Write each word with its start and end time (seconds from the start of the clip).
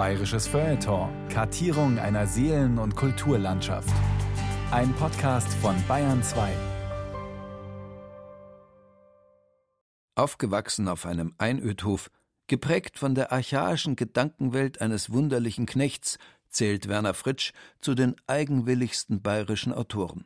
Bayerisches 0.00 0.48
Feuilleton. 0.48 1.10
Kartierung 1.28 1.98
einer 1.98 2.26
Seelen- 2.26 2.78
und 2.78 2.96
Kulturlandschaft. 2.96 3.92
Ein 4.70 4.94
Podcast 4.94 5.52
von 5.52 5.76
Bayern 5.86 6.22
2. 6.22 6.50
Aufgewachsen 10.14 10.88
auf 10.88 11.04
einem 11.04 11.34
Einödhof, 11.36 12.10
geprägt 12.46 12.98
von 12.98 13.14
der 13.14 13.30
archaischen 13.30 13.94
Gedankenwelt 13.94 14.80
eines 14.80 15.12
wunderlichen 15.12 15.66
Knechts, 15.66 16.16
zählt 16.48 16.88
Werner 16.88 17.12
Fritsch 17.12 17.52
zu 17.82 17.94
den 17.94 18.16
eigenwilligsten 18.26 19.20
bayerischen 19.20 19.74
Autoren. 19.74 20.24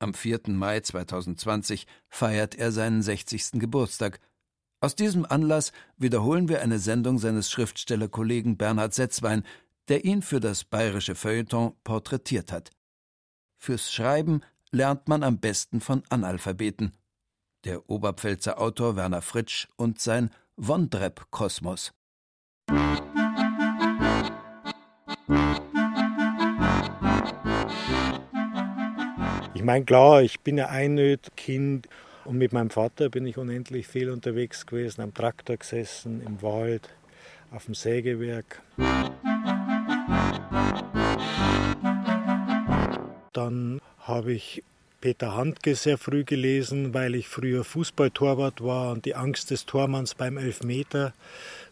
Am 0.00 0.12
4. 0.12 0.40
Mai 0.48 0.80
2020 0.80 1.86
feiert 2.10 2.56
er 2.56 2.72
seinen 2.72 3.00
60. 3.00 3.52
Geburtstag. 3.52 4.20
Aus 4.80 4.94
diesem 4.94 5.26
Anlass 5.26 5.72
wiederholen 5.96 6.48
wir 6.48 6.62
eine 6.62 6.78
Sendung 6.78 7.18
seines 7.18 7.50
Schriftstellerkollegen 7.50 8.56
Bernhard 8.56 8.94
Setzwein, 8.94 9.42
der 9.88 10.04
ihn 10.04 10.22
für 10.22 10.38
das 10.38 10.64
bayerische 10.64 11.16
Feuilleton 11.16 11.72
porträtiert 11.82 12.52
hat. 12.52 12.70
Fürs 13.56 13.92
Schreiben 13.92 14.42
lernt 14.70 15.08
man 15.08 15.24
am 15.24 15.40
besten 15.40 15.80
von 15.80 16.04
Analphabeten. 16.10 16.92
Der 17.64 17.90
Oberpfälzer 17.90 18.60
Autor 18.60 18.94
Werner 18.94 19.20
Fritsch 19.20 19.66
und 19.74 20.00
sein 20.00 20.30
Wondrep-Kosmos. 20.56 21.92
Ich 29.54 29.64
meine, 29.64 29.84
klar, 29.84 30.22
ich 30.22 30.38
bin 30.40 30.60
ein 30.60 30.66
Einöd-Kind 30.66 31.88
und 32.28 32.36
mit 32.36 32.52
meinem 32.52 32.68
Vater 32.68 33.08
bin 33.08 33.26
ich 33.26 33.38
unendlich 33.38 33.88
viel 33.88 34.10
unterwegs 34.10 34.66
gewesen, 34.66 35.00
am 35.00 35.14
Traktor 35.14 35.56
gesessen, 35.56 36.20
im 36.26 36.42
Wald, 36.42 36.90
auf 37.50 37.64
dem 37.64 37.74
Sägewerk. 37.74 38.60
Dann 43.32 43.80
habe 44.00 44.32
ich 44.32 44.62
Peter 45.00 45.36
Handke 45.36 45.74
sehr 45.74 45.96
früh 45.96 46.24
gelesen, 46.24 46.92
weil 46.92 47.14
ich 47.14 47.28
früher 47.28 47.64
Fußballtorwart 47.64 48.62
war 48.62 48.92
und 48.92 49.06
die 49.06 49.14
Angst 49.14 49.50
des 49.50 49.64
Tormanns 49.64 50.14
beim 50.14 50.36
Elfmeter. 50.36 51.14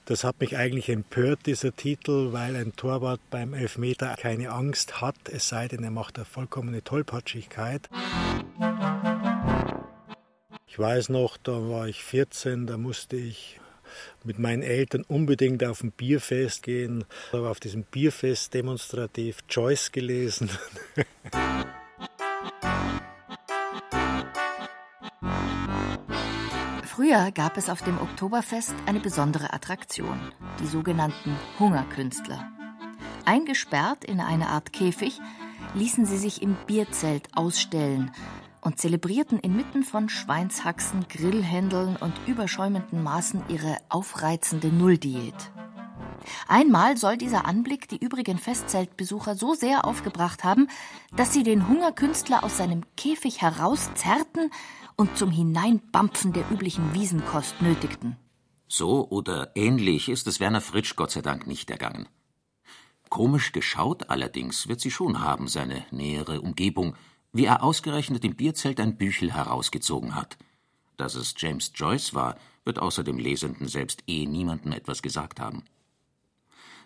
Das 0.06 0.25
hat 0.25 0.41
mich 0.41 0.56
eigentlich 0.56 0.88
empört, 0.88 1.41
dieser 1.44 1.77
Titel, 1.77 2.33
weil 2.33 2.56
ein 2.56 2.75
Torwart 2.77 3.20
beim 3.28 3.53
Elfmeter 3.53 4.14
keine 4.19 4.53
Angst 4.53 5.03
hat, 5.03 5.16
es 5.31 5.48
sei 5.48 5.69
denn, 5.69 5.84
er 5.84 5.91
macht 5.91 6.16
eine 6.16 6.25
vollkommene 6.25 6.83
Tollpatschigkeit. 6.83 7.91
Ich 10.77 10.80
weiß 10.80 11.08
noch, 11.08 11.38
da 11.38 11.52
war 11.70 11.88
ich 11.88 12.05
14, 12.05 12.66
da 12.66 12.77
musste 12.77 13.16
ich 13.16 13.58
mit 14.24 14.38
meinen 14.38 14.60
Eltern 14.60 15.05
unbedingt 15.08 15.64
auf 15.64 15.82
ein 15.82 15.91
Bierfest 15.91 16.62
gehen. 16.62 17.06
Ich 17.28 17.32
habe 17.32 17.48
auf 17.48 17.60
diesem 17.60 17.84
Bierfest 17.84 18.52
demonstrativ 18.52 19.38
Joyce 19.48 19.91
gelesen. 19.91 20.50
Früher 26.84 27.30
gab 27.32 27.56
es 27.56 27.70
auf 27.70 27.80
dem 27.80 27.98
Oktoberfest 27.98 28.74
eine 28.84 29.00
besondere 29.00 29.54
Attraktion, 29.54 30.20
die 30.60 30.66
sogenannten 30.66 31.34
Hungerkünstler. 31.58 32.50
Eingesperrt 33.24 34.04
in 34.04 34.20
eine 34.20 34.48
Art 34.48 34.74
Käfig 34.74 35.20
ließen 35.74 36.04
sie 36.04 36.19
sich 36.19 36.42
im 36.42 36.54
Bierzelt 36.66 37.28
ausstellen 37.34 38.12
und 38.67 38.81
zelebrierten 38.81 39.39
inmitten 39.39 39.84
von 39.84 40.09
Schweinshaxen, 40.09 41.06
Grillhändeln 41.09 41.95
und 41.95 42.12
überschäumenden 42.27 43.00
Maßen 43.00 43.45
ihre 43.48 43.77
aufreizende 43.89 44.72
Nulldiät. 44.72 45.53
Einmal 46.48 46.97
soll 46.97 47.17
dieser 47.17 47.47
Anblick 47.47 47.89
die 47.89 48.05
übrigen 48.05 48.39
Festzeltbesucher 48.39 49.37
so 49.37 49.55
sehr 49.55 49.84
aufgebracht 49.84 50.42
haben, 50.42 50.67
dass 51.14 51.33
sie 51.33 51.44
den 51.44 51.69
Hungerkünstler 51.69 52.42
aus 52.42 52.56
seinem 52.56 52.83
Käfig 52.97 53.41
herauszerrten 53.41 54.50
und 54.97 55.16
zum 55.16 55.31
Hineinbampfen 55.31 56.33
der 56.33 56.50
üblichen 56.50 56.93
Wiesenkost 56.93 57.62
nötigten. 57.62 58.16
So 58.66 59.09
oder 59.09 59.53
ähnlich 59.54 60.09
ist 60.09 60.27
es 60.27 60.41
Werner 60.41 60.60
Fritsch 60.60 60.97
Gott 60.97 61.12
sei 61.12 61.22
Dank 61.22 61.47
nicht 61.47 61.71
ergangen. 61.71 62.09
Komisch 63.10 63.53
geschaut 63.53 64.10
allerdings 64.10 64.66
wird 64.66 64.81
sie 64.81 64.91
schon 64.91 65.21
haben, 65.21 65.47
seine 65.47 65.87
nähere 65.93 66.41
Umgebung, 66.41 66.97
wie 67.36 67.44
er 67.44 67.62
ausgerechnet 67.62 68.24
im 68.24 68.36
Bierzelt 68.36 68.80
ein 68.80 68.97
Büchel 68.97 69.32
herausgezogen 69.32 70.14
hat. 70.14 70.36
Dass 70.97 71.14
es 71.14 71.34
James 71.36 71.72
Joyce 71.74 72.14
war, 72.14 72.36
wird 72.64 72.78
außer 72.78 73.04
dem 73.04 73.19
Lesenden 73.19 73.69
selbst 73.69 74.02
eh 74.06 74.26
niemanden 74.26 74.72
etwas 74.72 75.02
gesagt 75.02 75.41
haben. 75.41 75.64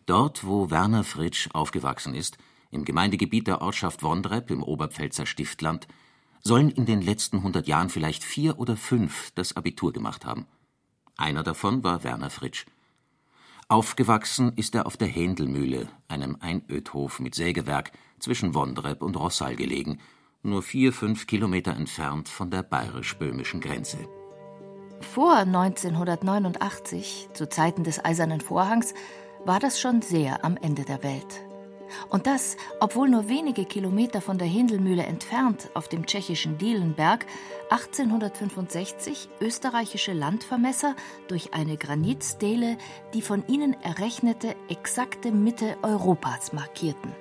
Dort, 0.07 0.45
wo 0.45 0.71
Werner 0.71 1.05
Fritsch 1.05 1.49
aufgewachsen 1.53 2.15
ist, 2.15 2.39
im 2.71 2.85
Gemeindegebiet 2.85 3.47
der 3.47 3.63
Ortschaft 3.63 4.03
Wondrep 4.03 4.51
im 4.51 4.63
Oberpfälzer 4.63 5.27
Stiftland, 5.27 5.87
sollen 6.43 6.71
in 6.71 6.87
den 6.87 7.03
letzten 7.03 7.43
hundert 7.43 7.69
Jahren 7.69 7.91
vielleicht 7.91 8.25
vier 8.25 8.59
oder 8.59 8.77
fünf 8.77 9.31
das 9.35 9.57
Abitur 9.57 9.93
gemacht 9.93 10.25
haben. 10.25 10.47
Einer 11.17 11.43
davon 11.43 11.85
war 11.85 12.03
Werner 12.03 12.31
Fritsch. 12.31 12.67
Aufgewachsen 13.69 14.55
ist 14.57 14.75
er 14.75 14.87
auf 14.87 14.97
der 14.97 15.09
Händelmühle, 15.09 15.89
einem 16.09 16.37
Einödhof 16.41 17.21
mit 17.21 17.35
Sägewerk 17.35 17.93
zwischen 18.19 18.55
Wondrep 18.55 19.03
und 19.03 19.17
Rossal 19.17 19.55
gelegen, 19.55 20.01
nur 20.43 20.63
vier, 20.63 20.93
fünf 20.93 21.27
Kilometer 21.27 21.77
entfernt 21.77 22.29
von 22.29 22.51
der 22.51 22.63
bayerisch-böhmischen 22.63 23.61
Grenze. 23.61 23.99
Vor 25.01 25.37
1989, 25.37 27.31
zu 27.33 27.49
Zeiten 27.49 27.85
des 27.85 28.05
Eisernen 28.05 28.41
Vorhangs, 28.41 28.95
war 29.45 29.59
das 29.59 29.81
schon 29.81 30.03
sehr 30.03 30.45
am 30.45 30.57
Ende 30.57 30.85
der 30.85 31.03
Welt. 31.03 31.43
Und 32.09 32.27
das, 32.27 32.57
obwohl 32.79 33.09
nur 33.09 33.29
wenige 33.29 33.65
Kilometer 33.65 34.21
von 34.21 34.39
der 34.39 34.47
Hindelmühle 34.47 35.03
entfernt 35.03 35.71
auf 35.75 35.89
dem 35.89 36.07
tschechischen 36.07 36.57
Dielenberg 36.59 37.27
1865 37.71 39.29
österreichische 39.41 40.13
Landvermesser 40.13 40.95
durch 41.29 41.53
eine 41.53 41.77
Granitstele 41.77 42.79
die 43.15 43.23
von 43.23 43.45
ihnen 43.49 43.75
errechnete 43.83 44.55
exakte 44.69 45.33
Mitte 45.33 45.77
Europas 45.83 46.53
markierten. 46.53 47.13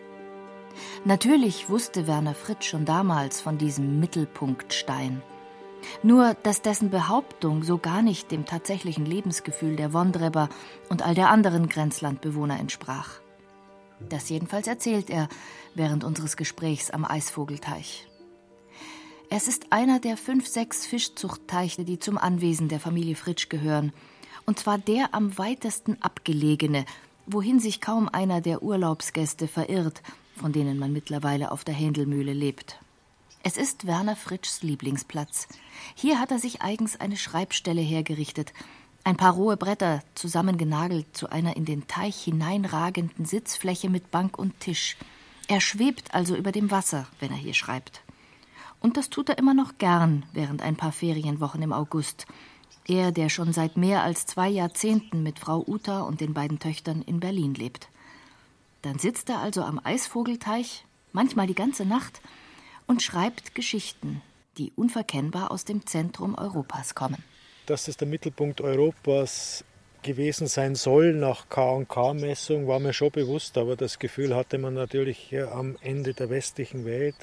Natürlich 1.06 1.70
wusste 1.70 2.08
Werner 2.08 2.36
Fritsch 2.36 2.70
schon 2.70 2.86
damals 2.86 3.42
von 3.42 3.58
diesem 3.58 4.00
Mittelpunktstein. 4.00 5.22
Nur, 6.04 6.36
dass 6.44 6.62
dessen 6.62 6.90
Behauptung 6.90 7.64
so 7.64 7.78
gar 7.78 8.02
nicht 8.02 8.32
dem 8.32 8.46
tatsächlichen 8.46 9.06
Lebensgefühl 9.06 9.76
der 9.76 9.94
Wondreber 9.94 10.50
und 10.90 11.04
all 11.04 11.16
der 11.16 11.30
anderen 11.30 11.70
Grenzlandbewohner 11.70 12.60
entsprach. 12.60 13.22
Das 14.00 14.30
jedenfalls 14.30 14.68
erzählt 14.68 15.10
er 15.10 15.28
während 15.76 16.04
unseres 16.04 16.38
Gesprächs 16.38 16.90
am 16.90 17.06
Eisvogelteich. 17.06 18.08
Es 19.30 19.48
ist 19.48 19.72
einer 19.72 20.00
der 20.00 20.18
fünf, 20.18 20.48
sechs 20.48 20.86
Fischzuchtteiche, 20.86 21.84
die 21.84 22.00
zum 22.00 22.18
Anwesen 22.18 22.68
der 22.68 22.80
Familie 22.80 23.16
Fritsch 23.16 23.50
gehören, 23.50 23.94
und 24.46 24.58
zwar 24.58 24.80
der 24.80 25.14
am 25.14 25.38
weitesten 25.38 25.98
abgelegene, 26.02 26.86
wohin 27.28 27.60
sich 27.60 27.80
kaum 27.80 28.10
einer 28.10 28.42
der 28.42 28.64
Urlaubsgäste 28.64 29.48
verirrt, 29.48 30.02
von 30.40 30.54
denen 30.54 30.80
man 30.80 30.94
mittlerweile 30.94 31.52
auf 31.52 31.64
der 31.64 31.76
Händelmühle 31.76 32.34
lebt. 32.34 32.80
Es 33.44 33.58
ist 33.58 33.86
Werner 33.86 34.16
Fritschs 34.16 34.64
Lieblingsplatz. 34.64 35.48
Hier 35.96 36.20
hat 36.20 36.32
er 36.32 36.40
sich 36.40 36.62
eigens 36.62 37.00
eine 37.00 37.18
Schreibstelle 37.18 37.82
hergerichtet, 37.82 38.54
ein 39.04 39.18
paar 39.18 39.34
rohe 39.34 39.58
Bretter 39.58 40.02
zusammengenagelt 40.16 41.16
zu 41.16 41.30
einer 41.30 41.56
in 41.56 41.66
den 41.66 41.88
Teich 41.88 42.24
hineinragenden 42.24 43.26
Sitzfläche 43.26 43.90
mit 43.90 44.12
Bank 44.12 44.38
und 44.38 44.60
Tisch. 44.60 44.98
Er 45.48 45.62
schwebt 45.62 46.14
also 46.14 46.36
über 46.36 46.52
dem 46.52 46.70
Wasser, 46.70 47.08
wenn 47.20 47.32
er 47.32 47.38
hier 47.38 47.54
schreibt. 47.54 48.02
Und 48.82 48.98
das 48.98 49.10
tut 49.10 49.30
er 49.30 49.38
immer 49.38 49.54
noch 49.54 49.78
gern 49.78 50.26
während 50.34 50.62
ein 50.62 50.76
paar 50.76 50.92
Ferienwochen 50.92 51.62
im 51.62 51.74
August. 51.74 52.28
Er, 52.88 53.12
der 53.12 53.30
schon 53.30 53.54
seit 53.54 53.78
mehr 53.78 54.04
als 54.04 54.26
zwei 54.26 54.50
Jahrzehnten 54.50 55.24
mit 55.24 55.40
Frau 55.40 55.64
Uta 55.66 56.02
und 56.02 56.22
den 56.22 56.34
beiden 56.34 56.60
Töchtern 56.60 57.02
in 57.02 57.20
Berlin 57.20 57.54
lebt. 57.54 57.90
Dann 58.82 59.00
sitzt 59.00 59.30
er 59.30 59.40
also 59.40 59.64
am 59.64 59.80
Eisvogelteich, 59.84 60.86
manchmal 61.12 61.48
die 61.48 61.56
ganze 61.56 61.86
Nacht, 61.86 62.22
und 62.88 63.04
schreibt 63.04 63.56
Geschichten, 63.56 64.22
die 64.58 64.72
unverkennbar 64.76 65.52
aus 65.52 65.66
dem 65.66 65.86
Zentrum 65.86 66.36
Europas 66.36 66.96
kommen 66.96 67.24
dass 67.70 67.88
es 67.88 67.98
der 67.98 68.08
Mittelpunkt 68.08 68.62
Europas 68.62 69.64
gewesen 70.02 70.48
sein 70.48 70.74
soll 70.74 71.14
nach 71.14 71.50
K&K-Messung, 71.50 72.68
war 72.68 72.80
mir 72.80 72.94
schon 72.94 73.12
bewusst, 73.12 73.58
aber 73.60 73.76
das 73.76 74.00
Gefühl 74.00 74.36
hatte 74.36 74.58
man 74.58 74.74
natürlich 74.74 75.36
am 75.52 75.78
Ende 75.82 76.14
der 76.16 76.32
westlichen 76.32 76.86
Welt, 76.86 77.16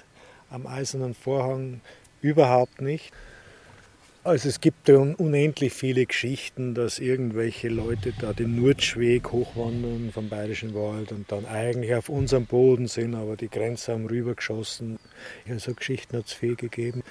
am 0.49 0.67
Eisernen 0.67 1.15
Vorhang 1.15 1.81
überhaupt 2.21 2.81
nicht. 2.81 3.13
Also 4.27 4.49
es 4.49 4.61
gibt 4.61 4.91
unendlich 4.91 5.73
viele 5.73 6.05
Geschichten, 6.05 6.75
dass 6.75 6.99
irgendwelche 6.99 7.69
Leute 7.69 8.13
da 8.21 8.33
den 8.33 8.57
Nurtschweg 8.57 9.31
hochwandern 9.31 10.11
vom 10.13 10.29
Bayerischen 10.29 10.75
Wald 10.75 11.13
und 11.13 11.31
dann 11.31 11.47
eigentlich 11.47 11.95
auf 11.95 12.09
unserem 12.09 12.45
Boden 12.45 12.89
sind, 12.89 13.15
aber 13.15 13.37
die 13.37 13.49
Grenze 13.49 13.93
haben 13.93 14.07
rübergeschossen. 14.07 14.99
Ja, 15.47 15.57
so 15.61 15.75
Geschichten 15.75 16.17
hat 16.17 16.27
es 16.27 16.33
viel 16.33 16.57
gegeben. 16.57 17.05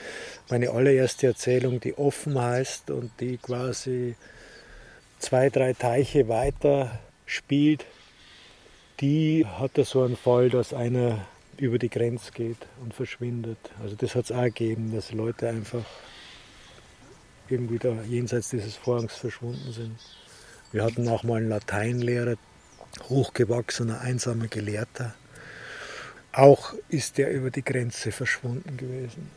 Meine 0.49 0.71
allererste 0.71 1.27
Erzählung, 1.27 1.79
die 1.79 1.97
offen 1.97 2.37
heißt 2.37 2.91
und 2.91 3.11
die 3.21 3.37
quasi 3.37 4.17
zwei, 5.17 5.49
drei 5.49 5.71
Teiche 5.71 6.27
weiter 6.27 6.99
spielt, 7.25 7.85
die 8.99 9.45
hatte 9.45 9.85
so 9.85 10.03
einen 10.03 10.17
Fall, 10.17 10.49
dass 10.49 10.73
einer 10.73 11.25
über 11.55 11.79
die 11.79 11.89
Grenze 11.89 12.33
geht 12.33 12.67
und 12.83 12.93
verschwindet. 12.93 13.57
Also 13.81 13.95
das 13.95 14.15
hat 14.15 14.25
es 14.25 14.33
auch 14.33 14.43
gegeben, 14.43 14.91
dass 14.93 15.13
Leute 15.13 15.47
einfach 15.47 15.85
irgendwie 17.49 17.79
da 17.79 17.93
jenseits 18.07 18.49
dieses 18.49 18.75
Vorhangs 18.75 19.15
verschwunden 19.15 19.71
sind. 19.71 19.95
Wir 20.71 20.83
hatten 20.83 21.07
auch 21.07 21.23
mal 21.23 21.37
einen 21.37 21.49
Lateinlehrer, 21.49 22.35
hochgewachsener, 23.09 24.01
einsamer 24.01 24.47
Gelehrter. 24.47 25.13
Auch 26.31 26.73
ist 26.89 27.17
der 27.17 27.31
über 27.31 27.49
die 27.49 27.63
Grenze 27.63 28.11
verschwunden 28.11 28.75
gewesen. 28.77 29.29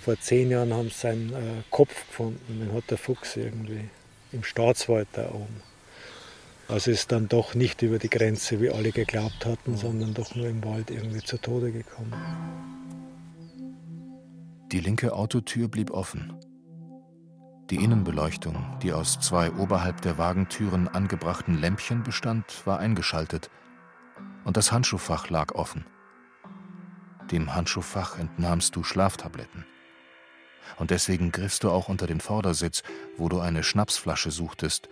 Vor 0.00 0.20
zehn 0.20 0.50
Jahren 0.50 0.72
haben 0.72 0.90
sie 0.90 0.98
seinen 0.98 1.32
äh, 1.32 1.62
Kopf 1.70 2.06
gefunden, 2.06 2.60
den 2.60 2.72
hat 2.72 2.90
der 2.90 2.98
Fuchs 2.98 3.36
irgendwie 3.36 3.88
im 4.32 4.44
Staatswald 4.44 5.08
da 5.12 5.30
oben. 5.30 5.62
Also 6.68 6.90
ist 6.90 7.12
dann 7.12 7.28
doch 7.28 7.54
nicht 7.54 7.82
über 7.82 7.98
die 7.98 8.08
Grenze, 8.08 8.60
wie 8.60 8.70
alle 8.70 8.90
geglaubt 8.90 9.44
hatten, 9.44 9.76
sondern 9.76 10.14
doch 10.14 10.34
nur 10.34 10.46
im 10.46 10.64
Wald 10.64 10.90
irgendwie 10.90 11.22
zu 11.22 11.38
Tode 11.38 11.72
gekommen. 11.72 12.12
Die 14.72 14.80
linke 14.80 15.12
Autotür 15.12 15.68
blieb 15.68 15.90
offen. 15.90 16.32
Die 17.70 17.76
Innenbeleuchtung, 17.76 18.78
die 18.82 18.92
aus 18.92 19.18
zwei 19.20 19.50
oberhalb 19.50 20.02
der 20.02 20.18
Wagentüren 20.18 20.86
angebrachten 20.86 21.58
Lämpchen 21.58 22.02
bestand, 22.02 22.44
war 22.66 22.78
eingeschaltet 22.78 23.50
und 24.44 24.58
das 24.58 24.70
Handschuhfach 24.70 25.30
lag 25.30 25.54
offen. 25.54 25.86
Dem 27.30 27.54
Handschuhfach 27.54 28.18
entnahmst 28.18 28.76
du 28.76 28.84
Schlaftabletten. 28.84 29.64
Und 30.76 30.90
deswegen 30.90 31.32
griffst 31.32 31.64
du 31.64 31.70
auch 31.70 31.88
unter 31.88 32.06
den 32.06 32.20
Vordersitz, 32.20 32.82
wo 33.16 33.30
du 33.30 33.40
eine 33.40 33.62
Schnapsflasche 33.62 34.30
suchtest, 34.30 34.90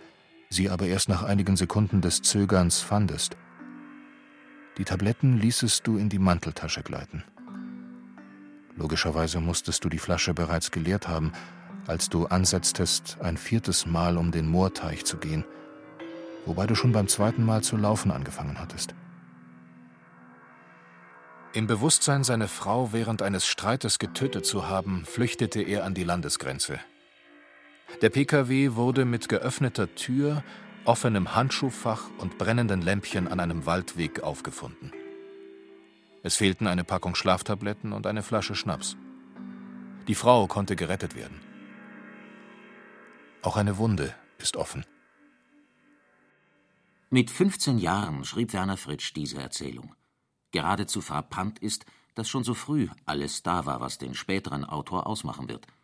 sie 0.49 0.71
aber 0.71 0.87
erst 0.87 1.09
nach 1.09 1.21
einigen 1.21 1.55
Sekunden 1.55 2.01
des 2.01 2.23
Zögerns 2.23 2.79
fandest. 2.79 3.37
Die 4.79 4.83
Tabletten 4.83 5.37
ließest 5.37 5.85
du 5.85 5.97
in 5.97 6.09
die 6.09 6.19
Manteltasche 6.19 6.81
gleiten. 6.81 7.23
Logischerweise 8.75 9.39
musstest 9.39 9.83
du 9.85 9.89
die 9.89 9.99
Flasche 9.99 10.33
bereits 10.33 10.71
geleert 10.71 11.07
haben, 11.07 11.33
als 11.87 12.09
du 12.09 12.25
ansetztest, 12.25 13.17
ein 13.21 13.37
viertes 13.37 13.85
Mal 13.85 14.17
um 14.17 14.31
den 14.31 14.47
Moorteich 14.47 15.05
zu 15.05 15.17
gehen, 15.17 15.43
wobei 16.45 16.67
du 16.67 16.75
schon 16.75 16.91
beim 16.91 17.07
zweiten 17.07 17.45
Mal 17.45 17.63
zu 17.63 17.77
laufen 17.77 18.11
angefangen 18.11 18.59
hattest. 18.59 18.93
Im 21.53 21.67
Bewusstsein, 21.67 22.23
seine 22.23 22.47
Frau 22.47 22.93
während 22.93 23.21
eines 23.21 23.45
Streites 23.45 23.99
getötet 23.99 24.45
zu 24.45 24.67
haben, 24.67 25.05
flüchtete 25.05 25.61
er 25.61 25.83
an 25.83 25.93
die 25.93 26.03
Landesgrenze. 26.03 26.79
Der 28.01 28.09
Pkw 28.09 28.73
wurde 28.73 29.05
mit 29.05 29.29
geöffneter 29.29 29.93
Tür, 29.93 30.43
offenem 30.85 31.35
Handschuhfach 31.35 32.09
und 32.17 32.39
brennenden 32.39 32.81
Lämpchen 32.81 33.27
an 33.27 33.39
einem 33.39 33.65
Waldweg 33.67 34.23
aufgefunden. 34.23 34.91
Es 36.23 36.37
fehlten 36.37 36.67
eine 36.67 36.83
Packung 36.83 37.15
Schlaftabletten 37.15 37.93
und 37.93 38.07
eine 38.07 38.23
Flasche 38.23 38.55
Schnaps. 38.55 38.95
Die 40.07 40.15
Frau 40.15 40.47
konnte 40.47 40.75
gerettet 40.75 41.15
werden. 41.15 41.39
Auch 43.43 43.55
eine 43.55 43.77
Wunde 43.77 44.15
ist 44.39 44.57
offen. 44.57 44.85
Mit 47.09 47.29
15 47.29 47.77
Jahren 47.77 48.25
schrieb 48.25 48.53
Werner 48.53 48.77
Fritsch 48.77 49.13
diese 49.15 49.39
Erzählung. 49.39 49.93
Geradezu 50.51 51.01
frappant 51.01 51.59
ist, 51.59 51.85
dass 52.15 52.27
schon 52.27 52.43
so 52.43 52.55
früh 52.55 52.87
alles 53.05 53.43
da 53.43 53.65
war, 53.65 53.81
was 53.81 53.97
den 53.99 54.15
späteren 54.15 54.65
Autor 54.65 55.05
ausmachen 55.05 55.47
wird– 55.47 55.67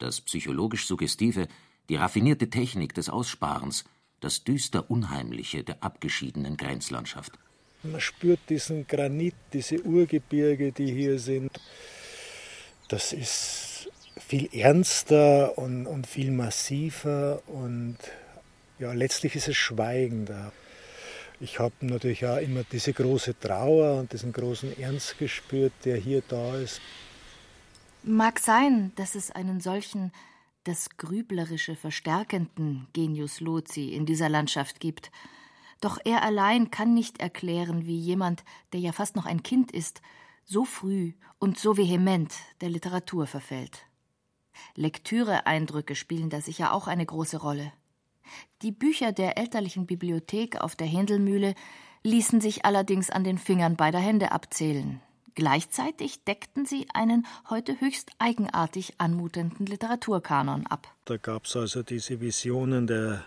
das 0.00 0.20
psychologisch 0.20 0.86
Suggestive, 0.86 1.46
die 1.88 1.96
raffinierte 1.96 2.50
Technik 2.50 2.94
des 2.94 3.08
Aussparens, 3.08 3.84
das 4.20 4.44
düster 4.44 4.90
Unheimliche 4.90 5.62
der 5.62 5.82
abgeschiedenen 5.82 6.56
Grenzlandschaft. 6.56 7.38
Man 7.82 8.00
spürt 8.00 8.40
diesen 8.48 8.86
Granit, 8.86 9.34
diese 9.52 9.80
Urgebirge, 9.82 10.72
die 10.72 10.92
hier 10.92 11.18
sind. 11.18 11.50
Das 12.88 13.12
ist 13.12 13.69
viel 14.30 14.48
ernster 14.52 15.58
und, 15.58 15.88
und 15.88 16.06
viel 16.06 16.30
massiver 16.30 17.42
und 17.48 17.96
ja, 18.78 18.92
letztlich 18.92 19.34
ist 19.34 19.48
es 19.48 19.56
schweigender. 19.56 20.52
Ich 21.40 21.58
habe 21.58 21.74
natürlich 21.80 22.24
auch 22.24 22.36
immer 22.36 22.62
diese 22.62 22.92
große 22.92 23.40
Trauer 23.40 23.98
und 23.98 24.12
diesen 24.12 24.32
großen 24.32 24.78
Ernst 24.78 25.18
gespürt, 25.18 25.72
der 25.84 25.96
hier 25.96 26.22
da 26.28 26.54
ist. 26.54 26.80
Mag 28.04 28.38
sein, 28.38 28.92
dass 28.94 29.16
es 29.16 29.32
einen 29.32 29.60
solchen, 29.60 30.12
das 30.62 30.90
Grüblerische 30.96 31.74
verstärkenden 31.74 32.86
Genius 32.92 33.40
Loci 33.40 33.92
in 33.92 34.06
dieser 34.06 34.28
Landschaft 34.28 34.78
gibt. 34.78 35.10
Doch 35.80 35.98
er 36.04 36.22
allein 36.22 36.70
kann 36.70 36.94
nicht 36.94 37.18
erklären, 37.18 37.84
wie 37.84 37.98
jemand, 37.98 38.44
der 38.72 38.78
ja 38.78 38.92
fast 38.92 39.16
noch 39.16 39.26
ein 39.26 39.42
Kind 39.42 39.72
ist, 39.72 40.02
so 40.44 40.64
früh 40.64 41.14
und 41.40 41.58
so 41.58 41.76
vehement 41.76 42.32
der 42.60 42.68
Literatur 42.68 43.26
verfällt. 43.26 43.89
Lektüreeindrücke 44.74 45.94
spielen 45.94 46.30
da 46.30 46.40
sicher 46.40 46.72
auch 46.72 46.86
eine 46.86 47.06
große 47.06 47.38
Rolle. 47.38 47.72
Die 48.62 48.72
Bücher 48.72 49.12
der 49.12 49.38
elterlichen 49.38 49.86
Bibliothek 49.86 50.60
auf 50.60 50.76
der 50.76 50.86
Händelmühle 50.86 51.54
ließen 52.02 52.40
sich 52.40 52.64
allerdings 52.64 53.10
an 53.10 53.24
den 53.24 53.38
Fingern 53.38 53.76
beider 53.76 53.98
Hände 53.98 54.32
abzählen. 54.32 55.00
Gleichzeitig 55.34 56.24
deckten 56.24 56.66
sie 56.66 56.86
einen 56.92 57.26
heute 57.48 57.80
höchst 57.80 58.10
eigenartig 58.18 58.94
anmutenden 58.98 59.66
Literaturkanon 59.66 60.66
ab. 60.66 60.88
Da 61.04 61.16
gab 61.16 61.46
es 61.46 61.56
also 61.56 61.82
diese 61.82 62.20
Visionen 62.20 62.86
der 62.86 63.24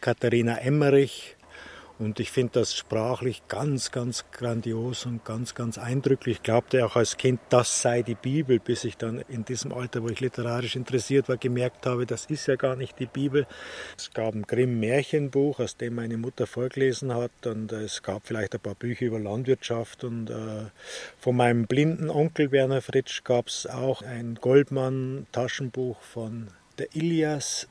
Katharina 0.00 0.56
Emmerich, 0.56 1.36
und 1.98 2.18
ich 2.18 2.32
finde 2.32 2.54
das 2.54 2.74
sprachlich 2.74 3.42
ganz, 3.46 3.92
ganz 3.92 4.24
grandios 4.32 5.06
und 5.06 5.24
ganz, 5.24 5.54
ganz 5.54 5.78
eindrücklich. 5.78 6.36
Ich 6.36 6.42
glaubte 6.42 6.84
auch 6.84 6.96
als 6.96 7.16
Kind, 7.16 7.40
das 7.50 7.82
sei 7.82 8.02
die 8.02 8.16
Bibel, 8.16 8.58
bis 8.58 8.82
ich 8.82 8.96
dann 8.96 9.22
in 9.28 9.44
diesem 9.44 9.72
Alter, 9.72 10.02
wo 10.02 10.08
ich 10.08 10.20
literarisch 10.20 10.74
interessiert 10.74 11.28
war, 11.28 11.36
gemerkt 11.36 11.86
habe, 11.86 12.04
das 12.04 12.26
ist 12.26 12.46
ja 12.46 12.56
gar 12.56 12.74
nicht 12.74 12.98
die 12.98 13.06
Bibel. 13.06 13.46
Es 13.96 14.12
gab 14.12 14.34
ein 14.34 14.42
Grimm-Märchenbuch, 14.42 15.60
aus 15.60 15.76
dem 15.76 15.94
meine 15.94 16.16
Mutter 16.16 16.48
vorgelesen 16.48 17.14
hat, 17.14 17.46
und 17.46 17.70
es 17.70 18.02
gab 18.02 18.26
vielleicht 18.26 18.54
ein 18.54 18.60
paar 18.60 18.74
Bücher 18.74 19.06
über 19.06 19.20
Landwirtschaft. 19.20 20.02
Und 20.02 20.30
äh, 20.30 20.70
von 21.20 21.36
meinem 21.36 21.66
blinden 21.66 22.10
Onkel 22.10 22.50
Werner 22.50 22.82
Fritsch 22.82 23.22
gab 23.22 23.46
es 23.46 23.66
auch 23.66 24.02
ein 24.02 24.34
Goldmann-Taschenbuch 24.40 26.00
von 26.00 26.48
der 26.78 26.94
Ilias. 26.96 27.68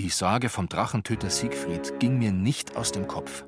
Die 0.00 0.08
Sage 0.08 0.48
vom 0.48 0.66
Drachentöter 0.66 1.28
Siegfried 1.28 2.00
ging 2.00 2.18
mir 2.18 2.32
nicht 2.32 2.74
aus 2.74 2.90
dem 2.90 3.06
Kopf. 3.06 3.44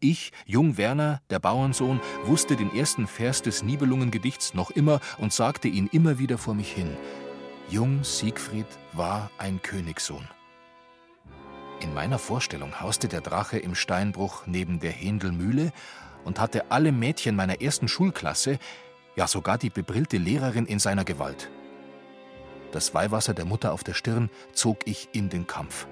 Ich, 0.00 0.30
Jung 0.44 0.76
Werner, 0.76 1.22
der 1.30 1.38
Bauernsohn, 1.38 1.98
wusste 2.24 2.56
den 2.56 2.76
ersten 2.76 3.06
Vers 3.06 3.40
des 3.40 3.62
Nibelungengedichts 3.62 4.52
noch 4.52 4.70
immer 4.70 5.00
und 5.16 5.32
sagte 5.32 5.68
ihn 5.68 5.88
immer 5.90 6.18
wieder 6.18 6.36
vor 6.36 6.52
mich 6.52 6.70
hin. 6.70 6.94
Jung 7.70 8.04
Siegfried 8.04 8.66
war 8.92 9.30
ein 9.38 9.62
Königssohn. 9.62 10.28
In 11.80 11.94
meiner 11.94 12.18
Vorstellung 12.18 12.78
hauste 12.82 13.08
der 13.08 13.22
Drache 13.22 13.56
im 13.56 13.74
Steinbruch 13.74 14.42
neben 14.44 14.78
der 14.78 14.92
Händelmühle 14.92 15.72
und 16.26 16.38
hatte 16.38 16.70
alle 16.70 16.92
Mädchen 16.92 17.34
meiner 17.34 17.62
ersten 17.62 17.88
Schulklasse, 17.88 18.58
ja 19.16 19.26
sogar 19.26 19.56
die 19.56 19.70
bebrillte 19.70 20.18
Lehrerin 20.18 20.66
in 20.66 20.80
seiner 20.80 21.06
Gewalt 21.06 21.48
das 22.72 22.94
Weihwasser 22.94 23.34
der 23.34 23.44
Mutter 23.44 23.72
auf 23.72 23.84
der 23.84 23.94
Stirn, 23.94 24.30
zog 24.52 24.86
ich 24.86 25.08
in 25.12 25.28
den 25.28 25.46
Kampf. 25.46 25.86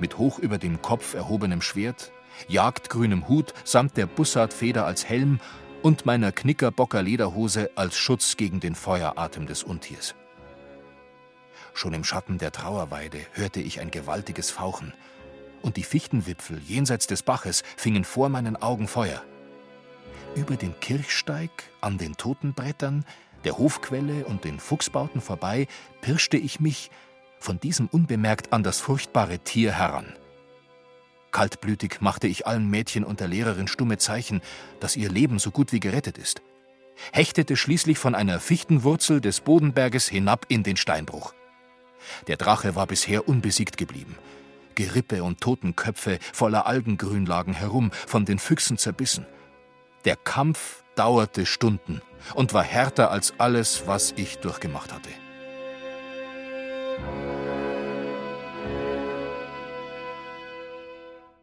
Mit 0.00 0.18
hoch 0.18 0.38
über 0.38 0.58
dem 0.58 0.82
Kopf 0.82 1.14
erhobenem 1.14 1.62
Schwert, 1.62 2.10
jagdgrünem 2.48 3.28
Hut 3.28 3.54
samt 3.64 3.96
der 3.96 4.06
Bussardfeder 4.06 4.84
als 4.84 5.04
Helm 5.08 5.40
und 5.82 6.06
meiner 6.06 6.32
Knickerbocker 6.32 7.02
Lederhose 7.02 7.70
als 7.76 7.96
Schutz 7.96 8.36
gegen 8.36 8.58
den 8.58 8.74
Feueratem 8.74 9.46
des 9.46 9.62
Untiers. 9.62 10.14
Schon 11.74 11.92
im 11.92 12.04
Schatten 12.04 12.38
der 12.38 12.52
Trauerweide 12.52 13.18
hörte 13.32 13.60
ich 13.60 13.80
ein 13.80 13.90
gewaltiges 13.90 14.50
Fauchen, 14.50 14.94
und 15.60 15.76
die 15.76 15.82
Fichtenwipfel 15.82 16.58
jenseits 16.58 17.06
des 17.06 17.22
Baches 17.22 17.62
fingen 17.76 18.04
vor 18.04 18.28
meinen 18.28 18.56
Augen 18.56 18.86
Feuer. 18.86 19.22
Über 20.36 20.56
den 20.56 20.78
Kirchsteig, 20.80 21.50
an 21.80 21.96
den 21.96 22.16
Totenbrettern, 22.16 23.04
der 23.44 23.58
Hofquelle 23.58 24.24
und 24.24 24.44
den 24.44 24.58
Fuchsbauten 24.58 25.20
vorbei, 25.20 25.66
pirschte 26.00 26.36
ich 26.36 26.60
mich 26.60 26.90
von 27.38 27.60
diesem 27.60 27.88
unbemerkt 27.88 28.52
an 28.52 28.62
das 28.62 28.80
furchtbare 28.80 29.38
Tier 29.38 29.72
heran. 29.72 30.14
Kaltblütig 31.30 32.00
machte 32.00 32.26
ich 32.28 32.46
allen 32.46 32.70
Mädchen 32.70 33.04
und 33.04 33.20
der 33.20 33.28
Lehrerin 33.28 33.66
stumme 33.66 33.98
Zeichen, 33.98 34.40
dass 34.80 34.96
ihr 34.96 35.10
Leben 35.10 35.38
so 35.38 35.50
gut 35.50 35.72
wie 35.72 35.80
gerettet 35.80 36.16
ist, 36.16 36.42
hechtete 37.12 37.56
schließlich 37.56 37.98
von 37.98 38.14
einer 38.14 38.38
Fichtenwurzel 38.38 39.20
des 39.20 39.40
Bodenberges 39.40 40.08
hinab 40.08 40.46
in 40.48 40.62
den 40.62 40.76
Steinbruch. 40.76 41.34
Der 42.28 42.36
Drache 42.36 42.76
war 42.76 42.86
bisher 42.86 43.28
unbesiegt 43.28 43.76
geblieben. 43.76 44.16
Gerippe 44.76 45.22
und 45.22 45.40
Totenköpfe 45.40 46.18
voller 46.32 46.66
Algengrün 46.66 47.26
lagen 47.26 47.54
herum, 47.54 47.90
von 48.06 48.24
den 48.24 48.38
Füchsen 48.38 48.78
zerbissen. 48.78 49.26
Der 50.04 50.16
Kampf 50.16 50.83
dauerte 50.94 51.46
Stunden 51.46 52.02
und 52.34 52.54
war 52.54 52.62
härter 52.62 53.10
als 53.10 53.34
alles, 53.38 53.86
was 53.86 54.12
ich 54.16 54.38
durchgemacht 54.38 54.92
hatte. 54.92 55.10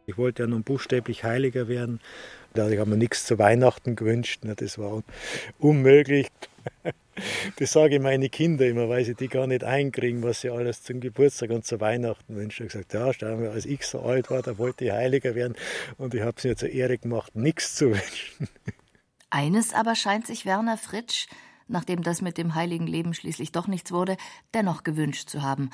Ich 0.06 0.18
wollte 0.18 0.42
ja 0.42 0.46
nun 0.48 0.62
buchstäblich 0.62 1.24
Heiliger 1.24 1.68
werden. 1.68 2.00
Da 2.54 2.64
habe 2.64 2.74
ich 2.74 2.84
mir 2.84 2.96
nichts 2.96 3.24
zu 3.24 3.38
Weihnachten 3.38 3.96
gewünscht. 3.96 4.40
Das 4.42 4.78
war 4.78 5.02
unmöglich. 5.58 6.28
Das 7.58 7.72
sage 7.72 7.96
ich 7.96 8.00
meine 8.00 8.30
Kinder 8.30 8.66
immer, 8.66 8.88
weil 8.88 9.04
sie 9.04 9.14
die 9.14 9.28
gar 9.28 9.46
nicht 9.46 9.64
einkriegen, 9.64 10.22
was 10.22 10.40
sie 10.40 10.48
alles 10.48 10.82
zum 10.82 10.98
Geburtstag 11.00 11.50
und 11.50 11.66
zu 11.66 11.78
Weihnachten 11.78 12.34
wünschen. 12.36 12.66
Ich 12.66 12.74
habe 12.74 12.84
gesagt, 12.84 13.20
ja, 13.20 13.28
als 13.50 13.66
ich 13.66 13.84
so 13.84 14.00
alt 14.00 14.30
war, 14.30 14.40
da 14.40 14.56
wollte 14.56 14.86
ich 14.86 14.92
Heiliger 14.92 15.34
werden 15.34 15.54
und 15.98 16.14
ich 16.14 16.22
habe 16.22 16.32
es 16.38 16.44
mir 16.44 16.56
zur 16.56 16.70
Ehre 16.70 16.96
gemacht, 16.96 17.36
nichts 17.36 17.74
zu 17.74 17.90
wünschen. 17.90 18.48
Eines 19.32 19.72
aber 19.72 19.94
scheint 19.94 20.26
sich 20.26 20.44
Werner 20.44 20.76
Fritsch, 20.76 21.26
nachdem 21.66 22.02
das 22.02 22.20
mit 22.20 22.36
dem 22.36 22.54
heiligen 22.54 22.86
Leben 22.86 23.14
schließlich 23.14 23.50
doch 23.50 23.66
nichts 23.66 23.90
wurde, 23.90 24.18
dennoch 24.52 24.82
gewünscht 24.82 25.30
zu 25.30 25.40
haben, 25.40 25.70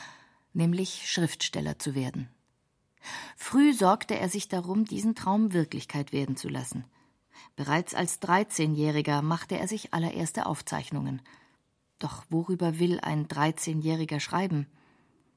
nämlich 0.52 1.10
Schriftsteller 1.10 1.76
zu 1.76 1.96
werden. 1.96 2.28
Früh 3.36 3.74
sorgte 3.74 4.16
er 4.16 4.28
sich 4.28 4.46
darum, 4.46 4.84
diesen 4.84 5.16
Traum 5.16 5.52
Wirklichkeit 5.52 6.12
werden 6.12 6.36
zu 6.36 6.48
lassen. 6.48 6.84
Bereits 7.56 7.94
als 7.94 8.22
13-Jähriger 8.22 9.22
machte 9.22 9.58
er 9.58 9.66
sich 9.66 9.92
allererste 9.92 10.46
Aufzeichnungen. 10.46 11.20
Doch 11.98 12.26
worüber 12.30 12.78
will 12.78 13.00
ein 13.00 13.26
13-Jähriger 13.26 14.20
schreiben? 14.20 14.68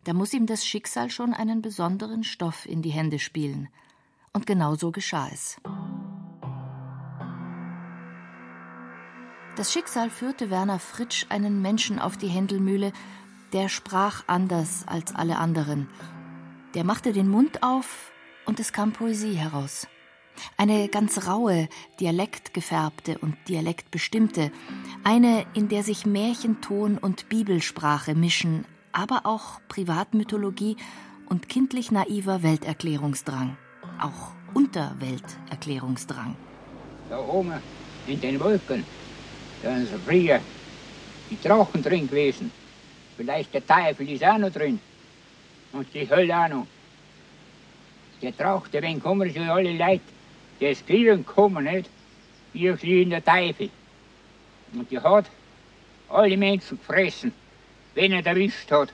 Da 0.03 0.13
muss 0.13 0.31
ihm 0.33 0.45
das 0.45 0.63
Schicksal 0.63 1.09
schon 1.09 1.33
einen 1.33 1.63
besonderen 1.63 2.23
Stoff 2.23 2.67
in 2.67 2.83
die 2.83 2.91
Hände 2.91 3.17
spielen. 3.17 3.69
Und 4.31 4.45
genau 4.45 4.75
so 4.75 4.91
geschah 4.91 5.27
es. 5.33 5.57
Das 9.57 9.73
Schicksal 9.73 10.09
führte 10.09 10.49
Werner 10.49 10.79
Fritsch 10.79 11.25
einen 11.27 11.61
Menschen 11.61 11.99
auf 11.99 12.15
die 12.15 12.29
Händelmühle, 12.29 12.93
der 13.51 13.67
sprach 13.67 14.23
anders 14.27 14.85
als 14.87 15.13
alle 15.13 15.37
anderen. 15.37 15.89
Der 16.73 16.85
machte 16.85 17.11
den 17.11 17.27
Mund 17.27 17.61
auf 17.61 18.11
und 18.45 18.61
es 18.61 18.71
kam 18.71 18.93
Poesie 18.93 19.33
heraus. 19.33 19.87
Eine 20.55 20.87
ganz 20.87 21.27
raue, 21.27 21.67
dialektgefärbte 21.99 23.17
und 23.17 23.35
dialektbestimmte, 23.49 24.51
eine, 25.03 25.45
in 25.53 25.67
der 25.67 25.83
sich 25.83 26.05
Märchenton 26.05 26.97
und 26.97 27.27
Bibelsprache 27.27 28.15
mischen, 28.15 28.65
aber 28.93 29.25
auch 29.25 29.59
Privatmythologie 29.67 30.77
und 31.27 31.49
kindlich 31.49 31.91
naiver 31.91 32.41
Welterklärungsdrang, 32.41 33.57
auch 33.99 34.31
Unterwelterklärungsdrang. 34.53 36.37
Da 37.09 37.19
oben 37.19 37.53
in 38.07 38.21
den 38.21 38.39
Wolken, 38.39 38.85
da 39.63 39.75
sind 39.75 39.89
früher 40.05 40.41
die 41.29 41.39
Drachen 41.41 41.83
drin 41.83 42.07
gewesen. 42.07 42.51
Vielleicht 43.17 43.53
der 43.53 43.65
Teufel 43.65 44.09
ist 44.09 44.23
auch 44.23 44.37
noch 44.37 44.51
drin. 44.51 44.79
Und 45.73 45.87
die 45.93 46.09
Hölle 46.09 46.37
auch 46.37 46.49
noch. 46.49 46.67
Der 48.21 48.31
Drache, 48.31 48.69
der 48.71 48.81
wenn 48.81 49.01
kommen 49.01 49.33
schon 49.33 49.49
alle 49.49 49.73
Leute 49.73 50.01
das 50.61 50.85
Kriegen 50.85 51.25
kommen 51.25 51.63
nicht, 51.63 51.89
wie 52.53 53.01
in 53.01 53.09
der 53.09 53.25
Teufel. 53.25 53.69
Und 54.73 54.89
die 54.91 54.99
hat 54.99 55.25
alle 56.07 56.37
Menschen 56.37 56.77
gefressen, 56.77 57.33
wenn 57.95 58.11
er 58.11 58.25
erwischt 58.25 58.69
hat. 58.71 58.93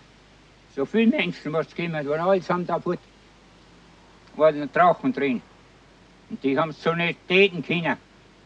So 0.75 0.85
viele 0.85 1.07
Menschen, 1.07 1.51
was 1.51 1.75
gekommen 1.75 2.07
waren, 2.07 2.21
alles 2.21 2.49
haben 2.49 2.65
da 2.65 2.79
fort, 2.79 2.99
waren 4.37 4.71
Drachen 4.71 5.11
drin. 5.11 5.41
Und 6.29 6.41
die 6.41 6.57
haben 6.57 6.69
es 6.69 6.81
so 6.81 6.93
nicht 6.93 7.19
täten 7.27 7.61
können. 7.61 7.97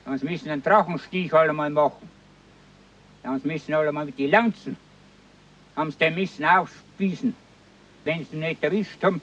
Sonst 0.05 0.23
müssen 0.23 0.49
einen 0.49 0.63
Drachenstich 0.63 1.33
alle 1.33 1.53
mal 1.53 1.69
machen. 1.69 2.09
Sonst 3.23 3.45
müssen 3.45 3.73
alle 3.73 3.91
mal 3.91 4.05
mit 4.05 4.17
den 4.17 4.31
Lanzen, 4.31 4.77
haben 5.75 5.91
sie 5.91 5.97
den 5.97 6.15
müssen 6.15 6.43
aufspießen. 6.43 7.35
Wenn 8.03 8.25
sie 8.25 8.37
nicht 8.37 8.63
erwischt 8.63 9.03
haben, 9.03 9.21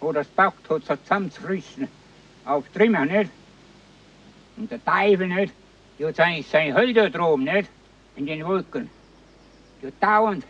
oder 0.00 0.20
das 0.20 0.28
Bauch 0.28 0.46
hat, 0.46 0.66
so 0.68 0.78
zusammenzurissen 0.78 1.88
auf 2.44 2.68
Trimmer, 2.70 3.04
nicht? 3.04 3.30
Und 4.56 4.70
der 4.70 4.84
Teufel, 4.84 5.28
nicht? 5.28 5.54
Der 5.98 6.08
hat 6.08 6.16
sein, 6.16 6.42
sein 6.42 6.74
Höll 6.74 6.92
da 6.92 7.08
droben, 7.08 7.44
nicht? 7.44 7.70
In 8.16 8.26
den 8.26 8.44
Wolken. 8.46 8.90
Der 9.82 9.92
dauernd 10.00 10.44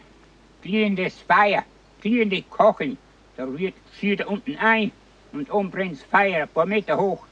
glühendes 0.63 1.15
Feuer, 1.29 1.65
glühende 2.01 2.43
Kacheln. 2.43 2.97
Da 3.37 3.47
wird, 3.59 3.75
schießt 3.99 4.25
unten 4.27 4.57
ein 4.57 4.93
und 5.33 5.53
oben 5.53 5.71
brennt 5.71 5.93
das 5.93 6.03
Feuer 6.03 6.43
ein 6.43 6.49
paar 6.49 6.67
Meter 6.67 6.99
hoch. 6.99 7.25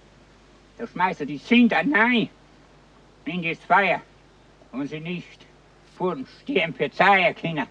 Da 0.78 0.86
schmeißt 0.86 1.20
er 1.20 1.26
die 1.26 1.38
Sünder 1.38 1.78
rein 1.78 2.28
in 3.24 3.42
das 3.42 3.58
Feuer 3.58 4.00
und 4.72 4.86
sie 4.88 5.00
nicht 5.00 5.44
vor 5.96 6.14
dem 6.14 6.26
Stirn 6.40 6.72
verzeihen 6.72 7.34
können. 7.34 7.66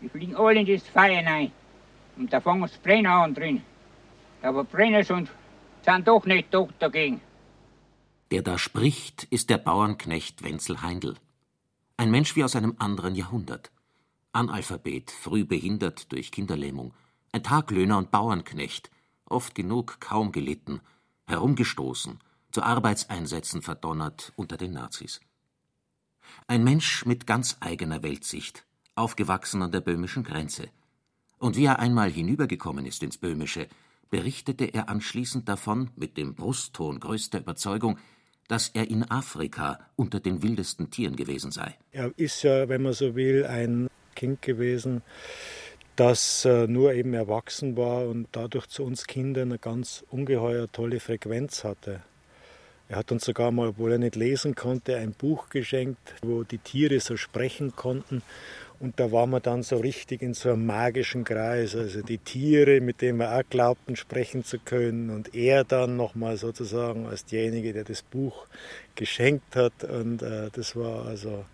Die 0.00 0.08
fliegen 0.08 0.34
alle 0.36 0.60
in 0.60 0.66
das 0.66 0.88
Feuer 0.88 1.24
rein 1.24 1.52
und 2.16 2.32
da 2.32 2.40
fangen 2.40 2.66
sie 2.66 2.78
brennen 2.82 3.06
an 3.06 3.34
drin. 3.34 3.62
Aber 4.42 4.64
brennen 4.64 5.04
sie 5.04 5.12
und 5.12 5.30
sind 5.84 6.08
doch 6.08 6.24
nicht 6.24 6.50
tot 6.50 6.74
dagegen. 6.78 7.20
Der 8.30 8.42
da 8.42 8.58
spricht, 8.58 9.24
ist 9.24 9.50
der 9.50 9.58
Bauernknecht 9.58 10.42
Wenzel 10.42 10.82
Heindl. 10.82 11.14
Ein 11.96 12.10
Mensch 12.10 12.34
wie 12.36 12.44
aus 12.44 12.56
einem 12.56 12.74
anderen 12.78 13.14
Jahrhundert. 13.14 13.70
Analphabet, 14.32 15.10
früh 15.10 15.44
behindert 15.44 16.10
durch 16.12 16.32
Kinderlähmung, 16.32 16.92
ein 17.32 17.42
Taglöhner 17.42 17.98
und 17.98 18.10
Bauernknecht, 18.10 18.90
oft 19.24 19.54
genug 19.54 20.00
kaum 20.00 20.32
gelitten, 20.32 20.80
herumgestoßen, 21.26 22.18
zu 22.56 22.62
Arbeitseinsätzen 22.62 23.60
verdonnert 23.60 24.32
unter 24.34 24.56
den 24.56 24.72
Nazis. 24.72 25.20
Ein 26.46 26.64
Mensch 26.64 27.04
mit 27.04 27.26
ganz 27.26 27.58
eigener 27.60 28.02
Weltsicht, 28.02 28.64
aufgewachsen 28.94 29.60
an 29.60 29.72
der 29.72 29.82
böhmischen 29.82 30.24
Grenze. 30.24 30.70
Und 31.36 31.56
wie 31.58 31.66
er 31.66 31.80
einmal 31.80 32.10
hinübergekommen 32.10 32.86
ist 32.86 33.02
ins 33.02 33.18
Böhmische, 33.18 33.68
berichtete 34.08 34.64
er 34.64 34.88
anschließend 34.88 35.50
davon 35.50 35.90
mit 35.96 36.16
dem 36.16 36.34
Brustton 36.34 36.98
größter 36.98 37.40
Überzeugung, 37.40 37.98
dass 38.48 38.70
er 38.70 38.88
in 38.88 39.02
Afrika 39.10 39.78
unter 39.94 40.18
den 40.18 40.42
wildesten 40.42 40.90
Tieren 40.90 41.16
gewesen 41.16 41.50
sei. 41.50 41.76
Er 41.92 42.10
ist 42.16 42.42
ja, 42.42 42.70
wenn 42.70 42.80
man 42.80 42.94
so 42.94 43.14
will, 43.14 43.44
ein 43.44 43.90
Kind 44.14 44.40
gewesen, 44.40 45.02
das 45.94 46.46
äh, 46.46 46.66
nur 46.66 46.94
eben 46.94 47.12
erwachsen 47.12 47.76
war 47.76 48.08
und 48.08 48.28
dadurch 48.32 48.66
zu 48.68 48.82
uns 48.82 49.06
Kindern 49.06 49.50
eine 49.50 49.58
ganz 49.58 50.06
ungeheuer 50.08 50.72
tolle 50.72 51.00
Frequenz 51.00 51.62
hatte. 51.64 52.02
Er 52.88 52.96
hat 52.96 53.10
uns 53.10 53.24
sogar 53.24 53.50
mal, 53.50 53.68
obwohl 53.68 53.92
er 53.92 53.98
nicht 53.98 54.14
lesen 54.14 54.54
konnte, 54.54 54.96
ein 54.96 55.12
Buch 55.12 55.48
geschenkt, 55.48 56.14
wo 56.22 56.44
die 56.44 56.58
Tiere 56.58 57.00
so 57.00 57.16
sprechen 57.16 57.74
konnten. 57.74 58.22
Und 58.78 59.00
da 59.00 59.10
waren 59.10 59.30
wir 59.30 59.40
dann 59.40 59.62
so 59.62 59.78
richtig 59.78 60.22
in 60.22 60.34
so 60.34 60.50
einem 60.50 60.66
magischen 60.66 61.24
Kreis. 61.24 61.74
Also 61.74 62.02
die 62.02 62.18
Tiere, 62.18 62.80
mit 62.80 63.00
denen 63.00 63.18
wir 63.18 63.32
auch 63.32 63.42
glaubten, 63.48 63.96
sprechen 63.96 64.44
zu 64.44 64.58
können. 64.58 65.10
Und 65.10 65.34
er 65.34 65.64
dann 65.64 65.96
nochmal 65.96 66.36
sozusagen 66.36 67.06
als 67.06 67.24
derjenige, 67.24 67.72
der 67.72 67.84
das 67.84 68.02
Buch 68.02 68.46
geschenkt 68.94 69.56
hat. 69.56 69.82
Und 69.82 70.22
äh, 70.22 70.50
das 70.52 70.76
war 70.76 71.06
also 71.06 71.44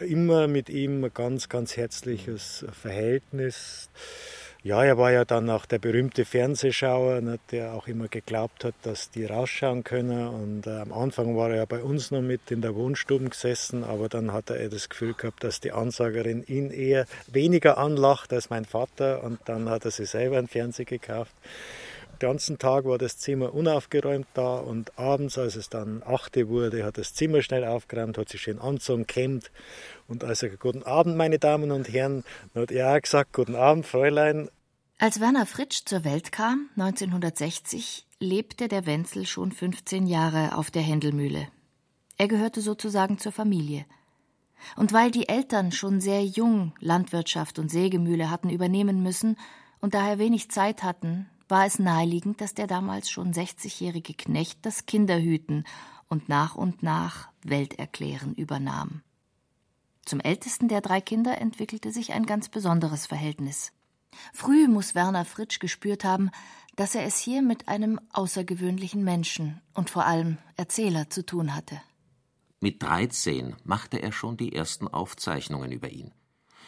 immer 0.00 0.48
mit 0.48 0.70
ihm 0.70 1.04
ein 1.04 1.14
ganz, 1.14 1.48
ganz 1.48 1.76
herzliches 1.76 2.64
Verhältnis. 2.72 3.90
Ja, 4.64 4.84
er 4.84 4.96
war 4.96 5.10
ja 5.10 5.24
dann 5.24 5.50
auch 5.50 5.66
der 5.66 5.80
berühmte 5.80 6.24
Fernsehschauer, 6.24 7.20
ne, 7.20 7.40
der 7.50 7.74
auch 7.74 7.88
immer 7.88 8.06
geglaubt 8.06 8.64
hat, 8.64 8.74
dass 8.82 9.10
die 9.10 9.24
rausschauen 9.24 9.82
können. 9.82 10.28
Und 10.28 10.68
äh, 10.68 10.78
am 10.78 10.92
Anfang 10.92 11.36
war 11.36 11.50
er 11.50 11.56
ja 11.56 11.64
bei 11.64 11.82
uns 11.82 12.12
noch 12.12 12.22
mit 12.22 12.48
in 12.52 12.60
der 12.60 12.76
Wohnstube 12.76 13.28
gesessen, 13.28 13.82
aber 13.82 14.08
dann 14.08 14.32
hat 14.32 14.50
er 14.50 14.68
das 14.68 14.88
Gefühl 14.88 15.14
gehabt, 15.14 15.42
dass 15.42 15.58
die 15.58 15.72
Ansagerin 15.72 16.44
ihn 16.46 16.70
eher 16.70 17.06
weniger 17.26 17.76
anlacht 17.76 18.32
als 18.32 18.50
mein 18.50 18.64
Vater. 18.64 19.24
Und 19.24 19.40
dann 19.46 19.68
hat 19.68 19.84
er 19.84 19.90
sich 19.90 20.08
selber 20.08 20.38
einen 20.38 20.46
Fernseher 20.46 20.86
gekauft. 20.86 21.34
Ganzen 22.22 22.56
Tag 22.56 22.84
war 22.84 22.98
das 22.98 23.18
Zimmer 23.18 23.52
unaufgeräumt 23.52 24.28
da 24.34 24.58
und 24.58 24.96
abends, 24.96 25.38
als 25.38 25.56
es 25.56 25.68
dann 25.68 26.04
achte 26.06 26.48
wurde, 26.48 26.84
hat 26.84 26.96
das 26.96 27.14
Zimmer 27.14 27.42
schnell 27.42 27.64
aufgeräumt, 27.64 28.16
hat 28.16 28.28
sich 28.28 28.42
schön 28.42 28.60
anzogen, 28.60 29.08
kämmt 29.08 29.50
und 30.06 30.22
als 30.22 30.44
er 30.44 30.50
Guten 30.50 30.84
Abend, 30.84 31.16
meine 31.16 31.40
Damen 31.40 31.72
und 31.72 31.92
Herren, 31.92 32.22
hat 32.54 32.70
er 32.70 32.94
auch 32.94 33.00
gesagt, 33.00 33.32
Guten 33.32 33.56
Abend, 33.56 33.86
Fräulein. 33.86 34.48
Als 34.98 35.18
Werner 35.18 35.46
Fritsch 35.46 35.82
zur 35.84 36.04
Welt 36.04 36.30
kam, 36.30 36.70
1960, 36.76 38.06
lebte 38.20 38.68
der 38.68 38.86
Wenzel 38.86 39.26
schon 39.26 39.50
15 39.50 40.06
Jahre 40.06 40.56
auf 40.56 40.70
der 40.70 40.82
Händelmühle. 40.82 41.48
Er 42.18 42.28
gehörte 42.28 42.60
sozusagen 42.60 43.18
zur 43.18 43.32
Familie. 43.32 43.84
Und 44.76 44.92
weil 44.92 45.10
die 45.10 45.28
Eltern 45.28 45.72
schon 45.72 46.00
sehr 46.00 46.24
jung 46.24 46.72
Landwirtschaft 46.78 47.58
und 47.58 47.68
Sägemühle 47.68 48.30
hatten 48.30 48.48
übernehmen 48.48 49.02
müssen 49.02 49.36
und 49.80 49.94
daher 49.94 50.20
wenig 50.20 50.52
Zeit 50.52 50.84
hatten, 50.84 51.26
war 51.48 51.66
es 51.66 51.78
naheliegend, 51.78 52.40
dass 52.40 52.54
der 52.54 52.66
damals 52.66 53.10
schon 53.10 53.32
60-jährige 53.32 54.14
Knecht 54.14 54.58
das 54.62 54.86
Kinderhüten 54.86 55.64
und 56.08 56.28
nach 56.28 56.54
und 56.54 56.82
nach 56.82 57.28
Welterklären 57.42 58.34
übernahm. 58.34 59.02
Zum 60.04 60.20
ältesten 60.20 60.68
der 60.68 60.80
drei 60.80 61.00
Kinder 61.00 61.40
entwickelte 61.40 61.92
sich 61.92 62.12
ein 62.12 62.26
ganz 62.26 62.48
besonderes 62.48 63.06
Verhältnis. 63.06 63.72
Früh 64.32 64.68
muss 64.68 64.94
Werner 64.94 65.24
Fritsch 65.24 65.58
gespürt 65.58 66.04
haben, 66.04 66.30
dass 66.76 66.94
er 66.94 67.04
es 67.04 67.18
hier 67.18 67.42
mit 67.42 67.68
einem 67.68 68.00
außergewöhnlichen 68.12 69.04
Menschen 69.04 69.60
und 69.74 69.90
vor 69.90 70.06
allem 70.06 70.38
Erzähler 70.56 71.10
zu 71.10 71.24
tun 71.24 71.54
hatte. 71.54 71.80
Mit 72.60 72.82
13 72.82 73.56
machte 73.64 74.00
er 74.02 74.12
schon 74.12 74.36
die 74.36 74.54
ersten 74.54 74.88
Aufzeichnungen 74.88 75.72
über 75.72 75.90
ihn. 75.90 76.12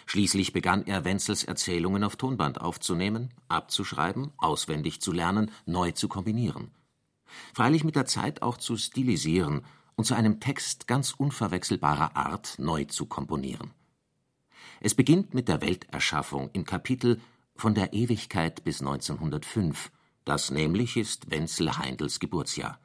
Schließlich 0.06 0.52
begann 0.52 0.86
er, 0.86 1.04
Wenzels 1.04 1.44
Erzählungen 1.44 2.04
auf 2.04 2.16
Tonband 2.16 2.60
aufzunehmen, 2.60 3.30
abzuschreiben, 3.48 4.32
auswendig 4.36 5.00
zu 5.00 5.12
lernen, 5.12 5.50
neu 5.66 5.92
zu 5.92 6.08
kombinieren. 6.08 6.70
Freilich 7.52 7.84
mit 7.84 7.96
der 7.96 8.06
Zeit 8.06 8.42
auch 8.42 8.58
zu 8.58 8.76
stilisieren 8.76 9.62
und 9.96 10.04
zu 10.04 10.14
einem 10.14 10.40
Text 10.40 10.86
ganz 10.86 11.12
unverwechselbarer 11.12 12.16
Art 12.16 12.56
neu 12.58 12.84
zu 12.84 13.06
komponieren. 13.06 13.70
Es 14.80 14.94
beginnt 14.94 15.34
mit 15.34 15.48
der 15.48 15.60
Welterschaffung 15.60 16.50
im 16.52 16.64
Kapitel 16.64 17.20
Von 17.56 17.74
der 17.74 17.92
Ewigkeit 17.92 18.64
bis 18.64 18.80
1905, 18.80 19.90
das 20.24 20.50
nämlich 20.50 20.96
ist 20.96 21.30
Wenzel 21.30 21.78
Heindels 21.78 22.18
Geburtsjahr. 22.18 22.80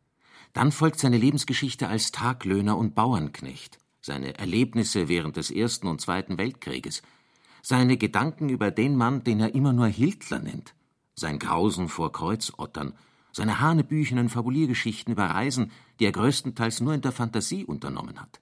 Dann 0.53 0.71
folgt 0.71 0.99
seine 0.99 1.17
Lebensgeschichte 1.17 1.87
als 1.87 2.11
Taglöhner 2.11 2.77
und 2.77 2.95
Bauernknecht, 2.95 3.79
seine 4.01 4.37
Erlebnisse 4.37 5.07
während 5.07 5.37
des 5.37 5.51
Ersten 5.51 5.87
und 5.87 6.01
Zweiten 6.01 6.37
Weltkrieges, 6.37 7.01
seine 7.61 7.97
Gedanken 7.97 8.49
über 8.49 8.71
den 8.71 8.95
Mann, 8.95 9.23
den 9.23 9.39
er 9.39 9.53
immer 9.53 9.73
nur 9.73 9.87
Hitler 9.87 10.39
nennt, 10.39 10.73
sein 11.15 11.39
Grausen 11.39 11.89
vor 11.89 12.11
Kreuzottern, 12.11 12.93
seine 13.31 13.59
hanebüchenen 13.59 14.29
Fabuliergeschichten 14.29 15.13
über 15.13 15.25
Reisen, 15.25 15.71
die 15.99 16.05
er 16.05 16.11
größtenteils 16.11 16.81
nur 16.81 16.93
in 16.93 17.01
der 17.01 17.11
Fantasie 17.11 17.65
unternommen 17.65 18.19
hat. 18.19 18.39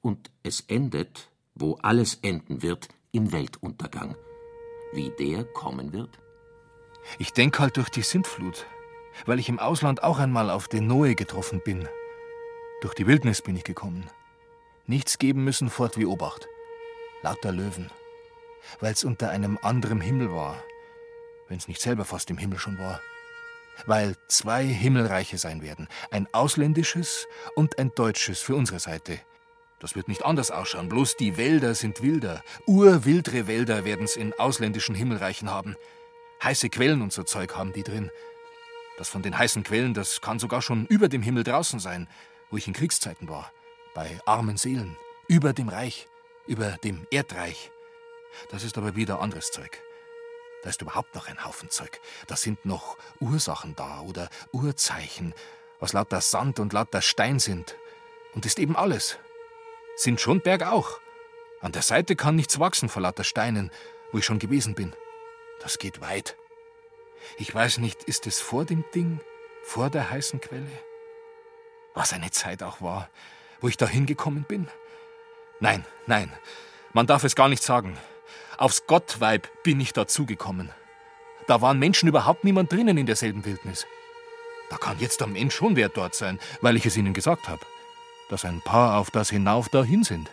Und 0.00 0.30
es 0.42 0.60
endet, 0.60 1.30
wo 1.54 1.74
alles 1.82 2.16
enden 2.22 2.62
wird, 2.62 2.88
im 3.12 3.32
Weltuntergang. 3.32 4.16
Wie 4.92 5.12
der 5.18 5.44
kommen 5.44 5.92
wird? 5.92 6.18
Ich 7.18 7.32
denke 7.32 7.60
halt 7.60 7.76
durch 7.76 7.90
die 7.90 8.02
Sintflut, 8.02 8.66
weil 9.26 9.38
ich 9.38 9.48
im 9.48 9.58
Ausland 9.58 10.02
auch 10.02 10.18
einmal 10.18 10.50
auf 10.50 10.68
den 10.68 10.86
Noe 10.86 11.14
getroffen 11.14 11.60
bin. 11.64 11.88
Durch 12.80 12.94
die 12.94 13.06
Wildnis 13.06 13.42
bin 13.42 13.56
ich 13.56 13.64
gekommen. 13.64 14.08
Nichts 14.86 15.18
geben 15.18 15.44
müssen 15.44 15.70
fort 15.70 15.96
wie 15.96 16.04
Obacht. 16.04 16.46
Lauter 17.22 17.52
Löwen. 17.52 17.90
Weil's 18.80 19.02
unter 19.02 19.30
einem 19.30 19.58
anderen 19.62 20.00
Himmel 20.00 20.30
war, 20.30 20.62
wenn's 21.48 21.68
nicht 21.68 21.80
selber 21.80 22.04
fast 22.04 22.28
im 22.28 22.36
Himmel 22.36 22.58
schon 22.58 22.78
war. 22.78 23.00
Weil 23.86 24.14
zwei 24.28 24.64
Himmelreiche 24.66 25.38
sein 25.38 25.62
werden, 25.62 25.88
ein 26.10 26.28
ausländisches 26.32 27.26
und 27.54 27.78
ein 27.78 27.92
deutsches 27.94 28.40
für 28.40 28.54
unsere 28.54 28.78
Seite. 28.78 29.20
Das 29.80 29.96
wird 29.96 30.08
nicht 30.08 30.24
anders 30.24 30.50
ausschauen, 30.50 30.90
bloß 30.90 31.16
die 31.16 31.38
Wälder 31.38 31.74
sind 31.74 32.02
wilder. 32.02 32.42
Urwildre 32.66 33.46
Wälder 33.46 33.86
werden's 33.86 34.16
in 34.16 34.34
ausländischen 34.34 34.94
Himmelreichen 34.94 35.50
haben. 35.50 35.76
Heiße 36.42 36.68
Quellen 36.68 37.00
und 37.00 37.12
so 37.12 37.22
Zeug 37.22 37.56
haben 37.56 37.72
die 37.72 37.82
drin. 37.82 38.10
Das 38.98 39.08
von 39.08 39.22
den 39.22 39.36
heißen 39.36 39.62
Quellen, 39.62 39.94
das 39.94 40.20
kann 40.20 40.38
sogar 40.38 40.60
schon 40.60 40.86
über 40.86 41.08
dem 41.08 41.22
Himmel 41.22 41.42
draußen 41.42 41.80
sein, 41.80 42.06
wo 42.50 42.58
ich 42.58 42.68
in 42.68 42.74
Kriegszeiten 42.74 43.28
war. 43.28 43.50
Bei 43.94 44.20
armen 44.26 44.56
Seelen. 44.56 44.96
Über 45.28 45.52
dem 45.52 45.68
Reich. 45.68 46.08
Über 46.48 46.72
dem 46.82 47.06
Erdreich. 47.10 47.70
Das 48.50 48.64
ist 48.64 48.76
aber 48.76 48.96
wieder 48.96 49.20
anderes 49.20 49.52
Zeug. 49.52 49.80
Da 50.64 50.70
ist 50.70 50.82
überhaupt 50.82 51.14
noch 51.14 51.28
ein 51.28 51.44
Haufen 51.44 51.70
Zeug. 51.70 52.00
Da 52.26 52.34
sind 52.34 52.66
noch 52.66 52.98
Ursachen 53.20 53.76
da 53.76 54.00
oder 54.00 54.28
Urzeichen, 54.50 55.32
was 55.78 55.92
lauter 55.92 56.20
Sand 56.20 56.58
und 56.58 56.72
lauter 56.72 57.02
Stein 57.02 57.38
sind. 57.38 57.76
Und 58.34 58.46
ist 58.46 58.58
eben 58.58 58.74
alles. 58.74 59.18
Sind 59.94 60.20
schon 60.20 60.40
Berg 60.40 60.64
auch. 60.64 60.98
An 61.60 61.70
der 61.70 61.82
Seite 61.82 62.16
kann 62.16 62.34
nichts 62.34 62.58
wachsen 62.58 62.88
vor 62.88 63.02
lauter 63.02 63.22
Steinen, 63.22 63.70
wo 64.10 64.18
ich 64.18 64.24
schon 64.24 64.40
gewesen 64.40 64.74
bin. 64.74 64.92
Das 65.60 65.78
geht 65.78 66.00
weit. 66.00 66.36
Ich 67.38 67.54
weiß 67.54 67.78
nicht, 67.78 68.02
ist 68.04 68.26
es 68.26 68.40
vor 68.40 68.64
dem 68.64 68.84
Ding, 68.92 69.20
vor 69.62 69.88
der 69.88 70.10
heißen 70.10 70.40
Quelle? 70.40 70.66
Was 71.94 72.12
eine 72.12 72.32
Zeit 72.32 72.64
auch 72.64 72.80
war, 72.80 73.08
wo 73.64 73.68
ich 73.68 73.78
da 73.78 73.88
hingekommen 73.88 74.44
bin? 74.44 74.68
Nein, 75.58 75.86
nein, 76.06 76.30
man 76.92 77.06
darf 77.06 77.24
es 77.24 77.34
gar 77.34 77.48
nicht 77.48 77.62
sagen. 77.62 77.96
Aufs 78.58 78.86
Gottweib 78.86 79.48
bin 79.62 79.80
ich 79.80 79.94
dazugekommen. 79.94 80.68
Da 81.46 81.62
waren 81.62 81.78
Menschen 81.78 82.06
überhaupt 82.06 82.44
niemand 82.44 82.70
drinnen 82.70 82.98
in 82.98 83.06
derselben 83.06 83.46
Wildnis. 83.46 83.86
Da 84.68 84.76
kann 84.76 84.98
jetzt 84.98 85.20
der 85.20 85.28
Mensch 85.28 85.54
schon 85.54 85.76
wer 85.76 85.88
dort 85.88 86.14
sein, 86.14 86.38
weil 86.60 86.76
ich 86.76 86.84
es 86.84 86.98
ihnen 86.98 87.14
gesagt 87.14 87.48
habe, 87.48 87.64
dass 88.28 88.44
ein 88.44 88.60
paar 88.60 88.98
auf 88.98 89.10
das 89.10 89.30
hinauf 89.30 89.70
dahin 89.70 90.04
sind. 90.04 90.30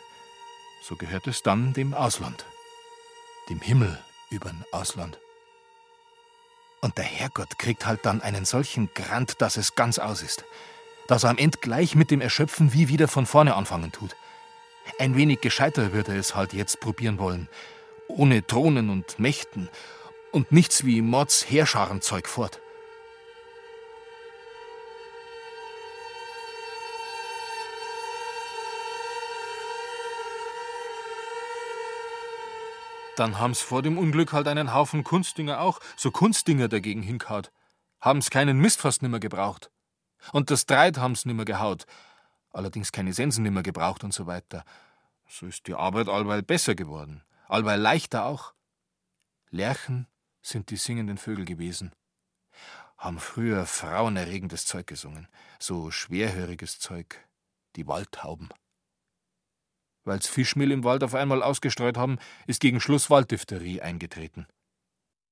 So 0.84 0.98
gehört 0.98 1.26
es 1.28 1.42
dann 1.42 1.72
dem 1.72 1.94
Ausland, 1.94 2.44
dem 3.50 3.62
Himmel 3.62 3.98
übern 4.30 4.66
Ausland. 4.74 5.18
Und 6.82 6.98
der 6.98 7.06
Herrgott 7.06 7.58
kriegt 7.58 7.86
halt 7.86 8.06
dann 8.06 8.22
einen 8.22 8.44
solchen 8.44 8.94
Grant, 8.94 9.42
dass 9.42 9.56
es 9.56 9.76
ganz 9.76 10.00
aus 10.00 10.22
ist. 10.22 10.44
Dass 11.12 11.26
er 11.26 11.32
am 11.32 11.38
Ende 11.38 11.58
gleich 11.58 11.94
mit 11.94 12.10
dem 12.10 12.22
Erschöpfen 12.22 12.72
wie 12.72 12.88
wieder 12.88 13.10
von 13.10 13.26
vorne 13.26 13.56
anfangen 13.56 13.92
tut. 13.92 14.16
Ein 14.98 15.14
wenig 15.14 15.42
gescheiter 15.42 15.92
würde 15.92 16.14
er 16.14 16.20
es 16.20 16.36
halt 16.36 16.54
jetzt 16.54 16.80
probieren 16.80 17.20
wollen. 17.20 17.50
Ohne 18.08 18.48
Thronen 18.48 18.90
und 18.90 19.20
Mächten. 19.20 19.68
Und 20.32 20.54
nichts 20.54 20.86
wie 20.86 21.02
Mords 21.02 21.50
Heerscharenzeug 21.50 22.30
fort. 22.30 22.62
Dann 33.18 33.38
haben's 33.38 33.60
vor 33.60 33.82
dem 33.82 33.98
Unglück 33.98 34.32
halt 34.32 34.48
einen 34.48 34.74
Haufen 34.74 35.04
Kunstdinger 35.04 35.60
auch, 35.60 35.82
so 35.98 36.10
Kunstdinger 36.10 36.70
dagegen 36.70 37.02
hinkaut. 37.02 37.52
Haben's 38.00 38.30
keinen 38.30 38.60
Mist 38.60 38.80
fast 38.80 39.02
nimmer 39.02 39.20
gebraucht. 39.20 39.72
Und 40.32 40.52
das 40.52 40.66
Dreit 40.66 40.98
haben's 40.98 41.26
nimmer 41.26 41.46
gehaut. 41.46 41.86
Allerdings 42.52 42.92
keine 42.92 43.14
Sensen 43.14 43.44
nimmer 43.44 43.64
gebraucht 43.64 44.04
und 44.04 44.14
so 44.14 44.28
weiter. 44.28 44.64
So 45.28 45.46
ist 45.48 45.68
die 45.68 45.74
Arbeit 45.74 46.10
allweil 46.10 46.44
besser 46.44 46.76
geworden. 46.76 47.24
Allweil 47.48 47.80
leichter 47.80 48.26
auch. 48.26 48.54
Lerchen 49.50 50.08
sind 50.42 50.70
die 50.70 50.78
singenden 50.78 51.18
Vögel 51.18 51.46
gewesen. 51.46 51.92
Haben 52.98 53.20
früher 53.20 53.66
frauenerregendes 53.66 54.66
Zeug 54.66 54.88
gesungen. 54.88 55.28
So 55.60 55.92
schwerhöriges 55.92 56.80
Zeug. 56.80 57.18
Die 57.76 57.88
Waldtauben 57.88 58.50
weil's 60.04 60.28
Fischmehl 60.28 60.72
im 60.72 60.84
Wald 60.84 61.04
auf 61.04 61.16
einmal 61.16 61.44
ausgestreut 61.44 61.98
haben, 61.98 62.18
ist 62.48 62.62
gegen 62.62 62.80
Schluss 62.80 63.10
Walddiphtherie 63.10 63.82
eingetreten. 63.82 64.48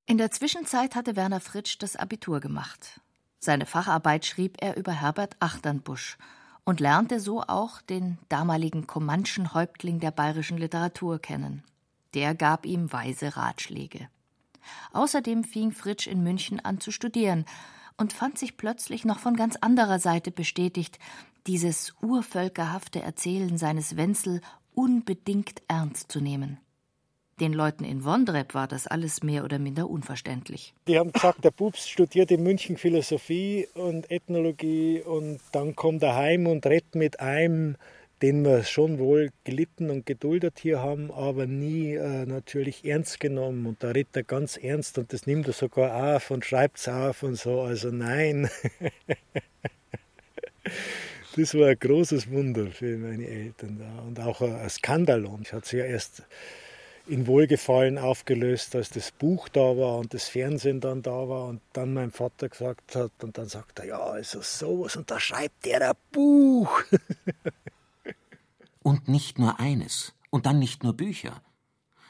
In 0.06 0.17
der 0.17 0.32
Zwischenzeit 0.32 0.95
hatte 0.95 1.15
Werner 1.15 1.39
Fritsch 1.39 1.78
das 1.80 1.95
Abitur 1.95 2.39
gemacht. 2.39 3.02
Seine 3.39 3.65
Facharbeit 3.65 4.25
schrieb 4.25 4.58
er 4.60 4.75
über 4.78 4.91
Herbert 4.91 5.36
Achternbusch 5.39 6.17
und 6.65 6.80
lernte 6.80 7.19
so 7.19 7.41
auch 7.41 7.82
den 7.82 8.17
damaligen 8.28 8.86
Comanchen 8.86 9.54
Häuptling 9.54 9.99
der 9.99 10.12
bayerischen 10.12 10.58
Literatur 10.58 11.19
kennen. 11.19 11.63
Der 12.13 12.36
gab 12.36 12.65
ihm 12.65 12.91
weise 12.91 13.38
Ratschläge. 13.38 14.10
Außerdem 14.93 15.43
fing 15.43 15.71
Fritsch 15.71 16.08
in 16.08 16.21
München 16.21 16.60
an 16.60 16.80
zu 16.80 16.91
studieren 16.91 17.45
und 17.97 18.13
fand 18.13 18.38
sich 18.38 18.58
plötzlich 18.58 19.06
noch 19.06 19.19
von 19.19 19.36
ganz 19.36 19.56
anderer 19.56 19.99
Seite 19.99 20.32
bestätigt, 20.32 20.99
dieses 21.47 21.93
urvölkerhafte 22.02 23.02
Erzählen 23.02 23.58
seines 23.58 23.95
Wenzel 23.95 24.41
unbedingt 24.73 25.62
ernst 25.67 26.12
zu 26.12 26.19
nehmen. 26.19 26.60
Den 27.39 27.54
Leuten 27.54 27.86
in 27.86 28.04
Wondrep 28.04 28.54
war 28.54 28.67
das 28.67 28.86
alles 28.86 29.23
mehr 29.23 29.45
oder 29.45 29.60
minder 29.60 29.89
unverständlich. 29.89 30.73
Die 30.88 30.99
haben 30.99 31.13
gesagt, 31.13 31.45
der 31.45 31.52
Bubs 31.52 31.88
studiert 31.88 32.32
in 32.32 32.43
München 32.43 32.75
Philosophie 32.75 33.65
und 33.75 34.12
Ethnologie 34.12 35.02
und 35.02 35.39
dann 35.54 35.73
kommt 35.73 36.04
er 36.04 36.15
heim 36.15 36.47
und 36.47 36.65
redet 36.65 36.95
mit 36.95 37.21
einem, 37.21 37.78
den 38.21 38.43
wir 38.43 38.63
schon 38.63 38.99
wohl 38.99 39.30
gelitten 39.45 39.89
und 39.89 40.06
geduldet 40.06 40.60
hier 40.60 40.80
haben, 40.80 41.12
aber 41.12 41.45
nie 41.45 41.93
äh, 41.93 42.25
natürlich 42.25 42.84
ernst 42.84 43.21
genommen. 43.21 43.65
Und 43.65 43.82
da 43.84 43.91
redet 43.91 44.17
er 44.17 44.23
ganz 44.23 44.58
ernst 44.58 44.97
und 44.97 45.13
das 45.13 45.25
nimmt 45.25 45.47
er 45.47 45.54
sogar 45.54 46.15
auf 46.15 46.32
und 46.32 46.43
schreibt 46.43 46.80
es 46.80 46.89
auf 46.89 47.23
und 47.23 47.36
so. 47.36 47.62
Also 47.62 47.89
nein. 47.89 48.49
das 51.38 51.56
war 51.56 51.67
ein 51.69 51.80
großes 51.80 52.30
Wunder 52.30 52.67
für 52.67 52.97
meine 52.97 53.25
Eltern 53.25 53.80
da. 53.80 54.02
und 54.02 54.19
auch 54.19 54.41
ein 54.41 54.69
Skandalon. 54.69 55.43
Ich 55.43 55.54
hatte 55.54 55.69
sich 55.69 55.80
ja 55.80 55.86
erst 55.86 56.23
in 57.10 57.26
Wohlgefallen 57.26 57.98
aufgelöst, 57.98 58.76
als 58.76 58.91
das 58.91 59.12
Buch 59.12 59.50
da 59.50 59.78
war 59.78 59.98
und 59.98 60.13
das 60.13 60.30
Fernsehen 60.30 60.80
dann 60.80 61.02
da 61.02 61.28
war 61.28 61.45
und 61.45 61.62
dann 61.74 61.93
mein 61.93 62.12
Vater 62.12 62.50
gesagt 62.50 62.95
hat 62.95 63.12
und 63.24 63.38
dann 63.38 63.48
sagt 63.48 63.80
er, 63.80 63.86
ja, 63.86 64.00
also 64.00 64.41
sowas 64.41 64.95
und 64.95 65.10
da 65.10 65.19
schreibt 65.19 65.65
der 65.65 65.89
ein 65.89 65.95
Buch. 66.12 66.82
und 68.84 69.08
nicht 69.08 69.39
nur 69.39 69.60
eines 69.60 70.13
und 70.30 70.45
dann 70.45 70.60
nicht 70.60 70.84
nur 70.84 70.93
Bücher. 70.93 71.41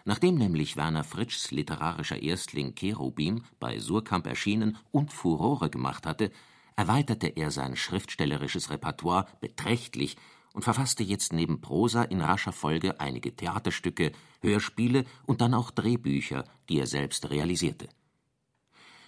Nachdem 0.03 0.35
nämlich 0.35 0.75
Werner 0.75 1.03
Fritschs 1.03 1.51
literarischer 1.51 2.21
Erstling 2.21 2.75
Cherubim 2.75 3.43
bei 3.59 3.79
Surkamp 3.79 4.27
erschienen 4.27 4.77
und 4.91 5.13
Furore 5.13 5.69
gemacht 5.69 6.05
hatte, 6.05 6.31
erweiterte 6.75 7.27
er 7.27 7.51
sein 7.51 7.75
schriftstellerisches 7.75 8.69
Repertoire 8.69 9.27
beträchtlich 9.39 10.17
und 10.59 10.63
verfasste 10.63 11.03
jetzt 11.03 11.31
neben 11.31 11.61
Prosa 11.61 12.03
in 12.03 12.19
rascher 12.19 12.51
Folge 12.51 12.99
einige 12.99 13.33
Theaterstücke, 13.33 14.11
Hörspiele 14.41 15.05
und 15.25 15.39
dann 15.39 15.53
auch 15.53 15.71
Drehbücher, 15.71 16.43
die 16.67 16.79
er 16.79 16.85
selbst 16.85 17.29
realisierte. 17.29 17.87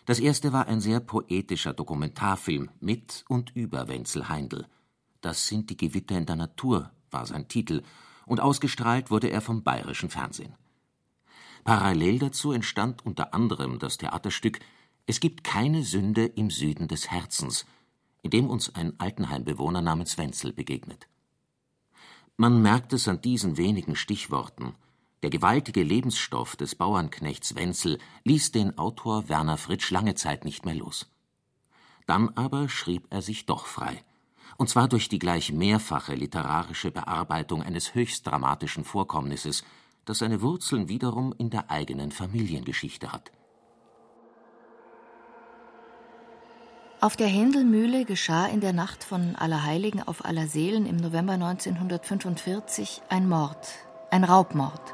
Das 0.05 0.21
erste 0.21 0.53
war 0.53 0.67
ein 0.67 0.79
sehr 0.79 1.01
poetischer 1.01 1.73
Dokumentarfilm 1.73 2.69
mit 2.79 3.25
und 3.27 3.53
über 3.53 3.89
Wenzel 3.89 4.29
Heindl. 4.29 4.65
Das 5.19 5.47
sind 5.47 5.69
die 5.69 5.75
Gewitter 5.75 6.17
in 6.17 6.25
der 6.25 6.37
Natur 6.37 6.89
war 7.09 7.25
sein 7.25 7.49
Titel, 7.49 7.83
und 8.25 8.39
ausgestrahlt 8.39 9.11
wurde 9.11 9.29
er 9.29 9.41
vom 9.41 9.61
bayerischen 9.61 10.09
Fernsehen. 10.09 10.55
Parallel 11.65 12.19
dazu 12.19 12.53
entstand 12.53 13.05
unter 13.05 13.33
anderem 13.33 13.77
das 13.77 13.97
Theaterstück 13.97 14.59
Es 15.05 15.19
gibt 15.19 15.43
keine 15.43 15.83
Sünde 15.83 16.27
im 16.27 16.49
Süden 16.49 16.87
des 16.87 17.11
Herzens, 17.11 17.65
in 18.21 18.31
dem 18.31 18.49
uns 18.49 18.73
ein 18.73 18.97
Altenheimbewohner 19.01 19.81
namens 19.81 20.17
Wenzel 20.17 20.53
begegnet. 20.53 21.10
Man 22.41 22.63
merkt 22.63 22.91
es 22.91 23.07
an 23.07 23.21
diesen 23.21 23.57
wenigen 23.57 23.95
Stichworten. 23.95 24.73
Der 25.21 25.29
gewaltige 25.29 25.83
Lebensstoff 25.83 26.55
des 26.55 26.73
Bauernknechts 26.73 27.53
Wenzel 27.53 27.99
ließ 28.23 28.51
den 28.51 28.79
Autor 28.79 29.29
Werner 29.29 29.57
Fritsch 29.57 29.91
lange 29.91 30.15
Zeit 30.15 30.43
nicht 30.43 30.65
mehr 30.65 30.73
los. 30.73 31.05
Dann 32.07 32.29
aber 32.29 32.67
schrieb 32.67 33.05
er 33.11 33.21
sich 33.21 33.45
doch 33.45 33.67
frei 33.67 34.03
und 34.57 34.69
zwar 34.69 34.87
durch 34.87 35.07
die 35.07 35.19
gleich 35.19 35.51
mehrfache 35.51 36.15
literarische 36.15 36.89
Bearbeitung 36.89 37.61
eines 37.61 37.93
höchst 37.93 38.25
dramatischen 38.25 38.85
Vorkommnisses, 38.85 39.63
das 40.05 40.17
seine 40.17 40.41
Wurzeln 40.41 40.89
wiederum 40.89 41.35
in 41.37 41.51
der 41.51 41.69
eigenen 41.69 42.11
Familiengeschichte 42.11 43.11
hat. 43.11 43.31
Auf 47.03 47.15
der 47.15 47.25
Händelmühle 47.25 48.05
geschah 48.05 48.45
in 48.45 48.61
der 48.61 48.73
Nacht 48.73 49.03
von 49.03 49.35
Allerheiligen 49.35 50.07
auf 50.07 50.23
Allerseelen 50.23 50.85
im 50.85 50.97
November 50.97 51.33
1945 51.33 53.01
ein 53.09 53.27
Mord, 53.27 53.69
ein 54.11 54.23
Raubmord. 54.23 54.93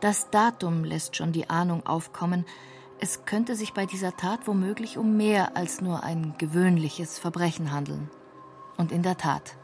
Das 0.00 0.30
Datum 0.30 0.84
lässt 0.84 1.16
schon 1.16 1.32
die 1.32 1.50
Ahnung 1.50 1.84
aufkommen, 1.84 2.46
es 3.00 3.24
könnte 3.24 3.56
sich 3.56 3.72
bei 3.72 3.86
dieser 3.86 4.16
Tat 4.16 4.46
womöglich 4.46 4.96
um 4.96 5.16
mehr 5.16 5.56
als 5.56 5.80
nur 5.80 6.04
ein 6.04 6.34
gewöhnliches 6.38 7.18
Verbrechen 7.18 7.72
handeln. 7.72 8.08
Und 8.76 8.92
in 8.92 9.02
der 9.02 9.16
Tat, 9.16 9.56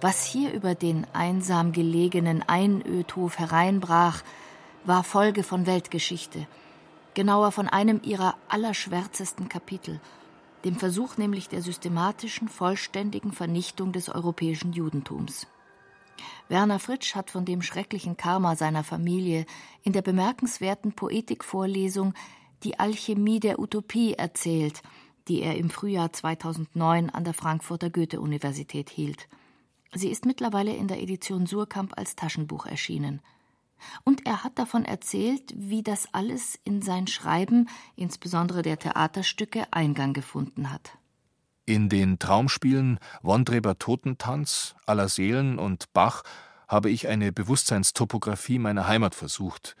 was 0.00 0.24
hier 0.24 0.52
über 0.52 0.74
den 0.74 1.06
einsam 1.12 1.70
gelegenen 1.70 2.42
Einödhof 2.42 3.38
hereinbrach, 3.38 4.24
war 4.82 5.04
Folge 5.04 5.44
von 5.44 5.66
Weltgeschichte, 5.66 6.48
genauer 7.14 7.52
von 7.52 7.68
einem 7.68 8.00
ihrer 8.02 8.34
allerschwärzesten 8.48 9.48
Kapitel, 9.48 10.00
dem 10.64 10.76
Versuch 10.76 11.16
nämlich 11.16 11.48
der 11.48 11.62
systematischen, 11.62 12.48
vollständigen 12.48 13.32
Vernichtung 13.32 13.92
des 13.92 14.08
europäischen 14.08 14.72
Judentums. 14.72 15.46
Werner 16.48 16.78
Fritsch 16.78 17.14
hat 17.14 17.30
von 17.30 17.44
dem 17.44 17.62
schrecklichen 17.62 18.16
Karma 18.16 18.56
seiner 18.56 18.84
Familie 18.84 19.46
in 19.82 19.92
der 19.92 20.02
bemerkenswerten 20.02 20.92
Poetikvorlesung 20.92 22.14
Die 22.62 22.78
Alchemie 22.78 23.40
der 23.40 23.58
Utopie 23.58 24.14
erzählt, 24.14 24.82
die 25.28 25.42
er 25.42 25.56
im 25.56 25.70
Frühjahr 25.70 26.12
2009 26.12 27.10
an 27.10 27.24
der 27.24 27.34
Frankfurter 27.34 27.90
Goethe-Universität 27.90 28.90
hielt. 28.90 29.28
Sie 29.92 30.10
ist 30.10 30.26
mittlerweile 30.26 30.74
in 30.74 30.88
der 30.88 31.00
Edition 31.00 31.46
Surkamp 31.46 31.92
als 31.96 32.16
Taschenbuch 32.16 32.66
erschienen. 32.66 33.20
Und 34.04 34.26
er 34.26 34.44
hat 34.44 34.58
davon 34.58 34.84
erzählt, 34.84 35.52
wie 35.56 35.82
das 35.82 36.08
alles 36.12 36.58
in 36.64 36.82
sein 36.82 37.06
Schreiben, 37.06 37.68
insbesondere 37.96 38.62
der 38.62 38.78
Theaterstücke, 38.78 39.66
Eingang 39.70 40.12
gefunden 40.12 40.70
hat. 40.70 40.96
In 41.66 41.88
den 41.88 42.18
Traumspielen 42.18 42.98
Wondreber 43.22 43.78
Totentanz, 43.78 44.74
Aller 44.86 45.08
Seelen 45.08 45.58
und 45.58 45.92
Bach 45.94 46.22
habe 46.68 46.90
ich 46.90 47.08
eine 47.08 47.32
Bewusstseinstopographie 47.32 48.58
meiner 48.58 48.86
Heimat 48.86 49.14
versucht, 49.14 49.76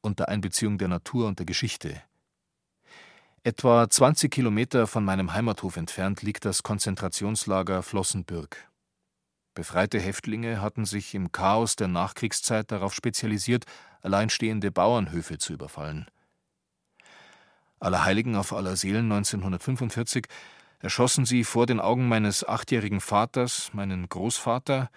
unter 0.00 0.28
Einbeziehung 0.28 0.78
der 0.78 0.88
Natur 0.88 1.26
und 1.26 1.38
der 1.38 1.46
Geschichte. 1.46 2.00
Etwa 3.42 3.88
20 3.88 4.30
Kilometer 4.30 4.86
von 4.86 5.04
meinem 5.04 5.32
Heimathof 5.32 5.76
entfernt 5.76 6.22
liegt 6.22 6.44
das 6.44 6.62
Konzentrationslager 6.62 7.82
Flossenbürg. 7.82 8.68
Befreite 9.56 9.98
Häftlinge 9.98 10.60
hatten 10.60 10.84
sich 10.84 11.14
im 11.14 11.32
Chaos 11.32 11.76
der 11.76 11.88
Nachkriegszeit 11.88 12.70
darauf 12.70 12.92
spezialisiert, 12.92 13.64
alleinstehende 14.02 14.70
Bauernhöfe 14.70 15.38
zu 15.38 15.54
überfallen. 15.54 16.06
Allerheiligen 17.80 18.36
auf 18.36 18.52
Allerseelen 18.52 19.10
1945 19.10 20.26
erschossen 20.80 21.24
sie 21.24 21.42
vor 21.42 21.64
den 21.64 21.80
Augen 21.80 22.06
meines 22.06 22.46
achtjährigen 22.46 23.00
Vaters, 23.00 23.70
meinen 23.72 24.06
Großvater 24.10 24.90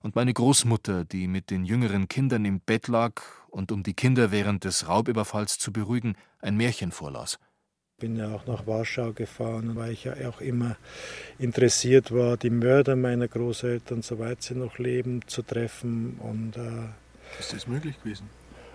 und 0.00 0.16
meine 0.16 0.32
Großmutter, 0.32 1.04
die 1.04 1.28
mit 1.28 1.50
den 1.50 1.66
jüngeren 1.66 2.08
Kindern 2.08 2.46
im 2.46 2.60
Bett 2.60 2.88
lag 2.88 3.20
und 3.48 3.70
um 3.70 3.82
die 3.82 3.94
Kinder 3.94 4.30
während 4.30 4.64
des 4.64 4.88
Raubüberfalls 4.88 5.58
zu 5.58 5.74
beruhigen, 5.74 6.16
ein 6.40 6.56
Märchen 6.56 6.90
vorlas 6.90 7.38
bin 7.98 8.16
ja 8.16 8.34
auch 8.34 8.46
nach 8.46 8.66
Warschau 8.66 9.14
gefahren, 9.14 9.74
weil 9.74 9.92
ich 9.92 10.04
ja 10.04 10.12
auch 10.28 10.42
immer 10.42 10.76
interessiert 11.38 12.12
war, 12.12 12.36
die 12.36 12.50
Mörder 12.50 12.94
meiner 12.94 13.26
Großeltern, 13.26 14.02
soweit 14.02 14.42
sie 14.42 14.54
noch 14.54 14.76
leben, 14.76 15.22
zu 15.26 15.40
treffen. 15.40 16.20
Und, 16.20 16.58
äh, 16.58 17.40
ist 17.40 17.54
das 17.54 17.66
möglich 17.66 17.98
gewesen? 18.02 18.28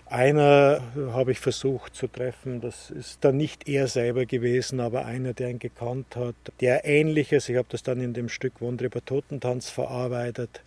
Einer 0.08 0.82
habe 1.14 1.34
ich 1.34 1.40
versucht 1.40 1.94
zu 1.94 2.08
treffen, 2.08 2.62
das 2.62 2.90
ist 2.90 3.24
dann 3.24 3.38
nicht 3.38 3.68
er 3.68 3.88
selber 3.88 4.26
gewesen, 4.26 4.80
aber 4.80 5.06
einer, 5.06 5.34
der 5.34 5.52
ihn 5.52 5.60
gekannt 5.60 6.16
hat, 6.16 6.36
der 6.60 6.86
ähnliches, 6.86 7.48
ich 7.48 7.58
habe 7.58 7.68
das 7.70 7.84
dann 7.84 8.02
in 8.02 8.14
dem 8.14 8.28
Stück 8.28 8.60
Wondrüber 8.60 9.06
Totentanz 9.06 9.70
verarbeitet, 9.70 10.64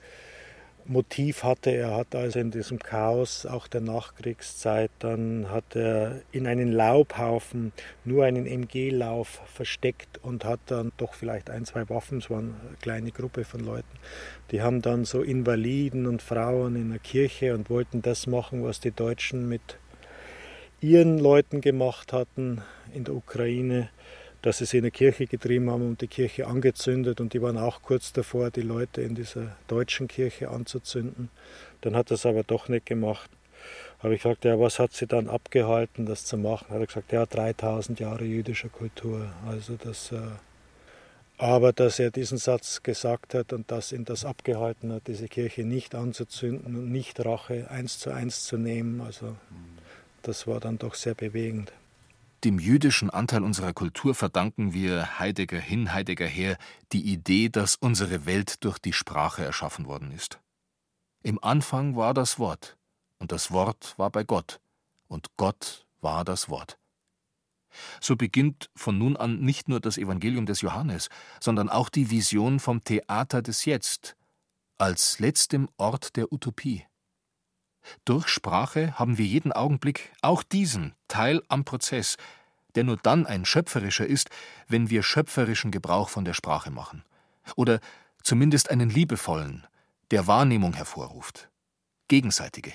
Motiv 0.87 1.43
hatte. 1.43 1.71
Er 1.71 1.97
hat 1.97 2.15
also 2.15 2.39
in 2.39 2.51
diesem 2.51 2.79
Chaos 2.79 3.47
auch 3.47 3.67
der 3.67 3.81
Nachkriegszeit, 3.81 4.91
dann 4.99 5.51
hat 5.51 5.75
er 5.75 6.21
in 6.33 6.47
einen 6.47 6.73
Laubhaufen 6.73 7.73
nur 8.05 8.25
einen 8.25 8.47
MG-Lauf 8.47 9.41
versteckt 9.47 10.19
und 10.23 10.45
hat 10.45 10.61
dann 10.67 10.93
doch 10.97 11.15
vielleicht 11.15 11.51
ein, 11.51 11.65
zwei 11.65 11.89
Waffen, 11.89 12.19
es 12.19 12.31
war 12.31 12.39
eine 12.39 12.55
kleine 12.81 13.11
Gruppe 13.11 13.45
von 13.45 13.61
Leuten, 13.61 13.89
die 14.51 14.63
haben 14.63 14.83
dann 14.83 15.05
so 15.05 15.23
Invaliden 15.23 16.07
und 16.07 16.23
Frauen 16.23 16.77
in 16.77 16.91
der 16.91 16.99
Kirche 16.99 17.55
und 17.55 17.71
wollten 17.71 18.03
das 18.03 18.27
machen, 18.27 18.63
was 18.63 18.81
die 18.81 18.93
Deutschen 18.93 19.49
mit 19.49 19.79
ihren 20.81 21.19
Leuten 21.19 21.61
gemacht 21.61 22.13
hatten 22.13 22.63
in 22.93 23.05
der 23.05 23.15
Ukraine 23.15 23.89
dass 24.45 24.59
sie 24.59 24.67
sie 24.67 24.77
in 24.77 24.85
eine 24.85 24.91
Kirche 24.91 25.27
getrieben 25.27 25.71
haben 25.71 25.89
und 25.89 26.03
die 26.03 26.07
Kirche 26.07 26.47
angezündet 26.47 27.19
und 27.19 27.33
die 27.33 27.41
waren 27.41 27.57
auch 27.57 27.81
kurz 27.81 28.13
davor, 28.13 28.51
die 28.51 28.61
Leute 28.61 29.01
in 29.01 29.15
dieser 29.15 29.57
deutschen 29.69 30.07
Kirche 30.07 30.51
anzuzünden. 30.51 31.31
Dann 31.81 31.97
hat 31.97 32.11
er 32.11 32.17
es 32.17 32.27
aber 32.27 32.43
doch 32.43 32.69
nicht 32.69 32.85
gemacht. 32.85 33.31
Habe 34.01 34.15
ich 34.15 34.21
gefragt, 34.23 34.45
ja, 34.45 34.61
was 34.61 34.79
hat 34.79 34.93
sie 34.93 35.07
dann 35.07 35.31
abgehalten, 35.31 36.05
das 36.05 36.27
zu 36.27 36.37
machen? 36.37 36.69
Hat 36.69 36.79
er 36.79 36.87
gesagt, 36.87 37.11
ja, 37.11 37.25
3000 37.25 38.01
Jahre 38.01 38.25
jüdischer 38.25 38.69
Kultur. 38.69 39.31
Also 39.49 39.79
das, 39.83 40.13
äh, 40.13 40.19
aber 41.39 41.73
dass 41.73 41.99
er 41.99 42.11
diesen 42.11 42.37
Satz 42.37 42.83
gesagt 42.83 43.33
hat 43.33 43.55
und 43.55 43.71
dass 43.71 43.93
ihn 43.93 44.05
das 44.05 44.27
abgehalten 44.27 44.93
hat, 44.93 45.07
diese 45.07 45.27
Kirche 45.27 45.65
nicht 45.65 45.95
anzuzünden 45.95 46.77
und 46.77 46.93
nicht 46.93 47.25
Rache 47.25 47.71
eins 47.71 47.99
zu 47.99 48.11
eins 48.11 48.45
zu 48.45 48.59
nehmen, 48.59 49.01
also 49.01 49.37
das 50.21 50.47
war 50.47 50.61
dann 50.61 50.77
doch 50.77 50.95
sehr 50.95 51.15
bewegend. 51.15 51.73
Dem 52.45 52.59
jüdischen 52.59 53.09
Anteil 53.09 53.43
unserer 53.43 53.73
Kultur 53.73 54.15
verdanken 54.15 54.75
wir 54.75 55.19
Heidegger 55.19 55.59
hin, 55.59 55.95
Heidegger 55.95 56.27
her 56.27 56.59
die 56.93 57.11
Idee, 57.11 57.49
dass 57.49 57.77
unsere 57.77 58.27
Welt 58.27 58.63
durch 58.65 58.79
die 58.79 58.93
Sprache 58.93 59.43
erschaffen 59.43 59.87
worden 59.87 60.11
ist. 60.11 60.41
Im 61.23 61.43
Anfang 61.43 61.97
war 61.97 62.13
das 62.13 62.39
Wort, 62.39 62.77
und 63.19 63.33
das 63.33 63.51
Wort 63.51 63.95
war 63.99 64.11
bei 64.11 64.25
Gott, 64.25 64.61
und 65.09 65.31
Gott 65.39 65.87
war 66.03 66.23
das 66.23 66.51
Wort. 66.51 66.77
So 68.03 68.15
beginnt 68.15 68.69
von 68.77 68.99
nun 68.99 69.17
an 69.17 69.41
nicht 69.41 69.71
nur 69.71 69.81
das 69.81 69.97
Evangelium 69.97 70.45
des 70.45 70.61
Johannes, 70.61 71.09
sondern 71.41 71.71
auch 71.71 71.89
die 71.89 72.11
Vision 72.11 72.61
vom 72.61 72.85
Theater 72.85 73.41
des 73.41 73.65
Jetzt 73.65 74.17
als 74.77 75.19
letztem 75.19 75.71
Ort 75.79 76.17
der 76.17 76.31
Utopie. 76.31 76.85
Durch 78.05 78.29
Sprache 78.29 78.99
haben 78.99 79.19
wir 79.19 79.27
jeden 79.27 79.53
Augenblick, 79.53 80.13
auch 80.23 80.43
diesen, 80.43 80.95
Teil 81.09 81.43
am 81.49 81.65
Prozess, 81.65 82.17
der 82.75 82.85
nur 82.85 82.97
dann 82.97 83.27
ein 83.27 83.45
schöpferischer 83.45 84.07
ist, 84.07 84.31
wenn 84.69 84.91
wir 84.91 85.03
schöpferischen 85.03 85.71
Gebrauch 85.71 86.09
von 86.09 86.25
der 86.25 86.35
Sprache 86.35 86.71
machen. 86.71 87.05
Oder 87.57 87.81
zumindest 88.23 88.71
einen 88.71 88.91
liebevollen, 88.91 89.67
der 90.11 90.27
Wahrnehmung 90.27 90.75
hervorruft. 90.75 91.51
Gegenseitige. 92.09 92.73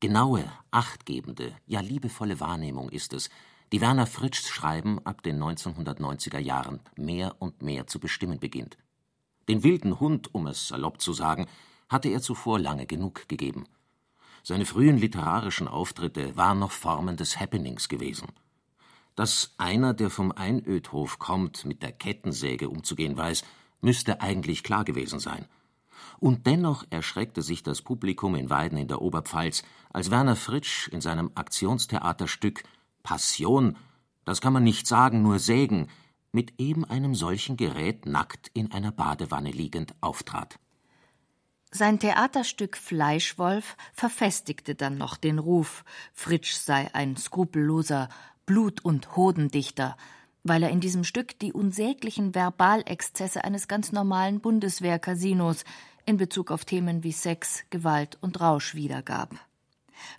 Genaue, 0.00 0.44
achtgebende, 0.70 1.56
ja 1.66 1.80
liebevolle 1.80 2.40
Wahrnehmung 2.40 2.90
ist 2.90 3.12
es, 3.12 3.30
die 3.72 3.80
Werner 3.80 4.06
Fritschs 4.06 4.50
Schreiben 4.50 5.04
ab 5.04 5.22
den 5.22 5.42
1990er 5.42 6.38
Jahren 6.38 6.80
mehr 6.96 7.36
und 7.38 7.62
mehr 7.62 7.86
zu 7.86 7.98
bestimmen 7.98 8.38
beginnt. 8.38 8.76
Den 9.48 9.62
wilden 9.62 10.00
Hund, 10.00 10.34
um 10.34 10.46
es 10.46 10.68
salopp 10.68 11.00
zu 11.00 11.12
sagen, 11.12 11.46
hatte 11.88 12.08
er 12.08 12.20
zuvor 12.20 12.58
lange 12.58 12.86
genug 12.86 13.28
gegeben. 13.28 13.66
Seine 14.46 14.66
frühen 14.66 14.98
literarischen 14.98 15.68
Auftritte 15.68 16.36
waren 16.36 16.58
noch 16.58 16.70
Formen 16.70 17.16
des 17.16 17.40
Happenings 17.40 17.88
gewesen. 17.88 18.28
Dass 19.14 19.54
einer, 19.56 19.94
der 19.94 20.10
vom 20.10 20.32
Einödhof 20.32 21.18
kommt, 21.18 21.64
mit 21.64 21.82
der 21.82 21.92
Kettensäge 21.92 22.68
umzugehen 22.68 23.16
weiß, 23.16 23.42
müsste 23.80 24.20
eigentlich 24.20 24.62
klar 24.62 24.84
gewesen 24.84 25.18
sein. 25.18 25.46
Und 26.18 26.46
dennoch 26.46 26.84
erschreckte 26.90 27.40
sich 27.40 27.62
das 27.62 27.80
Publikum 27.80 28.34
in 28.34 28.50
Weiden 28.50 28.76
in 28.76 28.86
der 28.86 29.00
Oberpfalz, 29.00 29.62
als 29.94 30.10
Werner 30.10 30.36
Fritsch 30.36 30.88
in 30.88 31.00
seinem 31.00 31.30
Aktionstheaterstück 31.34 32.64
Passion, 33.02 33.78
das 34.26 34.42
kann 34.42 34.52
man 34.52 34.64
nicht 34.64 34.86
sagen, 34.86 35.22
nur 35.22 35.38
sägen, 35.38 35.88
mit 36.32 36.60
eben 36.60 36.84
einem 36.84 37.14
solchen 37.14 37.56
Gerät 37.56 38.04
nackt 38.04 38.50
in 38.52 38.72
einer 38.72 38.92
Badewanne 38.92 39.52
liegend 39.52 39.94
auftrat. 40.02 40.58
Sein 41.76 41.98
Theaterstück 41.98 42.76
Fleischwolf 42.76 43.76
verfestigte 43.92 44.76
dann 44.76 44.96
noch 44.96 45.16
den 45.16 45.40
Ruf, 45.40 45.84
Fritsch 46.12 46.52
sei 46.52 46.88
ein 46.94 47.16
skrupelloser 47.16 48.10
Blut- 48.46 48.84
und 48.84 49.16
Hodendichter, 49.16 49.96
weil 50.44 50.62
er 50.62 50.70
in 50.70 50.78
diesem 50.78 51.02
Stück 51.02 51.36
die 51.40 51.52
unsäglichen 51.52 52.32
Verbalexzesse 52.32 53.42
eines 53.42 53.66
ganz 53.66 53.90
normalen 53.90 54.38
Bundeswehr-Casinos 54.38 55.64
in 56.06 56.16
Bezug 56.16 56.52
auf 56.52 56.64
Themen 56.64 57.02
wie 57.02 57.10
Sex, 57.10 57.64
Gewalt 57.70 58.18
und 58.20 58.40
Rausch 58.40 58.76
wiedergab. 58.76 59.34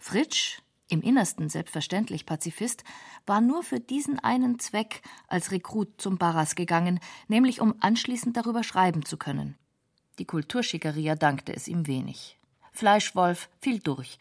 Fritsch, 0.02 0.60
im 0.90 1.02
Innersten 1.02 1.48
selbstverständlich 1.48 2.26
Pazifist, 2.26 2.84
war 3.26 3.40
nur 3.40 3.64
für 3.64 3.80
diesen 3.80 4.20
einen 4.20 4.60
Zweck 4.60 5.04
als 5.30 5.54
Rekrut 5.54 6.02
zum 6.02 6.18
Barras 6.18 6.56
gegangen, 6.56 7.00
nämlich 7.30 7.62
um 7.62 7.76
anschließend 7.80 8.36
darüber 8.36 8.66
schreiben 8.66 9.06
zu 9.06 9.16
können. 9.16 9.58
Die 10.20 10.26
Kulturschickeria 10.26 11.16
dankte 11.16 11.56
es 11.56 11.68
ihm 11.68 11.88
wenig. 11.88 12.38
Fleischwolf 12.72 13.50
fiel 13.60 13.80
durch. 13.80 14.18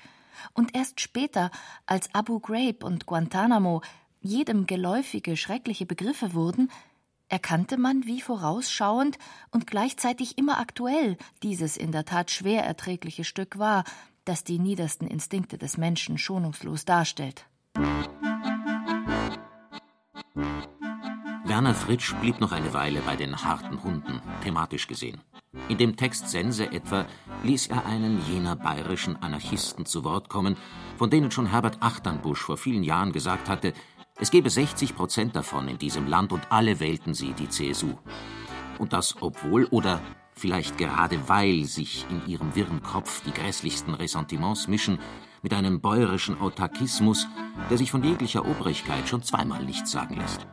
Und 0.53 0.75
erst 0.75 1.01
später, 1.01 1.51
als 1.87 2.13
Abu 2.15 2.41
Ghraib 2.41 2.85
und 2.85 3.07
Guantanamo 3.07 3.83
jedem 4.21 4.67
geläufige, 4.67 5.37
schreckliche 5.37 5.87
Begriffe 5.87 6.35
wurden, 6.35 6.71
erkannte 7.29 7.77
man, 7.77 8.07
wie 8.07 8.21
vorausschauend 8.21 9.19
und 9.51 9.67
gleichzeitig 9.67 10.39
immer 10.39 10.59
aktuell 10.59 11.17
dieses 11.43 11.77
in 11.77 11.93
der 11.93 12.05
Tat 12.05 12.31
schwer 12.31 12.65
erträgliche 12.65 13.25
Stück 13.25 13.59
war, 13.59 13.85
das 14.25 14.45
die 14.45 14.59
niedersten 14.59 15.07
Instinkte 15.07 15.59
des 15.59 15.77
Menschen 15.77 16.19
schonungslos 16.19 16.85
darstellt. 16.85 17.47
Werner 21.55 21.73
Fritsch 21.73 22.13
blieb 22.21 22.41
noch 22.41 22.51
eine 22.51 22.75
Weile 22.75 23.01
bei 23.03 23.15
den 23.15 23.45
harten 23.45 23.81
Hunden, 23.85 24.21
thematisch 24.43 24.89
gesehen. 24.89 25.21
In 25.69 25.79
dem 25.79 25.95
Text 25.95 26.29
Sense 26.29 26.69
etwa 26.69 27.07
ließ 27.45 27.69
er 27.69 27.87
einen 27.87 28.21
jener 28.27 28.57
bayerischen 28.57 29.23
Anarchisten 29.23 29.87
zu 29.87 30.03
Wort 30.03 30.29
kommen, 30.29 30.57
von 30.97 31.11
denen 31.11 31.31
schon 31.31 31.47
Herbert 31.47 31.77
Achternbusch 31.79 32.41
vor 32.41 32.57
vielen 32.57 32.83
Jahren 32.83 33.13
gesagt 33.13 33.49
hatte, 33.49 33.73
es 34.19 34.33
gebe 34.33 34.51
60 34.51 34.97
Prozent 34.97 35.37
davon 35.37 35.69
in 35.69 35.79
diesem 35.79 36.09
Land 36.09 36.33
und 36.33 36.51
alle 36.51 36.81
wählten 36.81 37.15
sie 37.15 37.35
die 37.35 37.49
CSU. 37.49 37.99
Und 38.81 38.93
das 38.93 39.23
obwohl 39.23 39.67
oder 39.67 40.01
vielleicht 40.33 40.77
gerade 40.77 41.29
weil 41.29 41.67
sich 41.67 42.05
in 42.11 42.27
ihrem 42.27 42.57
wirren 42.57 42.83
Kopf 42.83 43.23
die 43.23 43.33
grässlichsten 43.33 43.95
Ressentiments 43.95 44.67
mischen, 44.67 44.99
mit 45.41 45.55
einem 45.55 45.81
bäuerischen 45.81 46.41
Autarkismus, 46.41 47.29
der 47.71 47.79
sich 47.79 47.93
von 47.93 48.03
jeglicher 48.03 48.45
Obrigkeit 48.45 49.09
schon 49.09 49.23
zweimal 49.23 49.63
nichts 49.65 49.93
sagen 49.93 50.17
lässt. 50.17 50.49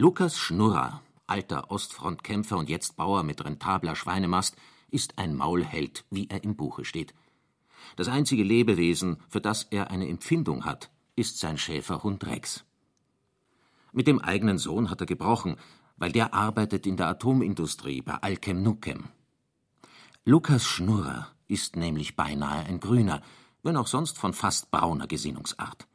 Lukas 0.00 0.38
Schnurrer 0.38 1.02
alter 1.26 1.70
Ostfrontkämpfer 1.70 2.56
und 2.56 2.70
jetzt 2.70 2.96
Bauer 2.96 3.22
mit 3.22 3.44
rentabler 3.44 3.94
Schweinemast, 3.94 4.56
ist 4.90 5.18
ein 5.18 5.36
Maulheld, 5.36 6.06
wie 6.08 6.26
er 6.30 6.42
im 6.42 6.56
Buche 6.56 6.86
steht. 6.86 7.12
Das 7.96 8.08
einzige 8.08 8.42
Lebewesen, 8.42 9.18
für 9.28 9.42
das 9.42 9.64
er 9.64 9.90
eine 9.90 10.08
Empfindung 10.08 10.64
hat, 10.64 10.90
ist 11.16 11.38
sein 11.38 11.58
Schäferhund 11.58 12.26
Rex. 12.26 12.64
Mit 13.92 14.06
dem 14.06 14.20
eigenen 14.20 14.56
Sohn 14.56 14.88
hat 14.88 15.02
er 15.02 15.06
gebrochen, 15.06 15.56
weil 15.98 16.12
der 16.12 16.32
arbeitet 16.32 16.86
in 16.86 16.96
der 16.96 17.08
Atomindustrie 17.08 18.00
bei 18.00 18.14
Alkem 18.14 18.62
Nukem. 18.62 19.04
Lukas 20.24 20.64
Schnurrer 20.64 21.28
ist 21.46 21.76
nämlich 21.76 22.16
beinahe 22.16 22.64
ein 22.64 22.80
Grüner, 22.80 23.20
wenn 23.62 23.76
auch 23.76 23.86
sonst 23.86 24.16
von 24.16 24.32
fast 24.32 24.70
brauner 24.70 25.06
Gesinnungsart. 25.06 25.89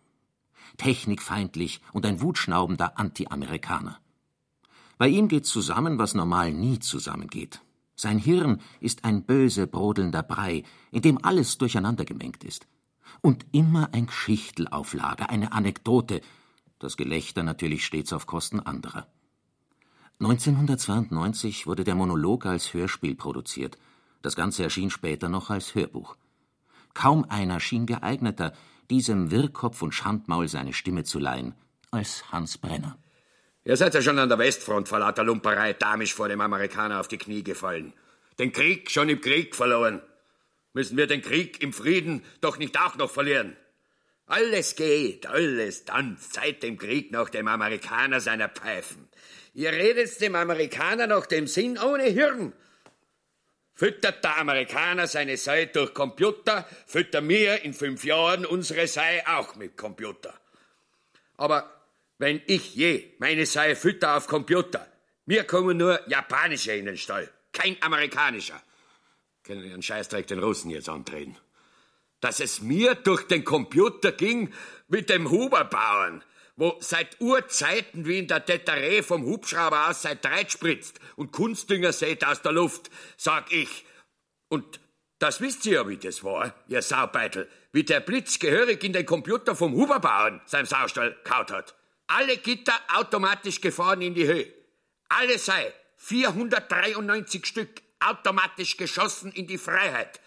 Technikfeindlich 0.78 1.82
und 1.94 2.06
ein 2.06 2.22
wutschnaubender 2.22 2.98
Anti-Amerikaner. 2.98 4.00
Bei 4.98 5.08
ihm 5.08 5.28
geht 5.28 5.46
zusammen, 5.46 6.00
was 6.00 6.14
normal 6.14 6.54
nie 6.54 6.80
zusammengeht. 6.80 7.62
Sein 7.96 8.18
Hirn 8.18 8.62
ist 8.80 9.06
ein 9.06 9.24
böse, 9.24 9.68
brodelnder 9.68 10.24
Brei, 10.24 10.64
in 10.92 11.02
dem 11.02 11.24
alles 11.24 11.58
durcheinandergemengt 11.58 12.44
ist. 12.44 12.68
Und 13.22 13.46
immer 13.52 13.94
ein 13.94 14.08
Geschichtelauflager, 14.08 15.30
eine 15.30 15.54
Anekdote, 15.54 16.22
das 16.80 16.98
Gelächter 16.98 17.44
natürlich 17.44 17.86
stets 17.86 18.12
auf 18.14 18.26
Kosten 18.26 18.60
anderer. 18.60 19.08
1992 20.20 21.68
wurde 21.68 21.84
der 21.84 21.96
Monolog 21.96 22.46
als 22.46 22.74
Hörspiel 22.74 23.16
produziert. 23.16 23.78
Das 24.22 24.36
Ganze 24.36 24.64
erschien 24.64 24.90
später 24.90 25.30
noch 25.30 25.50
als 25.50 25.76
Hörbuch. 25.76 26.16
Kaum 26.94 27.26
einer 27.26 27.60
schien 27.60 27.86
geeigneter, 27.86 28.54
diesem 28.90 29.32
Wirrkopf 29.32 29.82
und 29.82 29.94
Schandmaul 29.94 30.48
seine 30.48 30.74
Stimme 30.74 31.04
zu 31.04 31.20
leihen, 31.20 31.56
als 31.92 32.32
Hans 32.32 32.58
Brenner. 32.58 32.98
Ihr 33.64 33.78
seid 33.78 33.94
ja 33.96 34.02
schon 34.02 34.20
an 34.20 34.30
der 34.30 34.38
Westfront 34.38 34.88
vor 34.88 35.00
lauter 35.00 35.24
Lumperei 35.24 35.74
damisch 35.74 36.14
vor 36.14 36.30
dem 36.30 36.42
Amerikaner 36.42 37.00
auf 37.00 37.08
die 37.08 37.18
Knie 37.18 37.44
gefallen. 37.44 37.94
Den 38.38 38.52
Krieg 38.52 38.92
schon 38.92 39.10
im 39.10 39.22
Krieg 39.22 39.56
verloren. 39.56 40.02
Müssen 40.74 40.98
wir 40.98 41.08
den 41.08 41.22
Krieg 41.22 41.64
im 41.64 41.74
Frieden 41.74 42.24
doch 42.42 42.58
nicht 42.58 42.80
auch 42.80 42.96
noch 42.98 43.10
verlieren? 43.10 43.56
Alles 44.28 44.76
geht, 44.76 45.28
alles 45.28 45.86
tanzt 45.86 46.34
seit 46.34 46.64
dem 46.64 46.78
Krieg 46.78 47.12
nach 47.12 47.30
dem 47.30 47.48
Amerikaner 47.48 48.20
seiner 48.20 48.50
Pfeifen. 48.50 49.08
Ihr 49.54 49.72
redet 49.72 50.20
dem 50.20 50.36
Amerikaner 50.36 51.08
nach 51.08 51.26
dem 51.28 51.48
Sinn 51.48 51.78
ohne 51.78 52.04
Hirn. 52.04 52.54
Füttert 53.76 54.24
der 54.24 54.38
Amerikaner 54.38 55.06
seine 55.06 55.36
Sei 55.36 55.66
durch 55.66 55.94
Computer, 55.94 56.66
füttern 56.88 57.28
wir 57.28 57.62
in 57.64 57.74
fünf 57.74 58.06
Jahren 58.06 58.46
unsere 58.46 58.88
Sei 58.88 59.22
auch 59.28 59.56
mit 59.56 59.76
Computer. 59.76 60.34
Aber 61.36 61.70
wenn 62.18 62.42
ich 62.48 62.76
je 62.76 63.14
meine 63.20 63.46
Sei 63.46 63.76
fütter 63.76 64.16
auf 64.16 64.28
Computer. 64.28 64.88
Mir 65.26 65.44
kommen 65.44 65.78
nur 65.78 66.08
japanische 66.08 66.72
in 66.74 66.86
den 66.86 66.98
Stall, 66.98 67.30
kein 67.52 67.76
amerikanischer. 67.82 68.62
Können 69.44 69.64
ihren 69.64 69.82
Scheißdreck 69.82 70.28
den 70.28 70.40
Russen 70.40 70.72
jetzt 70.72 70.90
antreten. 70.90 71.36
Dass 72.22 72.40
es 72.40 72.62
mir 72.62 72.96
durch 72.96 73.28
den 73.28 73.44
Computer 73.44 74.12
ging 74.12 74.54
mit 74.88 75.10
dem 75.10 75.30
Huberbauern, 75.30 76.24
wo 76.56 76.78
seit 76.80 77.20
Urzeiten 77.20 78.06
wie 78.06 78.20
in 78.20 78.28
der 78.28 78.46
Tetaré 78.46 79.04
vom 79.04 79.26
Hubschrauber 79.26 79.90
aus 79.90 80.02
seit 80.02 80.24
Dreit 80.24 80.52
spritzt 80.52 81.00
und 81.16 81.32
Kunstdünger 81.32 81.92
seht 81.92 82.26
aus 82.26 82.42
der 82.42 82.54
Luft, 82.54 82.90
sag 83.18 83.52
ich. 83.52 83.86
Und 84.48 84.80
das 85.20 85.42
wisst 85.42 85.66
ihr 85.66 85.74
ja, 85.74 85.88
wie 85.88 85.98
das 85.98 86.24
war, 86.24 86.54
ihr 86.68 86.82
Saubeitel, 86.82 87.50
wie 87.72 87.84
der 87.84 88.00
Blitz 88.00 88.40
gehörig 88.40 88.84
in 88.84 88.94
den 88.94 89.06
Computer 89.06 89.56
vom 89.56 89.74
Huberbauern 89.74 90.42
seinem 90.46 90.66
Saustall 90.66 91.16
kaut 91.24 91.52
hat. 91.52 91.76
Alle 92.08 92.38
Gitter 92.38 92.78
automatisch 92.94 93.62
gefahren 93.62 94.02
in 94.02 94.14
die 94.14 94.28
Höhe. 94.28 94.54
Alle 95.10 95.40
sei 95.40 95.74
493 95.98 97.46
Stück 97.46 97.82
automatisch 98.00 98.78
geschossen 98.78 99.32
in 99.32 99.48
die 99.48 99.58
Freiheit. 99.58 100.20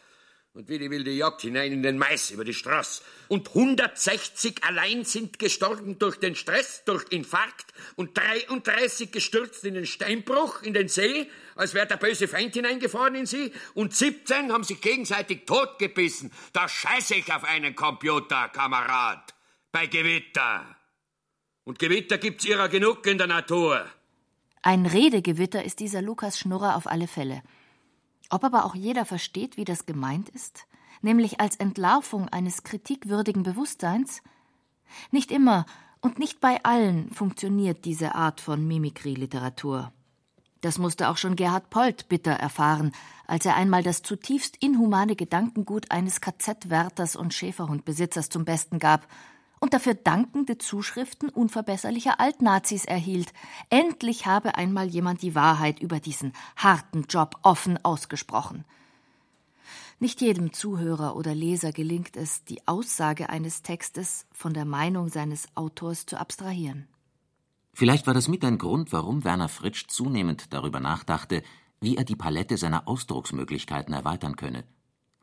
Und 0.54 0.68
wie 0.68 0.78
die 0.78 0.90
wilde 0.90 1.10
Jagd 1.10 1.42
hinein 1.42 1.72
in 1.72 1.82
den 1.82 1.98
Mais 1.98 2.30
über 2.30 2.44
die 2.44 2.54
Straße. 2.54 3.02
Und 3.28 3.48
160 3.48 4.64
allein 4.64 5.04
sind 5.04 5.38
gestorben 5.38 5.98
durch 5.98 6.16
den 6.16 6.34
Stress, 6.34 6.82
durch 6.84 7.04
Infarkt 7.10 7.72
und 7.96 8.16
33 8.16 9.12
gestürzt 9.12 9.64
in 9.64 9.74
den 9.74 9.86
Steinbruch, 9.86 10.62
in 10.62 10.74
den 10.74 10.88
See, 10.88 11.30
als 11.54 11.74
wäre 11.74 11.86
der 11.86 11.96
böse 11.96 12.26
Feind 12.26 12.54
hineingefahren 12.54 13.14
in 13.14 13.26
sie. 13.26 13.52
Und 13.74 13.94
17 13.94 14.52
haben 14.52 14.64
sich 14.64 14.80
gegenseitig 14.80 15.46
totgebissen. 15.46 16.32
Da 16.52 16.68
scheiße 16.68 17.14
ich 17.14 17.32
auf 17.32 17.44
einen 17.44 17.76
Computer, 17.76 18.48
Kamerad. 18.48 19.34
Bei 19.70 19.86
Gewitter. 19.86 20.76
Und 21.64 21.78
Gewitter 21.78 22.16
gibt's 22.16 22.46
ihrer 22.46 22.68
genug 22.68 23.06
in 23.06 23.18
der 23.18 23.26
Natur. 23.26 23.86
Ein 24.62 24.86
Redegewitter 24.86 25.62
ist 25.62 25.78
dieser 25.80 26.02
Lukas 26.02 26.38
Schnurrer 26.38 26.76
auf 26.76 26.86
alle 26.86 27.06
Fälle. 27.06 27.42
Ob 28.30 28.44
aber 28.44 28.64
auch 28.64 28.74
jeder 28.74 29.04
versteht, 29.04 29.56
wie 29.56 29.64
das 29.64 29.86
gemeint 29.86 30.28
ist, 30.28 30.66
nämlich 31.00 31.40
als 31.40 31.56
Entlarvung 31.56 32.28
eines 32.28 32.62
kritikwürdigen 32.62 33.42
Bewusstseins? 33.42 34.22
Nicht 35.10 35.30
immer 35.30 35.66
und 36.00 36.18
nicht 36.18 36.40
bei 36.40 36.62
allen 36.64 37.10
funktioniert 37.12 37.84
diese 37.84 38.14
Art 38.14 38.40
von 38.40 38.66
Mimikry-Literatur. 38.66 39.92
Das 40.60 40.78
musste 40.78 41.08
auch 41.08 41.16
schon 41.16 41.36
Gerhard 41.36 41.70
Polt 41.70 42.08
bitter 42.08 42.32
erfahren, 42.32 42.92
als 43.26 43.46
er 43.46 43.54
einmal 43.54 43.82
das 43.82 44.02
zutiefst 44.02 44.56
inhumane 44.60 45.14
Gedankengut 45.14 45.90
eines 45.90 46.20
KZ-Wärters 46.20 47.14
und 47.14 47.32
Schäferhundbesitzers 47.32 48.28
zum 48.28 48.44
Besten 48.44 48.78
gab 48.78 49.06
und 49.60 49.74
dafür 49.74 49.94
dankende 49.94 50.58
Zuschriften 50.58 51.28
unverbesserlicher 51.28 52.20
Altnazis 52.20 52.84
erhielt. 52.84 53.32
Endlich 53.70 54.26
habe 54.26 54.54
einmal 54.56 54.88
jemand 54.88 55.22
die 55.22 55.34
Wahrheit 55.34 55.80
über 55.80 56.00
diesen 56.00 56.32
harten 56.56 57.04
Job 57.08 57.36
offen 57.42 57.82
ausgesprochen. 57.84 58.64
Nicht 60.00 60.20
jedem 60.20 60.52
Zuhörer 60.52 61.16
oder 61.16 61.34
Leser 61.34 61.72
gelingt 61.72 62.16
es, 62.16 62.44
die 62.44 62.66
Aussage 62.68 63.30
eines 63.30 63.62
Textes 63.62 64.26
von 64.32 64.54
der 64.54 64.64
Meinung 64.64 65.08
seines 65.08 65.48
Autors 65.56 66.06
zu 66.06 66.20
abstrahieren. 66.20 66.86
Vielleicht 67.72 68.06
war 68.06 68.14
das 68.14 68.28
mit 68.28 68.44
ein 68.44 68.58
Grund, 68.58 68.92
warum 68.92 69.24
Werner 69.24 69.48
Fritsch 69.48 69.86
zunehmend 69.88 70.52
darüber 70.52 70.78
nachdachte, 70.78 71.42
wie 71.80 71.96
er 71.96 72.04
die 72.04 72.16
Palette 72.16 72.56
seiner 72.56 72.86
Ausdrucksmöglichkeiten 72.86 73.92
erweitern 73.92 74.36
könne. 74.36 74.64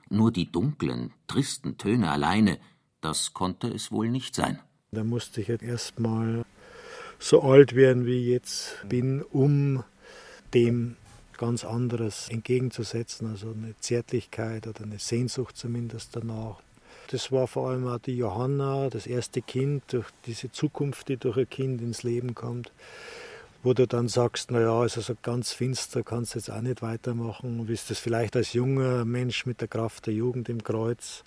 Nur 0.09 0.31
die 0.31 0.51
dunklen, 0.51 1.13
tristen 1.27 1.77
Töne 1.77 2.11
alleine 2.11 2.59
das 3.05 3.33
konnte 3.33 3.67
es 3.67 3.91
wohl 3.91 4.09
nicht 4.09 4.33
sein. 4.33 4.59
Da 4.91 5.03
musste 5.03 5.39
ich 5.39 5.47
jetzt 5.47 5.63
erst 5.63 5.99
mal 5.99 6.43
so 7.19 7.43
alt 7.43 7.75
werden, 7.75 8.05
wie 8.07 8.19
ich 8.21 8.27
jetzt 8.27 8.83
bin, 8.89 9.21
um 9.21 9.83
dem 10.55 10.95
ganz 11.37 11.63
anderes 11.63 12.29
entgegenzusetzen, 12.29 13.27
also 13.29 13.51
eine 13.51 13.75
Zärtlichkeit 13.79 14.65
oder 14.65 14.83
eine 14.83 14.97
Sehnsucht 14.97 15.55
zumindest 15.55 16.15
danach. 16.15 16.61
Das 17.11 17.31
war 17.31 17.47
vor 17.47 17.69
allem 17.69 17.87
auch 17.87 17.99
die 17.99 18.17
Johanna, 18.17 18.89
das 18.89 19.05
erste 19.05 19.43
Kind, 19.43 19.83
durch 19.93 20.07
diese 20.25 20.51
Zukunft, 20.51 21.07
die 21.09 21.17
durch 21.17 21.37
ein 21.37 21.49
Kind 21.49 21.81
ins 21.81 22.01
Leben 22.01 22.33
kommt, 22.33 22.71
wo 23.61 23.75
du 23.75 23.85
dann 23.85 24.07
sagst, 24.07 24.49
naja, 24.49 24.73
also 24.73 25.01
so 25.01 25.13
ganz 25.21 25.51
finster 25.51 26.01
kannst 26.01 26.33
du 26.33 26.39
jetzt 26.39 26.49
auch 26.49 26.61
nicht 26.61 26.81
weitermachen, 26.81 27.67
willst 27.67 27.91
das 27.91 27.99
vielleicht 27.99 28.35
als 28.35 28.53
junger 28.53 29.05
Mensch 29.05 29.45
mit 29.45 29.61
der 29.61 29.67
Kraft 29.67 30.07
der 30.07 30.15
Jugend 30.15 30.49
im 30.49 30.63
Kreuz 30.63 31.23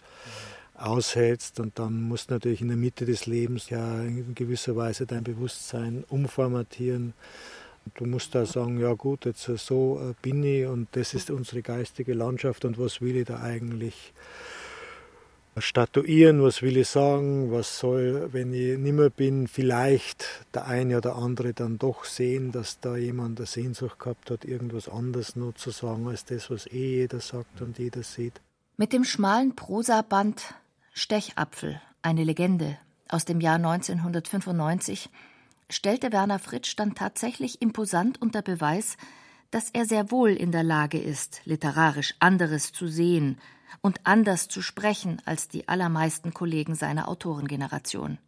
aushältst 0.78 1.60
und 1.60 1.78
dann 1.78 2.02
musst 2.02 2.30
du 2.30 2.34
natürlich 2.34 2.60
in 2.60 2.68
der 2.68 2.76
Mitte 2.76 3.04
des 3.04 3.26
Lebens 3.26 3.70
ja 3.70 4.00
in 4.02 4.34
gewisser 4.34 4.76
Weise 4.76 5.06
dein 5.06 5.24
Bewusstsein 5.24 6.04
umformatieren. 6.08 7.14
Du 7.94 8.04
musst 8.04 8.34
da 8.34 8.44
sagen, 8.44 8.78
ja 8.78 8.92
gut, 8.94 9.24
jetzt 9.24 9.44
so 9.44 10.00
äh, 10.00 10.14
bin 10.20 10.42
ich 10.44 10.66
und 10.66 10.88
das 10.92 11.14
ist 11.14 11.30
unsere 11.30 11.62
geistige 11.62 12.12
Landschaft 12.12 12.64
und 12.64 12.78
was 12.78 13.00
will 13.00 13.16
ich 13.16 13.26
da 13.26 13.40
eigentlich 13.40 14.12
statuieren, 15.60 16.42
was 16.42 16.62
will 16.62 16.76
ich 16.76 16.88
sagen, 16.88 17.50
was 17.50 17.78
soll, 17.78 18.28
wenn 18.32 18.52
ich 18.52 18.78
nimmer 18.78 19.10
bin, 19.10 19.48
vielleicht 19.48 20.24
der 20.54 20.66
eine 20.66 20.98
oder 20.98 21.16
andere 21.16 21.54
dann 21.54 21.78
doch 21.78 22.04
sehen, 22.04 22.52
dass 22.52 22.80
da 22.80 22.96
jemand 22.96 23.38
eine 23.38 23.46
Sehnsucht 23.46 23.98
gehabt 23.98 24.30
hat, 24.30 24.44
irgendwas 24.44 24.88
anderes 24.88 25.36
nur 25.36 25.54
zu 25.54 25.70
sagen, 25.70 26.06
als 26.08 26.24
das, 26.24 26.50
was 26.50 26.66
eh 26.66 27.00
jeder 27.00 27.20
sagt 27.20 27.60
und 27.60 27.78
jeder 27.78 28.02
sieht. 28.02 28.40
Mit 28.76 28.92
dem 28.92 29.04
schmalen 29.04 29.56
Prosaband 29.56 30.54
Stechapfel, 30.98 31.80
eine 32.02 32.24
Legende 32.24 32.76
aus 33.08 33.24
dem 33.24 33.40
Jahr 33.40 33.54
1995, 33.54 35.08
stellte 35.70 36.10
Werner 36.10 36.40
Fritsch 36.40 36.74
dann 36.76 36.96
tatsächlich 36.96 37.62
imposant 37.62 38.20
unter 38.20 38.42
Beweis, 38.42 38.96
dass 39.52 39.70
er 39.70 39.86
sehr 39.86 40.10
wohl 40.10 40.30
in 40.30 40.50
der 40.50 40.64
Lage 40.64 40.98
ist, 40.98 41.40
literarisch 41.44 42.16
anderes 42.18 42.72
zu 42.72 42.88
sehen 42.88 43.38
und 43.80 44.00
anders 44.04 44.48
zu 44.48 44.60
sprechen 44.60 45.22
als 45.24 45.46
die 45.46 45.68
allermeisten 45.68 46.34
Kollegen 46.34 46.74
seiner 46.74 47.06
Autorengeneration. 47.06 48.18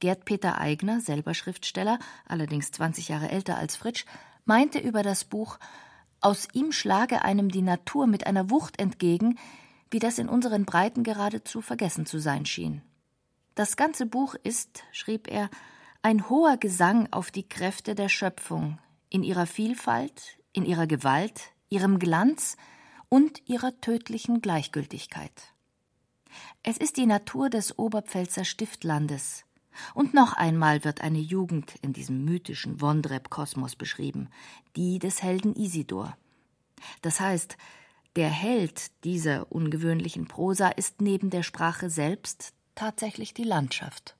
Gerd 0.00 0.24
Peter 0.24 0.58
Eigner, 0.58 1.00
selber 1.00 1.34
Schriftsteller, 1.34 1.98
allerdings 2.26 2.72
20 2.72 3.08
Jahre 3.08 3.30
älter 3.30 3.58
als 3.58 3.76
Fritsch, 3.76 4.06
meinte 4.46 4.78
über 4.78 5.02
das 5.02 5.24
Buch, 5.24 5.58
aus 6.22 6.48
ihm 6.54 6.72
schlage 6.72 7.22
einem 7.22 7.50
die 7.50 7.62
Natur 7.62 8.06
mit 8.06 8.26
einer 8.26 8.48
Wucht 8.48 8.80
entgegen, 8.80 9.38
wie 9.90 9.98
das 9.98 10.18
in 10.18 10.28
unseren 10.28 10.64
Breiten 10.64 11.02
geradezu 11.02 11.60
vergessen 11.60 12.06
zu 12.06 12.18
sein 12.18 12.46
schien. 12.46 12.82
Das 13.54 13.76
ganze 13.76 14.06
Buch 14.06 14.34
ist, 14.42 14.84
schrieb 14.92 15.28
er, 15.30 15.50
ein 16.02 16.30
hoher 16.30 16.56
Gesang 16.56 17.08
auf 17.10 17.30
die 17.30 17.48
Kräfte 17.48 17.94
der 17.94 18.08
Schöpfung, 18.08 18.78
in 19.10 19.22
ihrer 19.22 19.46
Vielfalt, 19.46 20.38
in 20.52 20.64
ihrer 20.64 20.86
Gewalt, 20.86 21.52
ihrem 21.68 21.98
Glanz 21.98 22.56
und 23.08 23.46
ihrer 23.48 23.78
tödlichen 23.80 24.40
Gleichgültigkeit. 24.40 25.52
Es 26.62 26.76
ist 26.76 26.96
die 26.96 27.06
Natur 27.06 27.50
des 27.50 27.78
Oberpfälzer 27.78 28.44
Stiftlandes, 28.44 29.44
und 29.94 30.14
noch 30.14 30.34
einmal 30.34 30.84
wird 30.84 31.00
eine 31.00 31.18
Jugend 31.20 31.74
in 31.82 31.92
diesem 31.92 32.24
mythischen 32.24 32.80
Wondreb-Kosmos 32.80 33.76
beschrieben, 33.76 34.28
die 34.76 34.98
des 34.98 35.22
Helden 35.22 35.54
Isidor. 35.54 36.16
Das 37.02 37.20
heißt, 37.20 37.56
der 38.16 38.28
Held 38.28 38.90
dieser 39.04 39.50
ungewöhnlichen 39.52 40.26
Prosa 40.26 40.68
ist 40.68 41.00
neben 41.00 41.30
der 41.30 41.42
Sprache 41.42 41.90
selbst 41.90 42.52
tatsächlich 42.74 43.34
die 43.34 43.44
Landschaft. 43.44 44.16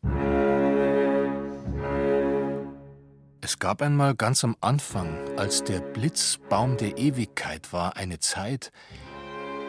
Es 3.42 3.58
gab 3.58 3.82
einmal 3.82 4.14
ganz 4.14 4.44
am 4.44 4.56
Anfang, 4.60 5.16
als 5.36 5.64
der 5.64 5.80
Blitzbaum 5.80 6.76
der 6.76 6.98
Ewigkeit 6.98 7.72
war, 7.72 7.96
eine 7.96 8.20
Zeit, 8.20 8.70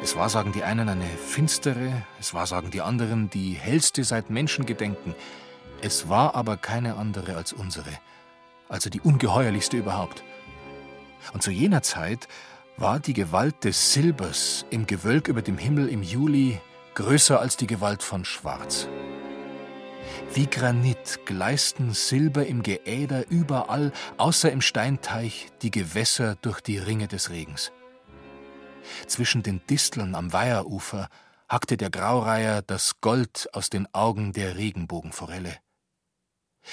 es 0.03 0.15
war, 0.15 0.29
sagen 0.29 0.51
die 0.51 0.63
einen, 0.63 0.89
eine 0.89 1.05
finstere, 1.05 2.03
es 2.19 2.33
war, 2.33 2.47
sagen 2.47 2.71
die 2.71 2.81
anderen, 2.81 3.29
die 3.29 3.53
hellste 3.53 4.03
seit 4.03 4.31
Menschengedenken, 4.31 5.15
es 5.81 6.09
war 6.09 6.35
aber 6.35 6.57
keine 6.57 6.95
andere 6.95 7.35
als 7.35 7.53
unsere, 7.53 7.91
also 8.67 8.89
die 8.89 8.99
ungeheuerlichste 8.99 9.77
überhaupt. 9.77 10.23
Und 11.33 11.43
zu 11.43 11.51
jener 11.51 11.83
Zeit 11.83 12.27
war 12.77 12.99
die 12.99 13.13
Gewalt 13.13 13.63
des 13.63 13.93
Silbers 13.93 14.65
im 14.69 14.87
Gewölk 14.87 15.27
über 15.27 15.41
dem 15.41 15.57
Himmel 15.57 15.89
im 15.89 16.03
Juli 16.03 16.59
größer 16.95 17.39
als 17.39 17.57
die 17.57 17.67
Gewalt 17.67 18.03
von 18.03 18.25
Schwarz. 18.25 18.87
Wie 20.33 20.47
Granit 20.47 21.19
gleisten 21.25 21.93
Silber 21.93 22.45
im 22.45 22.63
Geäder 22.63 23.29
überall, 23.29 23.91
außer 24.17 24.51
im 24.51 24.61
Steinteich, 24.61 25.47
die 25.61 25.71
Gewässer 25.71 26.35
durch 26.41 26.61
die 26.61 26.77
Ringe 26.77 27.07
des 27.07 27.29
Regens. 27.29 27.71
Zwischen 29.07 29.43
den 29.43 29.61
Disteln 29.69 30.15
am 30.15 30.33
Weiherufer 30.33 31.09
hackte 31.49 31.77
der 31.77 31.89
Graureiher 31.89 32.61
das 32.61 33.01
Gold 33.01 33.49
aus 33.53 33.69
den 33.69 33.87
Augen 33.93 34.33
der 34.33 34.55
Regenbogenforelle 34.55 35.57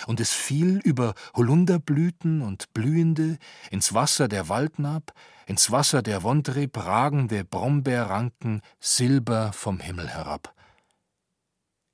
und 0.06 0.20
es 0.20 0.32
fiel 0.32 0.80
über 0.84 1.14
Holunderblüten 1.34 2.42
und 2.42 2.72
Blühende 2.72 3.38
ins 3.70 3.94
Wasser 3.94 4.28
der 4.28 4.48
Waldnab, 4.48 5.12
ins 5.46 5.70
Wasser 5.70 6.02
der 6.02 6.22
Wondreb 6.22 6.76
ragende 6.76 7.44
Brombeerranken 7.44 8.62
Silber 8.80 9.52
vom 9.52 9.80
Himmel 9.80 10.08
herab. 10.08 10.54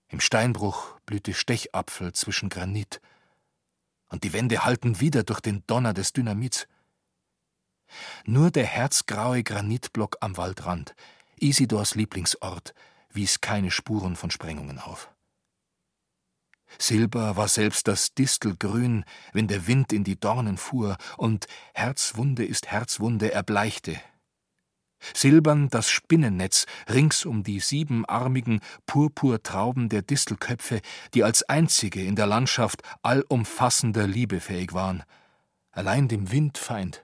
Im 0.09 0.21
Steinbruch 0.21 0.99
blühte 1.07 1.35
Stechapfel 1.35 2.13
zwischen 2.13 2.49
Granit, 2.49 3.01
und 4.11 4.23
die 4.23 4.33
Wände 4.33 4.65
hallten 4.65 5.01
wieder 5.01 5.25
durch 5.25 5.41
den 5.41 5.65
Donner 5.67 5.93
des 5.93 6.13
Dynamits. 6.13 6.69
Nur 8.25 8.51
der 8.51 8.67
herzgraue 8.67 9.43
Granitblock 9.43 10.19
am 10.21 10.37
Waldrand, 10.37 10.95
Isidors 11.41 11.95
Lieblingsort, 11.95 12.75
wies 13.11 13.41
keine 13.41 13.71
Spuren 13.71 14.15
von 14.15 14.31
Sprengungen 14.31 14.79
auf. 14.79 15.14
Silber 16.79 17.37
war 17.37 17.49
selbst 17.49 17.89
das 17.89 18.15
Distelgrün, 18.15 19.05
wenn 19.33 19.49
der 19.49 19.67
Wind 19.67 19.93
in 19.93 20.05
die 20.05 20.19
Dornen 20.19 20.57
fuhr, 20.57 20.97
und 21.17 21.47
Herzwunde 21.75 22.45
ist 22.45 22.69
Herzwunde 22.69 23.33
erbleichte. 23.33 24.01
Silbern 25.13 25.69
das 25.69 25.91
Spinnennetz 25.91 26.67
rings 26.89 27.25
um 27.27 27.43
die 27.43 27.61
siebenarmigen 27.61 28.61
Purpurtrauben 28.87 29.89
der 29.89 30.03
Distelköpfe, 30.03 30.81
die 31.13 31.25
als 31.25 31.43
einzige 31.43 32.03
in 32.03 32.17
der 32.17 32.27
Landschaft 32.27 32.83
allumfassender 33.03 34.07
Liebe 34.07 34.41
fähig 34.41 34.73
waren, 34.73 35.03
allein 35.73 36.09
dem 36.09 36.31
Wind 36.31 36.57
Feind. 36.57 37.03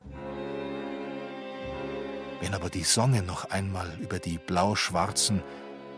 Wenn 2.40 2.54
aber 2.54 2.70
die 2.70 2.84
Sonne 2.84 3.22
noch 3.22 3.50
einmal 3.50 3.98
über 4.00 4.18
die 4.18 4.38
blau-schwarzen, 4.38 5.42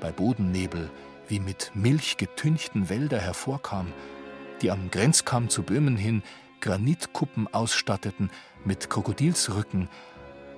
bei 0.01 0.11
Bodennebel 0.11 0.91
wie 1.29 1.41
mit 1.41 1.73
Milch 1.75 2.17
getünchten 2.17 2.89
Wälder 2.89 3.19
hervorkam, 3.21 3.93
die 4.61 4.71
am 4.71 4.91
Grenzkamm 4.91 5.49
zu 5.49 5.63
Böhmen 5.63 5.97
hin 5.97 6.23
Granitkuppen 6.61 7.53
ausstatteten 7.53 8.31
mit 8.65 8.89
Krokodilsrücken, 8.89 9.89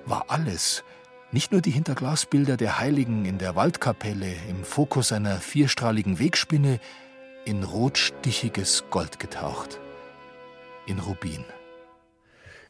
war 0.05 0.25
alles, 0.27 0.83
nicht 1.31 1.51
nur 1.51 1.61
die 1.61 1.71
Hinterglasbilder 1.71 2.57
der 2.57 2.79
Heiligen 2.79 3.25
in 3.25 3.39
der 3.39 3.55
Waldkapelle 3.55 4.33
im 4.49 4.63
Fokus 4.63 5.11
einer 5.11 5.37
vierstrahligen 5.39 6.19
Wegspinne, 6.19 6.79
in 7.45 7.63
rotstichiges 7.63 8.85
Gold 8.89 9.19
getaucht, 9.19 9.79
in 10.85 10.99
Rubin. 10.99 11.43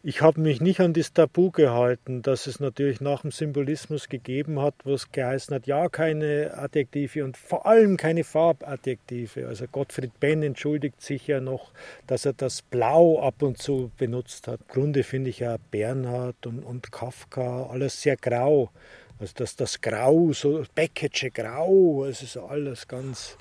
Ich 0.08 0.22
habe 0.22 0.40
mich 0.40 0.62
nicht 0.62 0.82
an 0.82 0.94
das 0.94 1.14
Tabu 1.14 1.50
gehalten, 1.50 2.22
dass 2.22 2.46
es 2.46 2.60
natürlich 2.60 3.02
nach 3.02 3.22
dem 3.22 3.32
Symbolismus 3.32 4.08
gegeben 4.08 4.62
hat, 4.62 4.76
wo 4.84 4.94
es 4.94 5.12
geheißen 5.12 5.56
hat, 5.56 5.66
ja, 5.66 5.90
keine 5.90 6.54
Adjektive 6.56 7.24
und 7.24 7.38
vor 7.38 7.66
allem 7.66 7.98
keine 7.98 8.24
Farbadjektive. 8.24 9.48
Also 9.48 9.66
Gottfried 9.66 10.20
Benn 10.20 10.44
entschuldigt 10.44 11.02
sich 11.02 11.26
ja 11.26 11.40
noch, 11.42 11.72
dass 12.06 12.26
er 12.26 12.34
das 12.34 12.62
Blau 12.62 13.20
ab 13.20 13.42
und 13.42 13.58
zu 13.58 13.90
benutzt 13.98 14.48
hat. 14.48 14.60
Im 14.60 14.68
Grunde 14.68 15.02
finde 15.02 15.32
ich 15.32 15.40
ja 15.40 15.58
Bernhard 15.72 16.46
und, 16.46 16.60
und 16.60 16.92
Kafka 16.92 17.66
alles 17.72 18.00
sehr 18.00 18.16
grau. 18.16 18.70
Also 19.18 19.34
das, 19.38 19.56
das 19.56 19.82
Grau, 19.82 20.34
so 20.34 20.64
Becketsche 20.76 21.32
Grau, 21.32 22.06
es 22.06 22.22
ist 22.22 22.38
alles 22.38 22.88
ganz. 22.88 23.40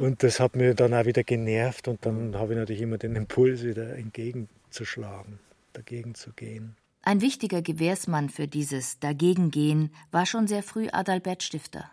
Und 0.00 0.22
das 0.22 0.40
hat 0.40 0.56
mir 0.56 0.74
dann 0.74 0.94
auch 0.94 1.04
wieder 1.04 1.22
genervt 1.22 1.86
und 1.86 2.06
dann 2.06 2.34
habe 2.38 2.54
ich 2.54 2.58
natürlich 2.58 2.80
immer 2.80 2.96
den 2.96 3.14
Impuls, 3.14 3.62
wieder 3.62 3.94
entgegenzuschlagen 3.94 5.38
dagegen 5.72 6.14
zu 6.14 6.32
gehen. 6.32 6.76
Ein 7.02 7.20
wichtiger 7.20 7.62
Gewährsmann 7.62 8.30
für 8.30 8.46
dieses 8.46 9.00
Dagegengehen 9.00 9.92
war 10.12 10.24
schon 10.24 10.46
sehr 10.46 10.62
früh 10.62 10.88
Adalbert 10.92 11.42
Stifter. 11.42 11.90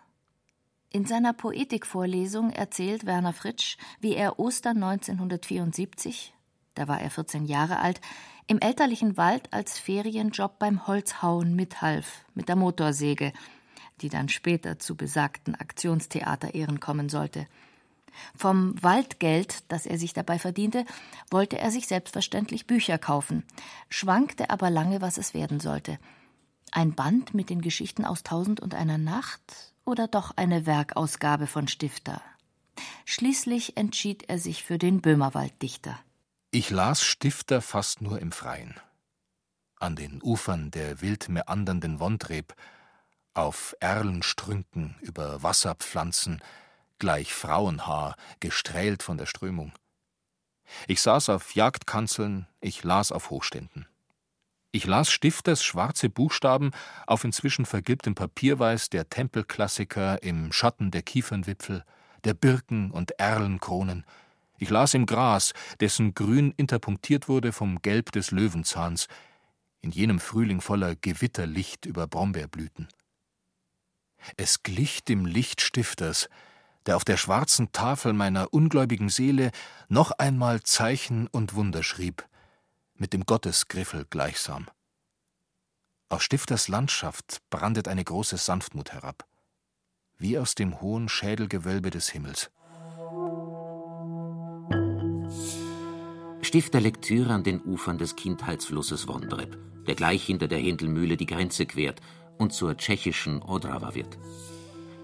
In 0.90 1.04
seiner 1.04 1.32
Poetikvorlesung 1.32 2.50
erzählt 2.50 3.06
Werner 3.06 3.32
Fritsch, 3.32 3.76
wie 4.00 4.14
er 4.14 4.38
Ostern 4.38 4.82
1974, 4.82 6.32
da 6.74 6.88
war 6.88 7.00
er 7.00 7.10
14 7.10 7.44
Jahre 7.44 7.80
alt, 7.80 8.00
im 8.46 8.58
elterlichen 8.58 9.16
Wald 9.16 9.52
als 9.52 9.78
Ferienjob 9.78 10.58
beim 10.58 10.86
Holzhauen 10.86 11.54
mithalf, 11.54 12.24
mit 12.34 12.48
der 12.48 12.56
Motorsäge, 12.56 13.32
die 14.00 14.08
dann 14.08 14.28
später 14.28 14.78
zu 14.78 14.96
besagten 14.96 15.54
Aktionstheaterehren 15.54 16.80
kommen 16.80 17.08
sollte– 17.08 17.46
vom 18.36 18.74
Waldgeld, 18.82 19.64
das 19.68 19.86
er 19.86 19.98
sich 19.98 20.12
dabei 20.12 20.38
verdiente, 20.38 20.84
wollte 21.30 21.58
er 21.58 21.70
sich 21.70 21.86
selbstverständlich 21.86 22.66
Bücher 22.66 22.98
kaufen, 22.98 23.44
schwankte 23.88 24.50
aber 24.50 24.70
lange, 24.70 25.00
was 25.00 25.18
es 25.18 25.34
werden 25.34 25.60
sollte– 25.60 25.98
Ein 26.72 26.94
Band 26.94 27.34
mit 27.34 27.50
den 27.50 27.62
Geschichten 27.62 28.04
aus 28.04 28.22
Tausend 28.22 28.60
und 28.60 28.74
einer 28.74 28.98
Nacht 28.98 29.74
oder 29.84 30.06
doch 30.06 30.36
eine 30.36 30.66
Werkausgabe 30.66 31.48
von 31.48 31.66
Stifter? 31.66 32.22
Schließlich 33.04 33.76
entschied 33.76 34.28
er 34.28 34.38
sich 34.38 34.62
für 34.62 34.78
den 34.78 35.00
Böhmerwalddichter. 35.00 35.98
Ich 36.52 36.70
las 36.70 37.02
Stifter 37.02 37.60
fast 37.60 38.02
nur 38.02 38.20
im 38.20 38.30
Freien. 38.30 38.74
An 39.80 39.96
den 39.96 40.22
Ufern 40.22 40.70
der 40.70 41.00
wild 41.00 41.28
meandernden 41.28 41.98
Wondreb, 41.98 42.54
auf 43.34 43.74
Erlenstrünken 43.80 44.96
über 45.00 45.42
Wasserpflanzen, 45.42 46.40
gleich 47.00 47.34
Frauenhaar, 47.34 48.14
gestrählt 48.38 49.02
von 49.02 49.18
der 49.18 49.26
Strömung. 49.26 49.72
Ich 50.86 51.00
saß 51.00 51.30
auf 51.30 51.56
Jagdkanzeln, 51.56 52.46
ich 52.60 52.84
las 52.84 53.10
auf 53.10 53.30
Hochständen. 53.30 53.86
Ich 54.72 54.86
las 54.86 55.10
Stifters 55.10 55.64
schwarze 55.64 56.08
Buchstaben 56.08 56.70
auf 57.08 57.24
inzwischen 57.24 57.66
vergilbtem 57.66 58.14
Papierweiß 58.14 58.88
der 58.90 59.10
Tempelklassiker 59.10 60.22
im 60.22 60.52
Schatten 60.52 60.92
der 60.92 61.02
Kiefernwipfel, 61.02 61.84
der 62.22 62.34
Birken 62.34 62.92
und 62.92 63.18
Erlenkronen. 63.18 64.04
Ich 64.58 64.70
las 64.70 64.94
im 64.94 65.06
Gras, 65.06 65.54
dessen 65.80 66.14
Grün 66.14 66.52
interpunktiert 66.56 67.28
wurde 67.28 67.50
vom 67.50 67.82
Gelb 67.82 68.12
des 68.12 68.30
Löwenzahns, 68.30 69.08
in 69.80 69.90
jenem 69.90 70.20
Frühling 70.20 70.60
voller 70.60 70.94
Gewitterlicht 70.94 71.86
über 71.86 72.06
Brombeerblüten. 72.06 72.86
Es 74.36 74.62
glich 74.62 75.02
dem 75.02 75.24
Licht 75.24 75.62
Stifters, 75.62 76.28
der 76.86 76.96
auf 76.96 77.04
der 77.04 77.16
schwarzen 77.16 77.72
Tafel 77.72 78.12
meiner 78.12 78.52
ungläubigen 78.52 79.08
Seele 79.08 79.50
noch 79.88 80.12
einmal 80.12 80.62
Zeichen 80.62 81.26
und 81.26 81.54
Wunder 81.54 81.82
schrieb, 81.82 82.26
mit 82.94 83.12
dem 83.12 83.24
Gottesgriffel 83.24 84.06
gleichsam. 84.08 84.68
Aus 86.08 86.22
Stifters 86.22 86.68
Landschaft 86.68 87.40
brandet 87.50 87.86
eine 87.86 88.04
große 88.04 88.36
Sanftmut 88.36 88.92
herab, 88.92 89.26
wie 90.18 90.38
aus 90.38 90.54
dem 90.54 90.80
hohen 90.80 91.08
Schädelgewölbe 91.08 91.90
des 91.90 92.08
Himmels. 92.08 92.50
Stifter 96.42 96.80
Lektüre 96.80 97.32
an 97.32 97.44
den 97.44 97.60
Ufern 97.62 97.98
des 97.98 98.16
Kindheitsflusses 98.16 99.06
Wondreb, 99.06 99.56
der 99.86 99.94
gleich 99.94 100.24
hinter 100.24 100.48
der 100.48 100.58
Händelmühle 100.58 101.16
die 101.16 101.26
Grenze 101.26 101.64
quert 101.66 102.00
und 102.38 102.52
zur 102.52 102.76
tschechischen 102.76 103.40
Odrawa 103.42 103.94
wird. 103.94 104.18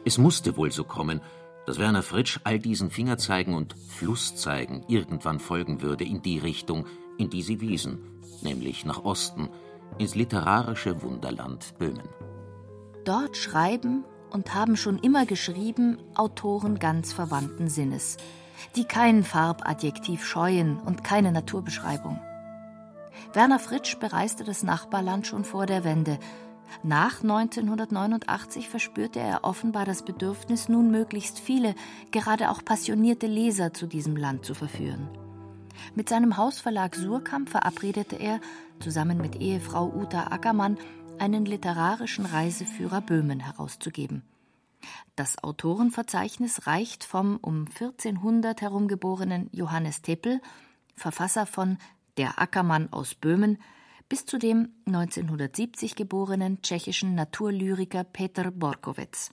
Es 0.04 0.18
musste 0.18 0.56
wohl 0.56 0.72
so 0.72 0.82
kommen, 0.82 1.20
dass 1.66 1.78
Werner 1.78 2.02
Fritsch 2.02 2.38
all 2.44 2.58
diesen 2.58 2.90
Fingerzeigen 2.90 3.54
und 3.54 3.74
Flusszeigen 3.88 4.84
irgendwann 4.88 5.40
folgen 5.40 5.82
würde 5.82 6.04
in 6.04 6.22
die 6.22 6.38
Richtung, 6.38 6.86
in 7.18 7.28
die 7.28 7.42
sie 7.42 7.60
wiesen, 7.60 7.98
nämlich 8.42 8.84
nach 8.84 9.04
Osten, 9.04 9.50
ins 9.98 10.14
literarische 10.14 11.02
Wunderland 11.02 11.76
Böhmen. 11.78 12.08
Dort 13.04 13.36
schreiben 13.36 14.04
und 14.30 14.54
haben 14.54 14.76
schon 14.76 14.98
immer 14.98 15.26
geschrieben 15.26 15.98
Autoren 16.14 16.78
ganz 16.78 17.12
verwandten 17.12 17.68
Sinnes, 17.68 18.16
die 18.74 18.84
kein 18.84 19.24
Farbadjektiv 19.24 20.24
scheuen 20.24 20.78
und 20.78 21.04
keine 21.04 21.32
Naturbeschreibung. 21.32 22.20
Werner 23.32 23.58
Fritsch 23.58 23.98
bereiste 23.98 24.44
das 24.44 24.62
Nachbarland 24.62 25.26
schon 25.26 25.44
vor 25.44 25.66
der 25.66 25.84
Wende 25.84 26.18
nach 26.82 27.22
1989 27.22 28.68
verspürte 28.68 29.20
er 29.20 29.44
offenbar 29.44 29.84
das 29.84 30.02
Bedürfnis, 30.02 30.68
nun 30.68 30.90
möglichst 30.90 31.38
viele, 31.38 31.74
gerade 32.10 32.50
auch 32.50 32.64
passionierte 32.64 33.26
Leser 33.26 33.72
zu 33.72 33.86
diesem 33.86 34.16
Land 34.16 34.44
zu 34.44 34.54
verführen. 34.54 35.08
Mit 35.94 36.08
seinem 36.08 36.36
Hausverlag 36.36 36.94
Surkamp 36.94 37.48
verabredete 37.48 38.16
er, 38.16 38.40
zusammen 38.80 39.18
mit 39.18 39.36
Ehefrau 39.36 39.92
Uta 39.94 40.28
Ackermann, 40.28 40.78
einen 41.18 41.46
literarischen 41.46 42.26
Reiseführer 42.26 43.00
Böhmen 43.00 43.40
herauszugeben. 43.40 44.22
Das 45.14 45.42
Autorenverzeichnis 45.42 46.66
reicht 46.66 47.04
vom 47.04 47.38
um 47.38 47.66
1400 47.68 48.60
herum 48.60 48.86
geborenen 48.88 49.48
Johannes 49.52 50.02
Teppel, 50.02 50.40
Verfasser 50.94 51.46
von 51.46 51.78
Der 52.16 52.38
Ackermann 52.40 52.92
aus 52.92 53.14
Böhmen, 53.14 53.58
bis 54.08 54.24
zu 54.24 54.38
dem 54.38 54.68
1970 54.86 55.96
geborenen 55.96 56.62
tschechischen 56.62 57.14
Naturlyriker 57.14 58.04
Peter 58.04 58.50
Borkowitz. 58.50 59.30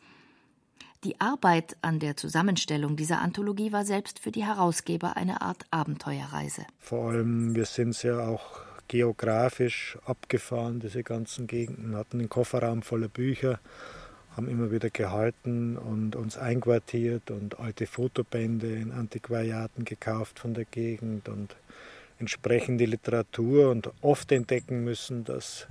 Die 1.03 1.19
Arbeit 1.19 1.75
an 1.81 1.99
der 1.99 2.15
Zusammenstellung 2.15 2.95
dieser 2.95 3.19
Anthologie 3.19 3.71
war 3.71 3.83
selbst 3.83 4.19
für 4.19 4.31
die 4.31 4.45
Herausgeber 4.45 5.17
eine 5.17 5.41
Art 5.41 5.65
Abenteuerreise. 5.69 6.65
Vor 6.79 7.09
allem, 7.09 7.55
wir 7.55 7.65
sind 7.65 8.01
ja 8.03 8.25
auch 8.25 8.61
geografisch 8.87 9.97
abgefahren, 10.05 10.79
diese 10.79 11.03
ganzen 11.03 11.45
Gegenden, 11.47 11.95
hatten 11.95 12.19
einen 12.19 12.29
Kofferraum 12.29 12.83
voller 12.83 13.09
Bücher, 13.09 13.59
haben 14.35 14.47
immer 14.47 14.71
wieder 14.71 14.89
gehalten 14.89 15.77
und 15.77 16.15
uns 16.15 16.37
einquartiert 16.37 17.29
und 17.31 17.59
alte 17.59 17.85
Fotobände 17.85 18.73
in 18.73 18.91
Antiquariaten 18.91 19.85
gekauft 19.85 20.39
von 20.39 20.53
der 20.53 20.65
Gegend 20.65 21.27
und 21.29 21.55
entsprechende 22.19 22.85
Literatur 22.85 23.69
und 23.69 23.91
oft 24.01 24.31
entdecken 24.31 24.83
müssen, 24.83 25.23
dass 25.23 25.67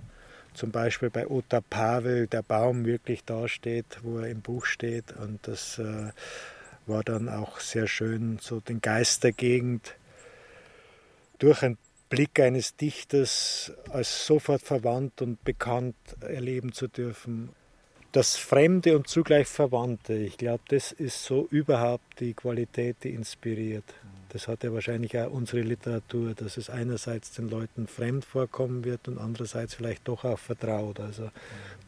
zum 0.54 0.70
Beispiel 0.70 1.10
bei 1.10 1.26
Ota 1.26 1.60
Pavel 1.60 2.26
der 2.26 2.42
Baum 2.42 2.84
wirklich 2.84 3.24
dasteht, 3.24 3.98
wo 4.02 4.18
er 4.18 4.28
im 4.28 4.42
Buch 4.42 4.66
steht. 4.66 5.12
Und 5.16 5.40
das 5.48 5.78
äh, 5.78 6.10
war 6.86 7.02
dann 7.02 7.28
auch 7.28 7.60
sehr 7.60 7.86
schön, 7.86 8.38
so 8.40 8.60
den 8.60 8.80
Geist 8.80 9.24
der 9.24 9.32
Gegend 9.32 9.94
durch 11.38 11.62
einen 11.62 11.78
Blick 12.10 12.38
eines 12.38 12.76
Dichters 12.76 13.72
als 13.90 14.26
sofort 14.26 14.60
verwandt 14.60 15.22
und 15.22 15.42
bekannt 15.44 15.96
erleben 16.20 16.72
zu 16.72 16.88
dürfen 16.88 17.50
das 18.12 18.36
Fremde 18.36 18.94
und 18.94 19.08
zugleich 19.08 19.48
Verwandte, 19.48 20.14
ich 20.14 20.36
glaube, 20.36 20.62
das 20.68 20.92
ist 20.92 21.24
so 21.24 21.48
überhaupt 21.50 22.20
die 22.20 22.34
Qualität, 22.34 22.98
die 23.02 23.10
inspiriert. 23.10 23.84
Das 24.32 24.48
hat 24.48 24.64
ja 24.64 24.72
wahrscheinlich 24.72 25.18
auch 25.18 25.30
unsere 25.30 25.60
Literatur, 25.60 26.34
dass 26.34 26.56
es 26.56 26.70
einerseits 26.70 27.32
den 27.32 27.50
Leuten 27.50 27.86
fremd 27.86 28.24
vorkommen 28.24 28.82
wird 28.82 29.06
und 29.06 29.18
andererseits 29.18 29.74
vielleicht 29.74 30.08
doch 30.08 30.24
auch 30.24 30.38
vertraut. 30.38 31.00
Also 31.00 31.30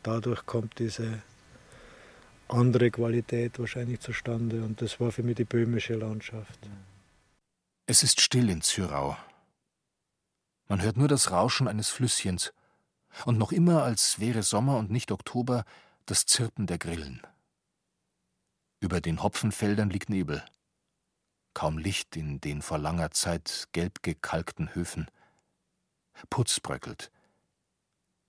dadurch 0.03 0.45
kommt 0.45 0.78
diese 0.78 1.22
andere 2.49 2.90
Qualität 2.90 3.59
wahrscheinlich 3.59 4.01
zustande 4.01 4.62
und 4.62 4.82
das 4.82 5.01
war 5.01 5.11
für 5.11 5.22
mich 5.22 5.36
die 5.36 5.45
böhmische 5.45 5.95
Landschaft. 5.95 6.59
Es 7.86 8.03
ist 8.03 8.20
still 8.20 8.51
in 8.51 8.61
Zürau. 8.61 9.16
Man 10.68 10.82
hört 10.82 10.99
nur 10.99 11.09
das 11.09 11.30
Rauschen 11.30 11.66
eines 11.66 11.88
Flüsschens. 11.88 12.53
Und 13.24 13.38
noch 13.38 13.53
immer, 13.53 13.84
als 13.84 14.20
wäre 14.20 14.42
Sommer 14.42 14.76
und 14.76 14.90
nicht 14.90 15.12
Oktober, 15.12 15.64
das 16.05 16.26
Zirpen 16.26 16.66
der 16.66 16.76
Grillen. 16.76 17.22
Über 18.80 19.01
den 19.01 19.22
Hopfenfeldern 19.22 19.88
liegt 19.88 20.11
Nebel. 20.11 20.45
Kaum 21.55 21.78
Licht 21.78 22.16
in 22.16 22.40
den 22.40 22.62
vor 22.62 22.78
langer 22.78 23.12
Zeit 23.12 23.68
gelb 23.72 24.02
gekalkten 24.02 24.74
Höfen. 24.74 25.07
Putz 26.28 26.61
bröckelt. 26.61 27.11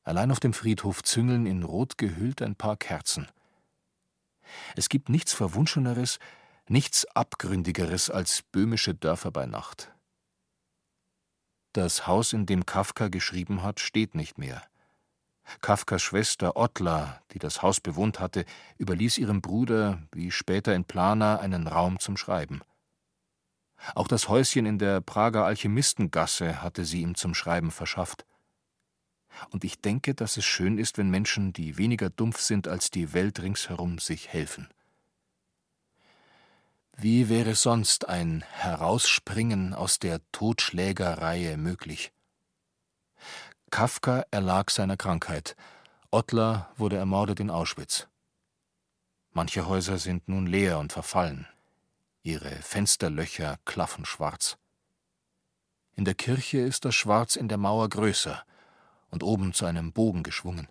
Allein 0.04 0.32
auf 0.32 0.40
dem 0.40 0.54
Friedhof 0.54 1.02
züngeln 1.04 1.48
in 1.48 1.64
Rot 1.64 1.98
gehüllt 1.98 2.42
ein 2.42 2.56
paar 2.56 2.78
Kerzen. 2.78 3.28
Es 4.76 4.90
gibt 4.90 5.10
nichts 5.10 5.34
Verwunscheneres, 5.34 6.20
nichts 6.68 7.06
Abgründigeres 7.16 8.12
als 8.12 8.44
böhmische 8.52 8.94
Dörfer 8.94 9.32
bei 9.32 9.48
Nacht. 9.48 9.92
Das 11.74 12.08
Haus, 12.08 12.32
in 12.34 12.46
dem 12.46 12.66
Kafka 12.66 13.08
geschrieben 13.08 13.64
hat, 13.64 13.80
steht 13.80 14.16
nicht 14.16 14.38
mehr. 14.38 14.64
Kafkas 15.62 16.02
Schwester 16.02 16.56
Ottla, 16.56 17.22
die 17.32 17.40
das 17.40 17.62
Haus 17.62 17.80
bewohnt 17.82 18.20
hatte, 18.20 18.46
überließ 18.78 19.18
ihrem 19.18 19.42
Bruder, 19.42 20.02
wie 20.12 20.32
später 20.32 20.74
in 20.74 20.86
Plana, 20.86 21.40
einen 21.40 21.68
Raum 21.68 22.00
zum 22.00 22.18
Schreiben. 22.18 22.62
Auch 23.94 24.08
das 24.08 24.30
Häuschen 24.30 24.66
in 24.66 24.80
der 24.80 25.02
Prager 25.02 25.46
Alchemistengasse 25.46 26.62
hatte 26.62 26.86
sie 26.86 27.02
ihm 27.02 27.16
zum 27.16 27.34
Schreiben 27.34 27.72
verschafft. 27.72 28.26
Und 29.50 29.64
ich 29.64 29.82
denke, 29.82 30.16
dass 30.16 30.38
es 30.38 30.46
schön 30.46 30.78
ist, 30.78 30.98
wenn 30.98 31.10
Menschen, 31.10 31.54
die 31.54 31.78
weniger 31.78 32.10
dumpf 32.10 32.40
sind 32.40 32.68
als 32.68 32.90
die 32.90 33.14
Welt 33.14 33.42
ringsherum, 33.42 34.00
sich 34.00 34.30
helfen. 34.30 34.70
Wie 36.98 37.28
wäre 37.28 37.56
sonst 37.56 38.08
ein 38.08 38.44
Herausspringen 38.52 39.74
aus 39.74 40.00
der 40.00 40.22
Totschlägerreihe 40.32 41.58
möglich? 41.58 42.14
Kafka 43.70 44.24
erlag 44.32 44.70
seiner 44.70 44.96
Krankheit. 44.96 45.58
Ottler 46.10 46.72
wurde 46.78 46.96
ermordet 46.96 47.42
in 47.42 47.50
Auschwitz. 47.50 48.08
Manche 49.32 49.68
Häuser 49.68 49.98
sind 49.98 50.30
nun 50.30 50.48
leer 50.48 50.80
und 50.80 50.94
verfallen. 50.94 51.46
Ihre 52.26 52.50
Fensterlöcher 52.50 53.60
klaffen 53.66 54.04
schwarz. 54.04 54.58
In 55.94 56.06
der 56.06 56.16
Kirche 56.16 56.58
ist 56.58 56.84
das 56.84 56.96
Schwarz 56.96 57.36
in 57.36 57.48
der 57.48 57.60
Mauer 57.60 57.88
größer 57.88 58.44
und 59.12 59.22
oben 59.22 59.54
zu 59.54 59.68
einem 59.68 59.94
Bogen 59.94 60.24
geschwungen. 60.24 60.68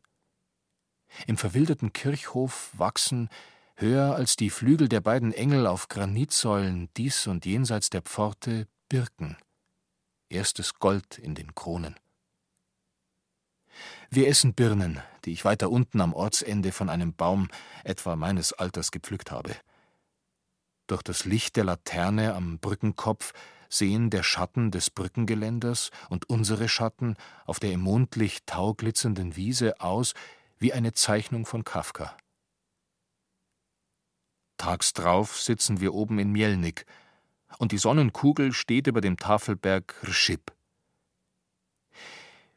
Im 1.28 1.36
verwilderten 1.36 1.92
Kirchhof 1.92 2.70
wachsen, 2.72 3.28
höher 3.76 4.16
als 4.16 4.34
die 4.34 4.50
Flügel 4.50 4.88
der 4.88 5.00
beiden 5.00 5.32
Engel 5.32 5.68
auf 5.68 5.86
Granitsäulen 5.86 6.88
dies 6.96 7.28
und 7.28 7.46
jenseits 7.46 7.88
der 7.88 8.02
Pforte, 8.02 8.66
Birken, 8.88 9.36
erstes 10.28 10.74
Gold 10.80 11.18
in 11.18 11.36
den 11.36 11.54
Kronen. 11.54 11.94
Wir 14.10 14.26
essen 14.26 14.54
Birnen, 14.54 15.00
die 15.24 15.30
ich 15.30 15.44
weiter 15.44 15.70
unten 15.70 16.00
am 16.00 16.14
Ortsende 16.14 16.72
von 16.72 16.88
einem 16.88 17.14
Baum 17.14 17.48
etwa 17.84 18.16
meines 18.16 18.52
Alters 18.52 18.90
gepflückt 18.90 19.30
habe. 19.30 19.54
Durch 20.86 21.02
das 21.02 21.24
Licht 21.24 21.56
der 21.56 21.64
Laterne 21.64 22.34
am 22.34 22.58
Brückenkopf 22.58 23.32
sehen 23.68 24.10
der 24.10 24.22
Schatten 24.22 24.70
des 24.70 24.90
Brückengeländers 24.90 25.90
und 26.10 26.28
unsere 26.28 26.68
Schatten 26.68 27.16
auf 27.46 27.58
der 27.58 27.72
im 27.72 27.80
Mondlicht 27.80 28.46
tauglitzernden 28.46 29.36
Wiese 29.36 29.80
aus 29.80 30.14
wie 30.58 30.72
eine 30.72 30.92
Zeichnung 30.92 31.46
von 31.46 31.64
Kafka. 31.64 32.16
Tags 34.56 34.92
drauf 34.92 35.40
sitzen 35.40 35.80
wir 35.80 35.94
oben 35.94 36.18
in 36.18 36.30
Mielnik, 36.30 36.86
und 37.58 37.72
die 37.72 37.78
Sonnenkugel 37.78 38.52
steht 38.52 38.86
über 38.86 39.00
dem 39.00 39.16
Tafelberg 39.16 39.94
Rschip. 40.04 40.52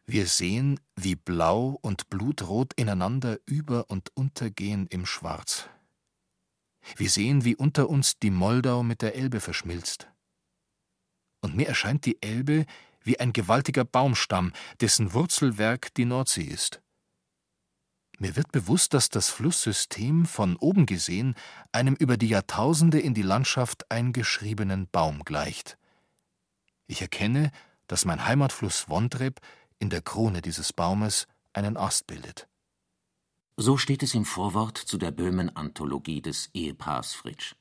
Wir 0.05 0.25
sehen, 0.25 0.79
wie 0.95 1.15
blau 1.15 1.77
und 1.81 2.09
blutrot 2.09 2.73
ineinander 2.75 3.39
über 3.45 3.89
und 3.89 4.15
untergehen 4.15 4.87
im 4.87 5.05
Schwarz. 5.05 5.69
Wir 6.95 7.09
sehen, 7.09 7.43
wie 7.43 7.55
unter 7.55 7.89
uns 7.89 8.17
die 8.19 8.31
Moldau 8.31 8.83
mit 8.83 9.01
der 9.01 9.15
Elbe 9.15 9.39
verschmilzt. 9.39 10.07
Und 11.41 11.55
mir 11.55 11.67
erscheint 11.67 12.05
die 12.05 12.21
Elbe 12.21 12.65
wie 13.01 13.19
ein 13.19 13.33
gewaltiger 13.33 13.85
Baumstamm, 13.85 14.53
dessen 14.81 15.13
Wurzelwerk 15.13 15.93
die 15.93 16.05
Nordsee 16.05 16.43
ist. 16.43 16.81
Mir 18.19 18.35
wird 18.35 18.51
bewusst, 18.51 18.93
dass 18.93 19.09
das 19.09 19.29
Flusssystem 19.29 20.25
von 20.25 20.55
oben 20.55 20.87
gesehen 20.87 21.35
einem 21.71 21.95
über 21.95 22.17
die 22.17 22.29
Jahrtausende 22.29 22.99
in 22.99 23.13
die 23.13 23.21
Landschaft 23.21 23.91
eingeschriebenen 23.91 24.87
Baum 24.89 25.23
gleicht. 25.23 25.77
Ich 26.87 27.01
erkenne, 27.01 27.51
dass 27.85 28.05
mein 28.05 28.25
Heimatfluss 28.25 28.89
Wondreb 28.89 29.39
in 29.77 29.89
der 29.89 30.01
Krone 30.01 30.41
dieses 30.41 30.73
Baumes 30.73 31.27
einen 31.53 31.77
Ast 31.77 32.07
bildet. 32.07 32.47
So 33.59 33.75
steht 33.75 34.03
es 34.03 34.13
im 34.13 34.23
Vorwort 34.23 34.77
zu 34.77 34.99
der 34.99 35.09
Böhmen-Anthologie 35.09 36.21
des 36.21 36.51
Ehepaars 36.53 37.15
Fritsch. 37.15 37.55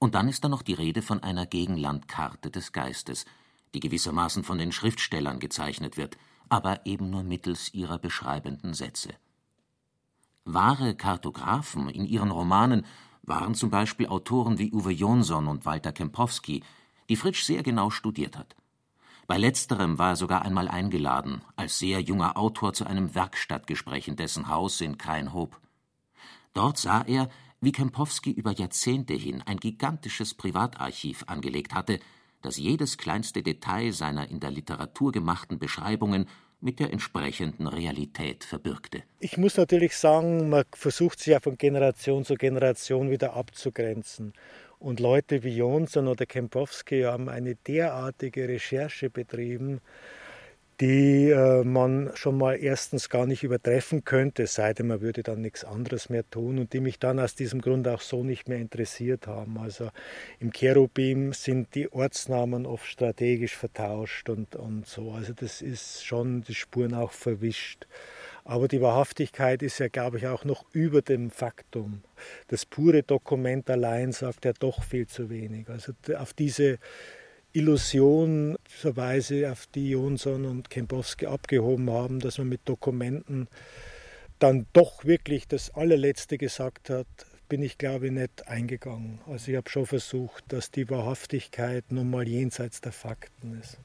Und 0.00 0.16
dann 0.16 0.26
ist 0.26 0.42
da 0.42 0.48
noch 0.48 0.62
die 0.62 0.74
Rede 0.74 1.02
von 1.02 1.22
einer 1.22 1.46
Gegenlandkarte 1.46 2.50
des 2.50 2.72
Geistes, 2.72 3.24
die 3.74 3.80
gewissermaßen 3.80 4.42
von 4.42 4.58
den 4.58 4.72
Schriftstellern 4.72 5.38
gezeichnet 5.38 5.96
wird, 5.96 6.18
aber 6.48 6.84
eben 6.84 7.10
nur 7.10 7.22
mittels 7.22 7.72
ihrer 7.72 8.00
beschreibenden 8.00 8.74
Sätze. 8.74 9.10
Wahre 10.44 10.96
Kartografen 10.96 11.88
in 11.90 12.06
ihren 12.06 12.32
Romanen 12.32 12.84
waren 13.22 13.54
zum 13.54 13.70
Beispiel 13.70 14.08
Autoren 14.08 14.58
wie 14.58 14.72
Uwe 14.72 14.90
Jonsson 14.90 15.46
und 15.46 15.64
Walter 15.64 15.92
Kempowski, 15.92 16.64
die 17.08 17.16
Fritsch 17.16 17.44
sehr 17.44 17.62
genau 17.62 17.90
studiert 17.90 18.36
hat. 18.36 18.56
Bei 19.26 19.38
letzterem 19.38 19.98
war 19.98 20.10
er 20.10 20.16
sogar 20.16 20.42
einmal 20.42 20.68
eingeladen, 20.68 21.40
als 21.56 21.78
sehr 21.78 22.00
junger 22.00 22.36
Autor 22.36 22.74
zu 22.74 22.84
einem 22.84 23.14
Werkstattgespräch 23.14 24.06
in 24.08 24.16
dessen 24.16 24.48
Haus 24.48 24.80
in 24.82 24.98
Krainhoop. 24.98 25.58
Dort 26.52 26.76
sah 26.76 27.02
er, 27.02 27.30
wie 27.60 27.72
Kempowski 27.72 28.30
über 28.30 28.52
Jahrzehnte 28.52 29.14
hin 29.14 29.42
ein 29.46 29.56
gigantisches 29.56 30.34
Privatarchiv 30.34 31.24
angelegt 31.26 31.74
hatte, 31.74 32.00
das 32.42 32.58
jedes 32.58 32.98
kleinste 32.98 33.42
Detail 33.42 33.92
seiner 33.92 34.28
in 34.28 34.40
der 34.40 34.50
Literatur 34.50 35.10
gemachten 35.10 35.58
Beschreibungen 35.58 36.28
mit 36.60 36.78
der 36.78 36.92
entsprechenden 36.92 37.66
Realität 37.66 38.44
verbürgte. 38.44 39.02
Ich 39.20 39.36
muss 39.38 39.56
natürlich 39.56 39.96
sagen, 39.96 40.50
man 40.50 40.64
versucht 40.72 41.18
sich 41.18 41.28
ja 41.28 41.40
von 41.40 41.56
Generation 41.56 42.24
zu 42.24 42.34
Generation 42.34 43.10
wieder 43.10 43.34
abzugrenzen. 43.34 44.34
Und 44.84 45.00
Leute 45.00 45.42
wie 45.42 45.56
Jonsson 45.56 46.08
oder 46.08 46.26
Kempowski 46.26 47.04
haben 47.04 47.30
eine 47.30 47.54
derartige 47.54 48.46
Recherche 48.46 49.08
betrieben, 49.08 49.80
die 50.78 51.30
äh, 51.30 51.64
man 51.64 52.10
schon 52.16 52.36
mal 52.36 52.62
erstens 52.62 53.08
gar 53.08 53.24
nicht 53.24 53.44
übertreffen 53.44 54.04
könnte, 54.04 54.46
sei 54.46 54.74
denn 54.74 54.88
man 54.88 55.00
würde 55.00 55.22
dann 55.22 55.40
nichts 55.40 55.64
anderes 55.64 56.10
mehr 56.10 56.28
tun 56.28 56.58
und 56.58 56.74
die 56.74 56.80
mich 56.80 56.98
dann 56.98 57.18
aus 57.18 57.34
diesem 57.34 57.62
Grund 57.62 57.88
auch 57.88 58.02
so 58.02 58.24
nicht 58.24 58.46
mehr 58.46 58.58
interessiert 58.58 59.26
haben. 59.26 59.56
Also 59.56 59.88
im 60.38 60.52
Cherubim 60.52 61.32
sind 61.32 61.74
die 61.74 61.90
Ortsnamen 61.90 62.66
oft 62.66 62.84
strategisch 62.86 63.56
vertauscht 63.56 64.28
und, 64.28 64.54
und 64.54 64.86
so. 64.86 65.12
Also 65.12 65.32
das 65.32 65.62
ist 65.62 66.04
schon 66.04 66.42
die 66.42 66.54
Spuren 66.54 66.92
auch 66.92 67.12
verwischt. 67.12 67.86
Aber 68.44 68.68
die 68.68 68.82
Wahrhaftigkeit 68.82 69.62
ist 69.62 69.78
ja, 69.78 69.88
glaube 69.88 70.18
ich, 70.18 70.26
auch 70.26 70.44
noch 70.44 70.66
über 70.72 71.00
dem 71.00 71.30
Faktum. 71.30 72.02
Das 72.48 72.66
pure 72.66 73.02
Dokument 73.02 73.70
allein 73.70 74.12
sagt 74.12 74.44
ja 74.44 74.52
doch 74.52 74.82
viel 74.82 75.06
zu 75.06 75.30
wenig. 75.30 75.68
Also 75.70 75.92
auf 76.18 76.34
diese 76.34 76.78
Illusion, 77.54 78.56
zur 78.80 78.96
Weise, 78.96 79.50
auf 79.50 79.66
die 79.68 79.90
Jonsson 79.90 80.44
und 80.44 80.68
Kempowski 80.68 81.26
abgehoben 81.26 81.88
haben, 81.88 82.20
dass 82.20 82.36
man 82.36 82.48
mit 82.48 82.60
Dokumenten 82.66 83.48
dann 84.40 84.66
doch 84.72 85.04
wirklich 85.04 85.48
das 85.48 85.72
allerletzte 85.74 86.36
gesagt 86.36 86.90
hat, 86.90 87.06
bin 87.48 87.62
ich 87.62 87.78
glaube 87.78 88.06
ich 88.06 88.12
nicht 88.12 88.48
eingegangen. 88.48 89.20
Also 89.26 89.52
ich 89.52 89.56
habe 89.56 89.70
schon 89.70 89.86
versucht, 89.86 90.44
dass 90.48 90.70
die 90.70 90.90
Wahrhaftigkeit 90.90 91.84
nun 91.90 92.10
mal 92.10 92.26
jenseits 92.26 92.80
der 92.80 92.92
Fakten 92.92 93.60
ist. 93.60 93.78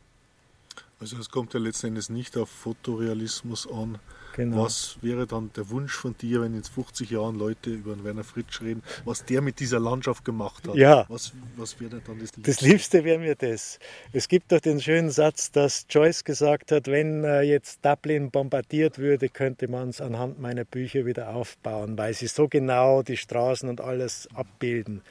Also 0.99 1.17
es 1.17 1.29
kommt 1.29 1.53
ja 1.53 1.59
letzten 1.59 1.87
Endes 1.87 2.09
nicht 2.09 2.35
auf 2.35 2.49
Fotorealismus 2.49 3.69
an, 3.71 3.99
Genau. 4.39 4.63
Was 4.63 4.97
wäre 5.01 5.27
dann 5.27 5.51
der 5.57 5.69
Wunsch 5.69 5.91
von 5.91 6.15
dir, 6.17 6.41
wenn 6.41 6.53
in 6.53 6.63
50 6.63 7.09
Jahren 7.09 7.37
Leute 7.37 7.71
über 7.71 7.93
den 7.93 8.05
Werner 8.05 8.23
Fritsch 8.23 8.61
reden, 8.61 8.81
was 9.03 9.25
der 9.25 9.41
mit 9.41 9.59
dieser 9.59 9.81
Landschaft 9.81 10.23
gemacht 10.23 10.65
hat? 10.65 10.75
Ja. 10.75 11.03
Was, 11.09 11.33
was 11.57 11.77
wäre 11.81 11.99
dann 11.99 12.19
das 12.19 12.37
Liebste? 12.37 12.41
Das 12.43 12.61
Liebste 12.61 13.03
wäre 13.03 13.19
mir 13.19 13.35
das. 13.35 13.79
Es 14.13 14.29
gibt 14.29 14.53
doch 14.53 14.61
den 14.61 14.79
schönen 14.79 15.09
Satz, 15.09 15.51
dass 15.51 15.87
Joyce 15.89 16.23
gesagt 16.23 16.71
hat, 16.71 16.87
wenn 16.87 17.25
äh, 17.25 17.41
jetzt 17.41 17.83
Dublin 17.83 18.31
bombardiert 18.31 18.97
würde, 18.97 19.27
könnte 19.27 19.67
man 19.67 19.89
es 19.89 19.99
anhand 19.99 20.39
meiner 20.39 20.63
Bücher 20.63 21.05
wieder 21.05 21.35
aufbauen, 21.35 21.97
weil 21.97 22.13
sie 22.13 22.27
so 22.27 22.47
genau 22.47 23.01
die 23.01 23.17
Straßen 23.17 23.67
und 23.67 23.81
alles 23.81 24.29
abbilden. 24.33 25.01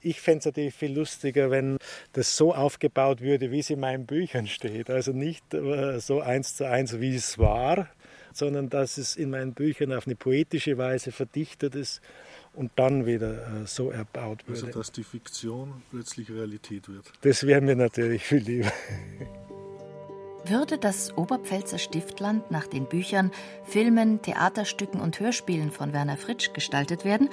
Ich 0.00 0.20
fände 0.20 0.40
es 0.40 0.46
natürlich 0.46 0.74
viel 0.74 0.92
lustiger, 0.92 1.52
wenn 1.52 1.76
das 2.14 2.36
so 2.36 2.52
aufgebaut 2.52 3.20
würde, 3.20 3.52
wie 3.52 3.60
es 3.60 3.70
in 3.70 3.78
meinen 3.78 4.06
Büchern 4.06 4.48
steht. 4.48 4.90
Also 4.90 5.12
nicht 5.12 5.54
äh, 5.54 6.00
so 6.00 6.20
eins 6.20 6.56
zu 6.56 6.64
eins, 6.68 6.98
wie 6.98 7.14
es 7.14 7.38
war, 7.38 7.86
sondern 8.32 8.68
dass 8.68 8.98
es 8.98 9.16
in 9.16 9.30
meinen 9.30 9.54
Büchern 9.54 9.92
auf 9.92 10.06
eine 10.06 10.16
poetische 10.16 10.78
Weise 10.78 11.12
verdichtet 11.12 11.74
ist 11.74 12.00
und 12.52 12.72
dann 12.76 13.06
wieder 13.06 13.62
äh, 13.62 13.66
so 13.66 13.90
erbaut 13.90 14.46
wird. 14.46 14.62
Also 14.62 14.78
dass 14.78 14.92
die 14.92 15.04
Fiktion 15.04 15.82
plötzlich 15.90 16.30
Realität 16.30 16.88
wird. 16.88 17.12
Das 17.22 17.46
wäre 17.46 17.60
mir 17.60 17.76
natürlich 17.76 18.24
viel 18.24 18.38
lieber. 18.38 18.72
Würde 20.44 20.78
das 20.78 21.16
Oberpfälzer 21.16 21.78
Stiftland 21.78 22.50
nach 22.50 22.66
den 22.66 22.86
Büchern, 22.86 23.30
Filmen, 23.64 24.22
Theaterstücken 24.22 25.00
und 25.00 25.20
Hörspielen 25.20 25.70
von 25.70 25.92
Werner 25.92 26.16
Fritsch 26.16 26.52
gestaltet 26.54 27.04
werden, 27.04 27.28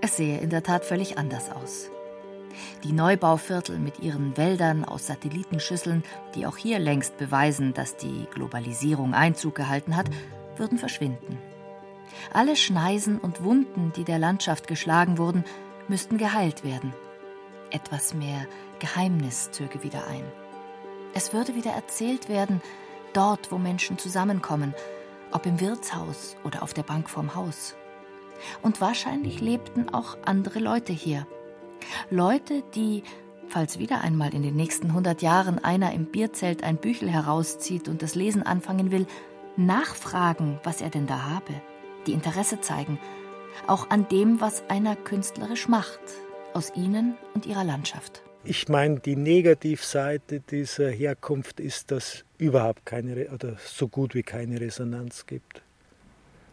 es 0.00 0.16
sähe 0.16 0.38
in 0.38 0.50
der 0.50 0.62
Tat 0.62 0.84
völlig 0.84 1.16
anders 1.16 1.50
aus. 1.50 1.90
Die 2.82 2.92
Neubauviertel 2.92 3.78
mit 3.78 4.00
ihren 4.00 4.36
Wäldern 4.36 4.84
aus 4.84 5.06
Satellitenschüsseln, 5.06 6.04
die 6.34 6.46
auch 6.46 6.56
hier 6.56 6.78
längst 6.78 7.16
beweisen, 7.16 7.74
dass 7.74 7.96
die 7.96 8.26
Globalisierung 8.32 9.14
Einzug 9.14 9.54
gehalten 9.54 9.96
hat, 9.96 10.06
würden 10.56 10.78
verschwinden. 10.78 11.38
Alle 12.32 12.56
Schneisen 12.56 13.18
und 13.18 13.42
Wunden, 13.42 13.92
die 13.96 14.04
der 14.04 14.18
Landschaft 14.18 14.66
geschlagen 14.66 15.18
wurden, 15.18 15.44
müssten 15.88 16.18
geheilt 16.18 16.64
werden. 16.64 16.94
Etwas 17.70 18.14
mehr 18.14 18.46
Geheimnis 18.78 19.50
zöge 19.50 19.82
wieder 19.82 20.06
ein. 20.06 20.24
Es 21.14 21.32
würde 21.32 21.54
wieder 21.54 21.72
erzählt 21.72 22.28
werden, 22.28 22.60
dort, 23.12 23.52
wo 23.52 23.58
Menschen 23.58 23.98
zusammenkommen, 23.98 24.74
ob 25.32 25.46
im 25.46 25.60
Wirtshaus 25.60 26.36
oder 26.44 26.62
auf 26.62 26.74
der 26.74 26.82
Bank 26.82 27.08
vorm 27.10 27.34
Haus. 27.34 27.74
Und 28.62 28.80
wahrscheinlich 28.80 29.40
lebten 29.40 29.88
auch 29.88 30.16
andere 30.24 30.58
Leute 30.58 30.92
hier, 30.92 31.26
Leute, 32.10 32.62
die, 32.74 33.02
falls 33.48 33.78
wieder 33.78 34.00
einmal 34.00 34.34
in 34.34 34.42
den 34.42 34.56
nächsten 34.56 34.88
100 34.88 35.22
Jahren 35.22 35.62
einer 35.62 35.92
im 35.92 36.06
Bierzelt 36.06 36.62
ein 36.62 36.76
Büchel 36.76 37.10
herauszieht 37.10 37.88
und 37.88 38.02
das 38.02 38.14
Lesen 38.14 38.42
anfangen 38.42 38.90
will, 38.90 39.06
nachfragen, 39.56 40.58
was 40.64 40.80
er 40.80 40.90
denn 40.90 41.06
da 41.06 41.22
habe, 41.30 41.52
die 42.06 42.12
Interesse 42.12 42.60
zeigen, 42.60 42.98
auch 43.66 43.90
an 43.90 44.08
dem, 44.08 44.40
was 44.40 44.68
einer 44.68 44.96
künstlerisch 44.96 45.68
macht, 45.68 46.00
aus 46.54 46.72
ihnen 46.74 47.16
und 47.34 47.46
ihrer 47.46 47.64
Landschaft. 47.64 48.22
Ich 48.44 48.68
meine, 48.68 49.00
die 49.00 49.16
Negativseite 49.16 50.40
dieser 50.40 50.90
Herkunft 50.90 51.60
ist, 51.60 51.90
dass 51.90 52.24
überhaupt 52.36 52.84
keine 52.84 53.30
oder 53.30 53.56
so 53.64 53.88
gut 53.88 54.14
wie 54.14 54.22
keine 54.22 54.60
Resonanz 54.60 55.24
gibt. 55.26 55.62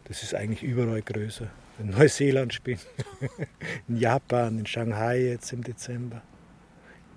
Das 0.04 0.22
ist 0.22 0.34
eigentlich 0.34 0.62
überall 0.62 1.02
größer 1.02 1.50
in 1.78 1.90
Neuseeland 1.90 2.54
spielen, 2.54 2.80
in 3.88 3.96
Japan, 3.96 4.58
in 4.58 4.66
Shanghai 4.66 5.22
jetzt 5.22 5.52
im 5.52 5.62
Dezember. 5.62 6.22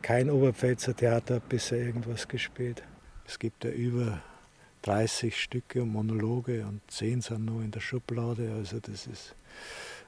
Kein 0.02 0.30
Oberpfälzer 0.30 0.96
Theater 0.96 1.36
hat 1.36 1.50
bisher 1.50 1.80
irgendwas 1.80 2.28
gespielt. 2.28 2.84
Es 3.28 3.40
gibt 3.40 3.64
ja 3.64 3.72
über 3.72 4.22
30 4.84 5.36
Stücke 5.36 5.82
und 5.82 5.90
Monologe 5.90 6.64
und 6.66 6.82
10 6.90 7.22
sind 7.22 7.46
nur 7.46 7.64
in 7.64 7.72
der 7.72 7.80
Schublade. 7.80 8.54
Also 8.56 8.80
das 8.80 9.08
ist 9.08 9.36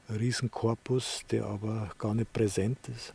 ein 0.08 0.18
Riesenkorpus, 0.18 1.24
der 1.32 1.46
aber 1.46 1.90
gar 1.98 2.14
nicht 2.14 2.32
präsent 2.32 2.78
ist. 2.96 3.14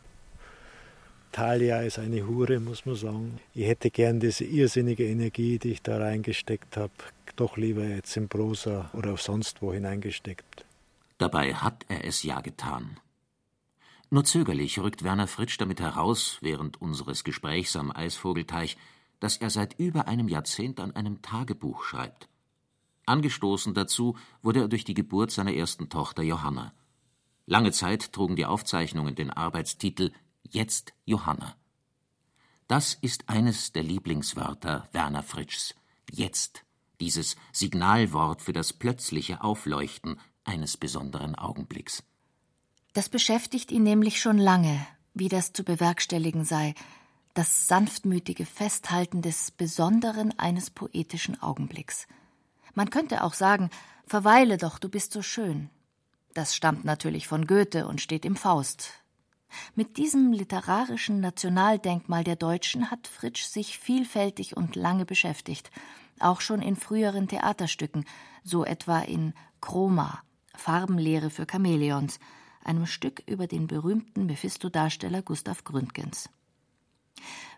Thalia 1.30 1.80
ist 1.80 1.98
eine 1.98 2.26
Hure, 2.26 2.60
muss 2.60 2.84
man 2.84 2.94
sagen. 2.94 3.40
Ich 3.54 3.66
hätte 3.66 3.90
gern 3.90 4.20
diese 4.20 4.44
irrsinnige 4.44 5.06
Energie, 5.06 5.58
die 5.58 5.72
ich 5.72 5.82
da 5.82 5.98
reingesteckt 5.98 6.76
habe, 6.76 6.92
doch 7.36 7.56
lieber 7.56 7.84
jetzt 7.84 8.16
in 8.16 8.28
Prosa 8.28 8.90
oder 8.92 9.16
sonst 9.16 9.62
wo 9.62 9.72
hineingesteckt. 9.72 10.66
Dabei 11.22 11.54
hat 11.54 11.84
er 11.86 12.04
es 12.04 12.24
ja 12.24 12.40
getan. 12.40 12.98
Nur 14.10 14.24
zögerlich 14.24 14.80
rückt 14.80 15.04
Werner 15.04 15.28
Fritsch 15.28 15.56
damit 15.56 15.78
heraus, 15.78 16.38
während 16.40 16.82
unseres 16.82 17.22
Gesprächs 17.22 17.76
am 17.76 17.92
Eisvogelteich, 17.92 18.76
dass 19.20 19.36
er 19.36 19.48
seit 19.48 19.78
über 19.78 20.08
einem 20.08 20.26
Jahrzehnt 20.26 20.80
an 20.80 20.96
einem 20.96 21.22
Tagebuch 21.22 21.84
schreibt. 21.84 22.28
Angestoßen 23.06 23.72
dazu 23.72 24.16
wurde 24.42 24.62
er 24.62 24.68
durch 24.68 24.82
die 24.82 24.94
Geburt 24.94 25.30
seiner 25.30 25.54
ersten 25.54 25.88
Tochter 25.88 26.24
Johanna. 26.24 26.74
Lange 27.46 27.70
Zeit 27.70 28.12
trugen 28.12 28.34
die 28.34 28.46
Aufzeichnungen 28.46 29.14
den 29.14 29.30
Arbeitstitel 29.30 30.10
Jetzt 30.42 30.92
Johanna. 31.04 31.54
Das 32.66 32.94
ist 32.94 33.28
eines 33.28 33.70
der 33.70 33.84
Lieblingswörter 33.84 34.88
Werner 34.90 35.22
Fritschs. 35.22 35.76
Jetzt, 36.10 36.64
dieses 36.98 37.36
Signalwort 37.52 38.42
für 38.42 38.52
das 38.52 38.72
plötzliche 38.72 39.44
Aufleuchten 39.44 40.18
eines 40.44 40.76
besonderen 40.76 41.34
Augenblicks. 41.34 42.02
Das 42.92 43.08
beschäftigt 43.08 43.72
ihn 43.72 43.82
nämlich 43.82 44.20
schon 44.20 44.38
lange, 44.38 44.86
wie 45.14 45.28
das 45.28 45.52
zu 45.52 45.64
bewerkstelligen 45.64 46.44
sei, 46.44 46.74
das 47.34 47.66
sanftmütige 47.66 48.44
Festhalten 48.44 49.22
des 49.22 49.50
Besonderen 49.50 50.38
eines 50.38 50.70
poetischen 50.70 51.40
Augenblicks. 51.40 52.06
Man 52.74 52.90
könnte 52.90 53.24
auch 53.24 53.34
sagen, 53.34 53.70
verweile 54.06 54.58
doch, 54.58 54.78
du 54.78 54.88
bist 54.88 55.12
so 55.12 55.22
schön. 55.22 55.70
Das 56.34 56.54
stammt 56.54 56.84
natürlich 56.84 57.28
von 57.28 57.46
Goethe 57.46 57.86
und 57.86 58.00
steht 58.00 58.24
im 58.24 58.36
Faust. 58.36 58.90
Mit 59.74 59.98
diesem 59.98 60.32
literarischen 60.32 61.20
Nationaldenkmal 61.20 62.24
der 62.24 62.36
Deutschen 62.36 62.90
hat 62.90 63.06
Fritsch 63.06 63.44
sich 63.44 63.78
vielfältig 63.78 64.56
und 64.56 64.76
lange 64.76 65.04
beschäftigt, 65.04 65.70
auch 66.20 66.40
schon 66.40 66.62
in 66.62 66.76
früheren 66.76 67.28
Theaterstücken, 67.28 68.06
so 68.44 68.64
etwa 68.64 69.00
in 69.00 69.34
Chroma, 69.60 70.22
Farbenlehre 70.56 71.30
für 71.30 71.46
Chamäleons, 71.50 72.18
einem 72.64 72.86
Stück 72.86 73.22
über 73.26 73.46
den 73.46 73.66
berühmten 73.66 74.26
Mephisto-Darsteller 74.26 75.22
Gustav 75.22 75.64
Gründgens. 75.64 76.28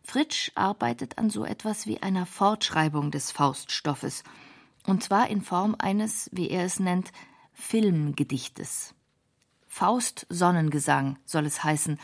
Fritsch 0.03 0.51
arbeitet 0.55 1.19
an 1.19 1.31
so 1.31 1.45
etwas 1.45 1.87
wie 1.87 2.03
einer 2.03 2.27
Fortschreibung 2.27 3.11
des 3.11 3.31
Fauststoffes, 3.31 4.23
und 4.87 5.03
zwar 5.03 5.29
in 5.29 5.41
Form 5.41 5.75
eines, 5.79 6.29
wie 6.33 6.51
er 6.51 6.65
es 6.65 6.79
nennt, 6.79 7.13
Filmgedichtes. 7.55 8.95
Faust 9.67 10.27
Sonnengesang 10.29 11.19
soll 11.25 11.47
es 11.47 11.65
heißen 11.65 11.99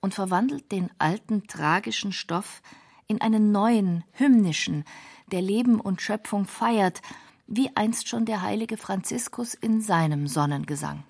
und 0.00 0.14
verwandelt 0.14 0.70
den 0.72 0.90
alten 0.98 1.46
tragischen 1.46 2.12
Stoff 2.12 2.62
in 3.06 3.20
einen 3.20 3.50
neuen, 3.50 4.04
hymnischen, 4.12 4.84
der 5.32 5.42
Leben 5.42 5.80
und 5.80 6.00
Schöpfung 6.00 6.46
feiert, 6.46 7.02
wie 7.50 7.76
einst 7.76 8.08
schon 8.08 8.24
der 8.24 8.42
heilige 8.42 8.76
Franziskus 8.76 9.54
in 9.54 9.82
seinem 9.82 10.28
Sonnengesang. 10.28 11.02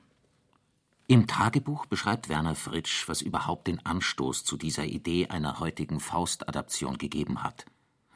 Im 1.06 1.26
Tagebuch 1.26 1.84
beschreibt 1.84 2.30
Werner 2.30 2.54
Fritsch, 2.54 3.06
was 3.08 3.20
überhaupt 3.20 3.66
den 3.66 3.84
Anstoß 3.84 4.44
zu 4.44 4.56
dieser 4.56 4.86
Idee 4.86 5.26
einer 5.26 5.60
heutigen 5.60 6.00
Faust-Adaption 6.00 6.96
gegeben 6.96 7.42
hat. 7.42 7.66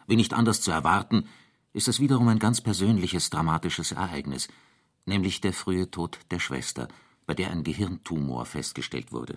Wie 0.06 0.16
nicht 0.16 0.32
anders 0.32 0.62
zu 0.62 0.70
erwarten, 0.70 1.28
ist 1.74 1.86
es 1.86 2.00
wiederum 2.00 2.28
ein 2.28 2.38
ganz 2.38 2.62
persönliches, 2.62 3.28
dramatisches 3.28 3.92
Ereignis, 3.92 4.48
nämlich 5.04 5.42
der 5.42 5.52
frühe 5.52 5.90
Tod 5.90 6.18
der 6.30 6.38
Schwester, 6.38 6.88
bei 7.26 7.34
der 7.34 7.50
ein 7.50 7.62
Gehirntumor 7.62 8.46
festgestellt 8.46 9.12
wurde. 9.12 9.36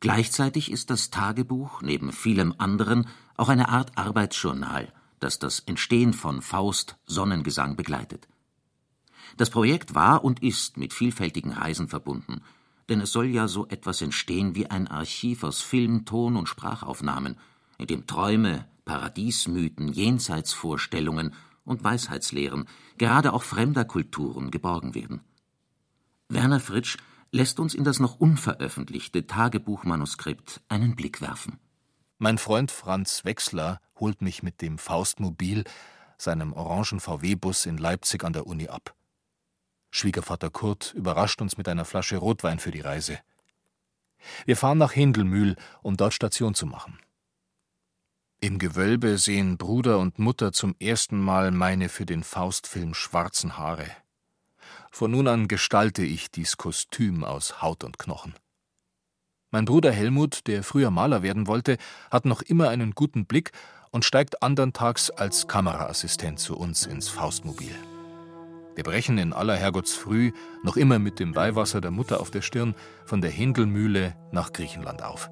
Gleichzeitig 0.00 0.70
ist 0.70 0.90
das 0.90 1.08
Tagebuch 1.08 1.80
neben 1.80 2.12
vielem 2.12 2.54
anderen 2.58 3.08
auch 3.36 3.48
eine 3.48 3.70
Art 3.70 3.96
Arbeitsjournal, 3.96 4.92
das 5.20 5.38
das 5.38 5.60
Entstehen 5.60 6.12
von 6.12 6.42
Faust 6.42 6.96
Sonnengesang 7.06 7.76
begleitet. 7.76 8.28
Das 9.36 9.50
Projekt 9.50 9.94
war 9.94 10.24
und 10.24 10.42
ist 10.42 10.76
mit 10.76 10.92
vielfältigen 10.92 11.52
Reisen 11.52 11.88
verbunden, 11.88 12.42
denn 12.88 13.00
es 13.00 13.12
soll 13.12 13.26
ja 13.26 13.48
so 13.48 13.66
etwas 13.68 14.00
entstehen 14.00 14.54
wie 14.54 14.66
ein 14.66 14.88
Archiv 14.88 15.44
aus 15.44 15.60
Film, 15.60 16.04
Ton 16.04 16.36
und 16.36 16.48
Sprachaufnahmen, 16.48 17.36
in 17.76 17.86
dem 17.86 18.06
Träume, 18.06 18.66
Paradiesmythen, 18.84 19.92
Jenseitsvorstellungen 19.92 21.34
und 21.64 21.84
Weisheitslehren, 21.84 22.66
gerade 22.96 23.32
auch 23.32 23.42
fremder 23.42 23.84
Kulturen, 23.84 24.50
geborgen 24.50 24.94
werden. 24.94 25.20
Werner 26.28 26.60
Fritsch 26.60 26.96
lässt 27.30 27.60
uns 27.60 27.74
in 27.74 27.84
das 27.84 28.00
noch 28.00 28.18
unveröffentlichte 28.18 29.26
Tagebuchmanuskript 29.26 30.62
einen 30.68 30.96
Blick 30.96 31.20
werfen. 31.20 31.58
Mein 32.20 32.36
Freund 32.36 32.72
Franz 32.72 33.24
Wechsler 33.24 33.80
holt 34.00 34.22
mich 34.22 34.42
mit 34.42 34.60
dem 34.60 34.78
Faustmobil, 34.78 35.62
seinem 36.16 36.52
orangen 36.52 36.98
VW-Bus 36.98 37.64
in 37.64 37.78
Leipzig 37.78 38.24
an 38.24 38.32
der 38.32 38.48
Uni 38.48 38.66
ab. 38.66 38.96
Schwiegervater 39.92 40.50
Kurt 40.50 40.94
überrascht 40.94 41.40
uns 41.40 41.56
mit 41.56 41.68
einer 41.68 41.84
Flasche 41.84 42.16
Rotwein 42.16 42.58
für 42.58 42.72
die 42.72 42.80
Reise. 42.80 43.20
Wir 44.46 44.56
fahren 44.56 44.78
nach 44.78 44.90
Hindelmühl, 44.90 45.54
um 45.80 45.96
dort 45.96 46.12
Station 46.12 46.56
zu 46.56 46.66
machen. 46.66 46.98
Im 48.40 48.58
Gewölbe 48.58 49.16
sehen 49.16 49.56
Bruder 49.56 50.00
und 50.00 50.18
Mutter 50.18 50.52
zum 50.52 50.74
ersten 50.80 51.20
Mal 51.20 51.52
meine 51.52 51.88
für 51.88 52.04
den 52.04 52.24
Faustfilm 52.24 52.94
schwarzen 52.94 53.56
Haare. 53.58 53.86
Von 54.90 55.12
nun 55.12 55.28
an 55.28 55.46
gestalte 55.46 56.02
ich 56.02 56.32
dies 56.32 56.56
Kostüm 56.56 57.22
aus 57.22 57.62
Haut 57.62 57.84
und 57.84 57.96
Knochen. 57.96 58.34
Mein 59.50 59.64
Bruder 59.64 59.90
Helmut, 59.90 60.46
der 60.46 60.62
früher 60.62 60.90
Maler 60.90 61.22
werden 61.22 61.46
wollte, 61.46 61.78
hat 62.10 62.26
noch 62.26 62.42
immer 62.42 62.68
einen 62.68 62.90
guten 62.90 63.24
Blick 63.24 63.52
und 63.90 64.04
steigt 64.04 64.42
andern 64.42 64.74
Tags 64.74 65.08
als 65.08 65.48
Kameraassistent 65.48 66.38
zu 66.38 66.54
uns 66.54 66.84
ins 66.84 67.08
Faustmobil. 67.08 67.74
Wir 68.74 68.84
brechen 68.84 69.16
in 69.16 69.32
aller 69.32 69.56
Herrgottsfrüh, 69.56 70.32
noch 70.64 70.76
immer 70.76 70.98
mit 70.98 71.18
dem 71.18 71.34
Weihwasser 71.34 71.80
der 71.80 71.90
Mutter 71.90 72.20
auf 72.20 72.30
der 72.30 72.42
Stirn, 72.42 72.74
von 73.06 73.22
der 73.22 73.30
Hindelmühle 73.30 74.14
nach 74.32 74.52
Griechenland 74.52 75.02
auf. 75.02 75.30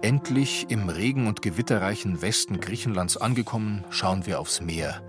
Endlich 0.00 0.70
im 0.70 0.88
regen- 0.88 1.26
und 1.26 1.42
gewitterreichen 1.42 2.22
Westen 2.22 2.60
Griechenlands 2.60 3.18
angekommen, 3.18 3.84
schauen 3.90 4.24
wir 4.24 4.40
aufs 4.40 4.62
Meer, 4.62 5.02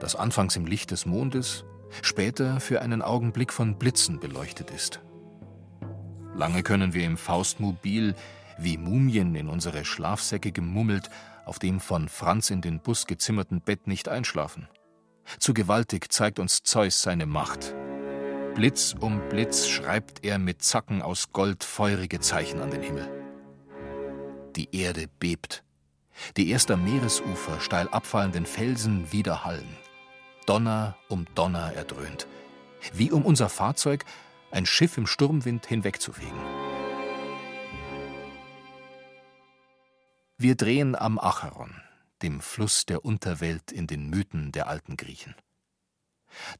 das 0.00 0.16
anfangs 0.16 0.56
im 0.56 0.66
Licht 0.66 0.90
des 0.90 1.06
Mondes, 1.06 1.64
später 2.02 2.60
für 2.60 2.82
einen 2.82 3.02
Augenblick 3.02 3.52
von 3.52 3.78
Blitzen 3.78 4.20
beleuchtet 4.20 4.70
ist. 4.70 5.00
Lange 6.34 6.62
können 6.62 6.94
wir 6.94 7.04
im 7.04 7.16
Faustmobil 7.16 8.14
wie 8.58 8.76
Mumien 8.76 9.34
in 9.34 9.48
unsere 9.48 9.84
Schlafsäcke 9.84 10.52
gemummelt, 10.52 11.10
auf 11.46 11.58
dem 11.58 11.80
von 11.80 12.08
Franz 12.08 12.50
in 12.50 12.60
den 12.60 12.80
Bus 12.80 13.06
gezimmerten 13.06 13.60
Bett 13.60 13.86
nicht 13.86 14.08
einschlafen. 14.08 14.68
Zu 15.38 15.54
gewaltig 15.54 16.12
zeigt 16.12 16.38
uns 16.38 16.62
Zeus 16.62 17.02
seine 17.02 17.26
Macht. 17.26 17.74
Blitz 18.54 18.94
um 18.98 19.20
Blitz 19.28 19.68
schreibt 19.68 20.24
er 20.24 20.38
mit 20.38 20.62
Zacken 20.62 21.02
aus 21.02 21.32
Gold 21.32 21.64
feurige 21.64 22.20
Zeichen 22.20 22.60
an 22.60 22.70
den 22.70 22.82
Himmel. 22.82 23.08
Die 24.56 24.74
Erde 24.74 25.06
bebt. 25.20 25.62
Die 26.36 26.50
erst 26.50 26.70
am 26.70 26.84
Meeresufer 26.84 27.60
steil 27.60 27.88
abfallenden 27.88 28.46
Felsen 28.46 29.12
widerhallen. 29.12 29.76
Donner 30.48 30.96
um 31.08 31.26
Donner 31.34 31.74
erdröhnt. 31.74 32.26
Wie 32.94 33.12
um 33.12 33.26
unser 33.26 33.50
Fahrzeug 33.50 34.06
ein 34.50 34.64
Schiff 34.64 34.96
im 34.96 35.06
Sturmwind 35.06 35.66
hinwegzufegen. 35.66 36.38
Wir 40.38 40.54
drehen 40.54 40.96
am 40.96 41.18
Acheron, 41.18 41.82
dem 42.22 42.40
Fluss 42.40 42.86
der 42.86 43.04
Unterwelt 43.04 43.72
in 43.72 43.86
den 43.86 44.08
Mythen 44.08 44.50
der 44.50 44.68
alten 44.68 44.96
Griechen. 44.96 45.34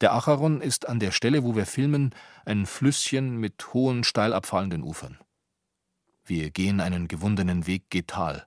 Der 0.02 0.12
Acheron 0.12 0.60
ist 0.60 0.86
an 0.86 1.00
der 1.00 1.10
Stelle, 1.10 1.42
wo 1.42 1.56
wir 1.56 1.64
filmen, 1.64 2.14
ein 2.44 2.66
Flüsschen 2.66 3.38
mit 3.38 3.72
hohen, 3.72 4.04
steil 4.04 4.34
abfallenden 4.34 4.82
Ufern. 4.82 5.18
Wir 6.26 6.50
gehen 6.50 6.80
einen 6.80 7.08
gewundenen 7.08 7.66
Weg 7.66 7.88
ge 7.88 8.02
Tal. 8.02 8.46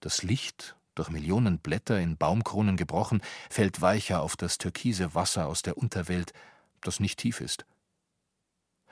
Das 0.00 0.22
Licht, 0.22 0.76
durch 0.94 1.10
Millionen 1.10 1.58
Blätter 1.58 1.98
in 2.00 2.16
Baumkronen 2.16 2.76
gebrochen, 2.76 3.22
fällt 3.50 3.80
weicher 3.80 4.20
auf 4.20 4.36
das 4.36 4.58
türkise 4.58 5.14
Wasser 5.14 5.46
aus 5.46 5.62
der 5.62 5.76
Unterwelt, 5.76 6.32
das 6.80 7.00
nicht 7.00 7.18
tief 7.18 7.40
ist. 7.40 7.64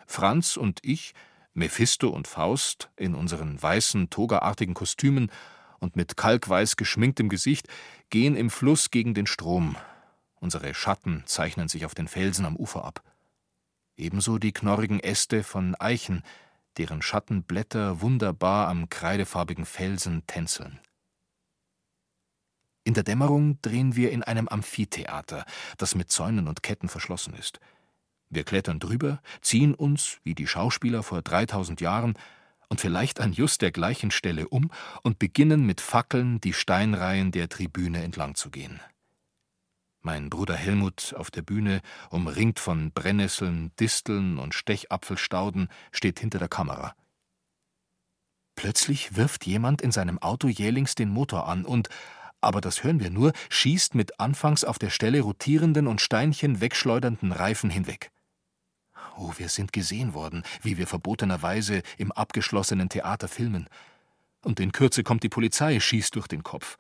Franz 0.07 0.57
und 0.57 0.81
ich, 0.83 1.15
Mephisto 1.53 2.09
und 2.09 2.29
Faust, 2.29 2.91
in 2.97 3.15
unseren 3.15 3.61
weißen, 3.61 4.11
togaartigen 4.11 4.75
Kostümen 4.75 5.31
und 5.79 5.97
mit 5.97 6.17
kalkweiß 6.17 6.77
geschminktem 6.77 7.29
Gesicht, 7.29 7.69
gehen 8.11 8.37
im 8.37 8.51
Fluss 8.51 8.91
gegen 8.91 9.15
den 9.15 9.27
Strom. 9.27 9.77
Unsere 10.37 10.75
Schatten 10.75 11.23
zeichnen 11.27 11.69
sich 11.69 11.85
auf 11.85 11.95
den 11.95 12.09
Felsen 12.09 12.45
am 12.45 12.57
Ufer 12.57 12.85
ab. 12.85 13.03
Ebenso 13.97 14.39
die 14.39 14.53
knorrigen 14.53 15.01
Äste 15.01 15.43
von 15.43 15.75
Eichen, 15.75 16.23
deren 16.79 17.03
Schattenblätter 17.03 18.01
wunderbar 18.01 18.69
am 18.69 18.89
kreidefarbigen 18.89 19.67
Felsen 19.67 20.27
tänzeln. 20.27 20.81
In 22.91 22.95
der 22.95 23.05
Dämmerung 23.05 23.57
drehen 23.63 23.95
wir 23.95 24.11
in 24.11 24.25
einem 24.25 24.49
Amphitheater, 24.49 25.45
das 25.79 25.95
mit 25.95 26.11
Zäunen 26.11 26.49
und 26.49 26.65
Ketten 26.65 26.89
verschlossen 26.89 27.35
ist. 27.35 27.61
Wir 28.31 28.43
klettern 28.43 28.81
drüber, 28.81 29.23
ziehen 29.43 29.77
uns, 29.77 30.19
wie 30.25 30.35
die 30.35 30.49
Schauspieler 30.49 31.05
vor 31.05 31.23
3000 31.23 31.81
Jahren, 31.81 32.15
und 32.69 32.81
vielleicht 32.81 33.21
an 33.21 33.33
just 33.33 33.63
der 33.63 33.71
gleichen 33.71 34.11
Stelle 34.11 34.49
um 34.49 34.73
und 35.05 35.21
beginnen 35.21 35.65
mit 35.65 35.81
Fackeln 35.81 36.41
die 36.41 36.53
Steinreihen 36.53 37.31
der 37.31 37.49
Tribüne 37.49 38.03
entlang 38.03 38.35
zu 38.35 38.51
gehen. 38.51 38.81
Mein 40.01 40.29
Bruder 40.29 40.57
Helmut 40.57 41.15
auf 41.17 41.31
der 41.31 41.43
Bühne, 41.43 41.83
umringt 42.11 42.59
von 42.59 42.91
Brennnesseln, 42.91 43.71
Disteln 43.79 44.37
und 44.37 44.53
Stechapfelstauden, 44.53 45.69
steht 45.93 46.19
hinter 46.19 46.41
der 46.41 46.49
Kamera. 46.49 46.97
Plötzlich 48.57 49.17
wirft 49.17 49.47
jemand 49.47 49.81
in 49.81 49.93
seinem 49.93 50.19
Auto 50.19 50.49
jählings 50.49 50.95
den 50.95 51.09
Motor 51.09 51.49
an 51.49 51.65
und, 51.65 51.89
aber 52.41 52.61
das 52.61 52.85
hören 52.85 53.01
wir 53.01 53.11
nur, 53.11 53.33
schießt 53.49 53.95
mit 53.95 54.19
anfangs 54.19 54.65
auf 54.65 54.79
der 54.79 54.91
Stelle 54.91 55.21
rotierenden 55.21 55.87
und 55.87 56.01
Steinchen 56.01 56.61
wegschleudernden 56.61 57.33
Reifen 57.33 57.71
hinweg. 57.71 58.11
Oh, 59.17 59.33
wir 59.37 59.49
sind 59.49 59.73
gesehen 59.73 60.15
worden, 60.15 60.45
wie 60.63 60.79
wir 60.79 60.87
verbotenerweise 60.87 61.83
im 61.99 62.13
abgeschlossenen 62.13 62.89
Theater 62.89 63.29
filmen. 63.29 63.69
Und 64.43 64.61
in 64.61 64.73
Kürze 64.73 65.03
kommt 65.03 65.23
die 65.23 65.29
Polizei, 65.29 65.79
schießt 65.79 66.15
durch 66.15 66.27
den 66.27 66.43
Kopf. 66.43 66.77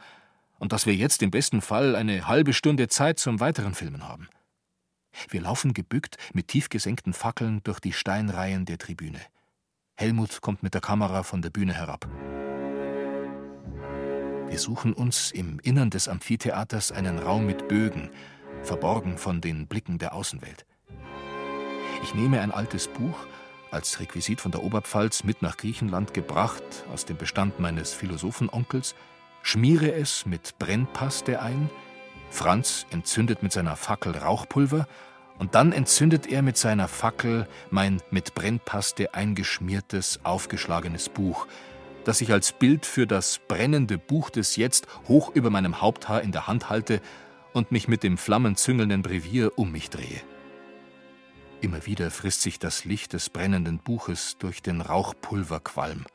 Und 0.58 0.72
dass 0.72 0.86
wir 0.86 0.94
jetzt 0.94 1.22
im 1.22 1.30
besten 1.30 1.60
Fall 1.60 1.94
eine 1.94 2.26
halbe 2.26 2.52
Stunde 2.52 2.88
Zeit 2.88 3.18
zum 3.18 3.40
weiteren 3.40 3.74
Filmen 3.74 4.08
haben. 4.08 4.28
Wir 5.28 5.42
laufen 5.42 5.74
gebückt 5.74 6.16
mit 6.32 6.48
tief 6.48 6.68
gesenkten 6.68 7.12
Fackeln 7.12 7.62
durch 7.64 7.80
die 7.80 7.92
Steinreihen 7.92 8.64
der 8.64 8.78
Tribüne. 8.78 9.20
Helmut 9.96 10.40
kommt 10.40 10.62
mit 10.62 10.72
der 10.72 10.80
Kamera 10.80 11.22
von 11.22 11.42
der 11.42 11.50
Bühne 11.50 11.74
herab. 11.74 12.08
Wir 14.50 14.58
suchen 14.58 14.94
uns 14.94 15.30
im 15.30 15.60
Innern 15.60 15.90
des 15.90 16.08
Amphitheaters 16.08 16.90
einen 16.90 17.20
Raum 17.20 17.46
mit 17.46 17.68
Bögen, 17.68 18.10
verborgen 18.64 19.16
von 19.16 19.40
den 19.40 19.68
Blicken 19.68 19.98
der 19.98 20.12
Außenwelt. 20.12 20.66
Ich 22.02 22.16
nehme 22.16 22.40
ein 22.40 22.50
altes 22.50 22.88
Buch, 22.88 23.14
als 23.70 24.00
Requisit 24.00 24.40
von 24.40 24.50
der 24.50 24.64
Oberpfalz 24.64 25.22
mit 25.22 25.40
nach 25.40 25.56
Griechenland 25.56 26.14
gebracht, 26.14 26.64
aus 26.92 27.04
dem 27.04 27.16
Bestand 27.16 27.60
meines 27.60 27.92
Philosophenonkels, 27.92 28.96
schmiere 29.42 29.92
es 29.92 30.26
mit 30.26 30.58
Brennpaste 30.58 31.40
ein, 31.40 31.70
Franz 32.30 32.86
entzündet 32.90 33.44
mit 33.44 33.52
seiner 33.52 33.76
Fackel 33.76 34.16
Rauchpulver, 34.16 34.88
und 35.38 35.54
dann 35.54 35.70
entzündet 35.72 36.26
er 36.26 36.42
mit 36.42 36.56
seiner 36.56 36.88
Fackel 36.88 37.46
mein 37.70 38.02
mit 38.10 38.34
Brennpaste 38.34 39.14
eingeschmiertes, 39.14 40.20
aufgeschlagenes 40.24 41.08
Buch, 41.08 41.46
das 42.04 42.20
ich 42.20 42.32
als 42.32 42.52
Bild 42.52 42.86
für 42.86 43.06
das 43.06 43.40
brennende 43.46 43.98
Buch 43.98 44.30
des 44.30 44.56
Jetzt 44.56 44.86
hoch 45.08 45.34
über 45.34 45.50
meinem 45.50 45.80
Haupthaar 45.80 46.22
in 46.22 46.32
der 46.32 46.46
Hand 46.46 46.70
halte 46.70 47.00
und 47.52 47.72
mich 47.72 47.88
mit 47.88 48.02
dem 48.02 48.16
flammenzüngelnden 48.18 49.02
Brevier 49.02 49.58
um 49.58 49.72
mich 49.72 49.90
drehe. 49.90 50.20
Immer 51.60 51.84
wieder 51.84 52.10
frisst 52.10 52.40
sich 52.40 52.58
das 52.58 52.84
Licht 52.84 53.12
des 53.12 53.28
brennenden 53.28 53.78
Buches 53.78 54.36
durch 54.38 54.62
den 54.62 54.80
Rauchpulverqualm. 54.80 56.06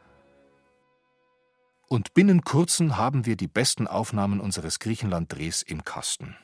Und 1.88 2.16
binnen 2.16 2.44
kurzen 2.44 2.98
haben 2.98 3.28
wir 3.28 3.36
die 3.36 3.48
besten 3.48 3.88
Aufnahmen 3.88 4.40
unseres 4.40 4.80
Griechenland-Drehs 4.80 5.62
im 5.62 5.84
Kasten. 5.84 6.36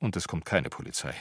Und 0.00 0.16
es 0.16 0.26
kommt 0.26 0.44
keine 0.44 0.68
Polizei. 0.68 1.14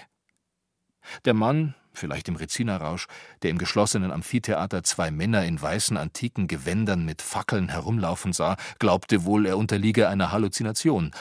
Der 1.26 1.34
Mann, 1.34 1.76
vielleicht 1.94 2.28
im 2.28 2.36
Rezinerrausch, 2.36 3.08
der 3.42 3.50
im 3.50 3.58
geschlossenen 3.58 4.12
Amphitheater 4.12 4.84
zwei 4.84 5.12
Männer 5.12 5.46
in 5.46 5.62
weißen 5.62 5.98
antiken 5.98 6.48
Gewändern 6.48 7.06
mit 7.06 7.22
Fackeln 7.22 7.70
herumlaufen 7.70 8.34
sah, 8.34 8.58
glaubte 8.80 9.26
wohl, 9.26 9.46
er 9.46 9.58
unterliege 9.58 10.10
einer 10.10 10.32
Halluzination. 10.32 11.12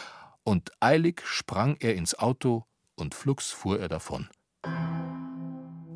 Und 0.44 0.70
eilig 0.80 1.22
sprang 1.24 1.76
er 1.80 1.94
ins 1.94 2.18
Auto 2.18 2.64
und 2.96 3.14
flugs 3.14 3.50
fuhr 3.50 3.80
er 3.80 3.88
davon. 3.88 4.28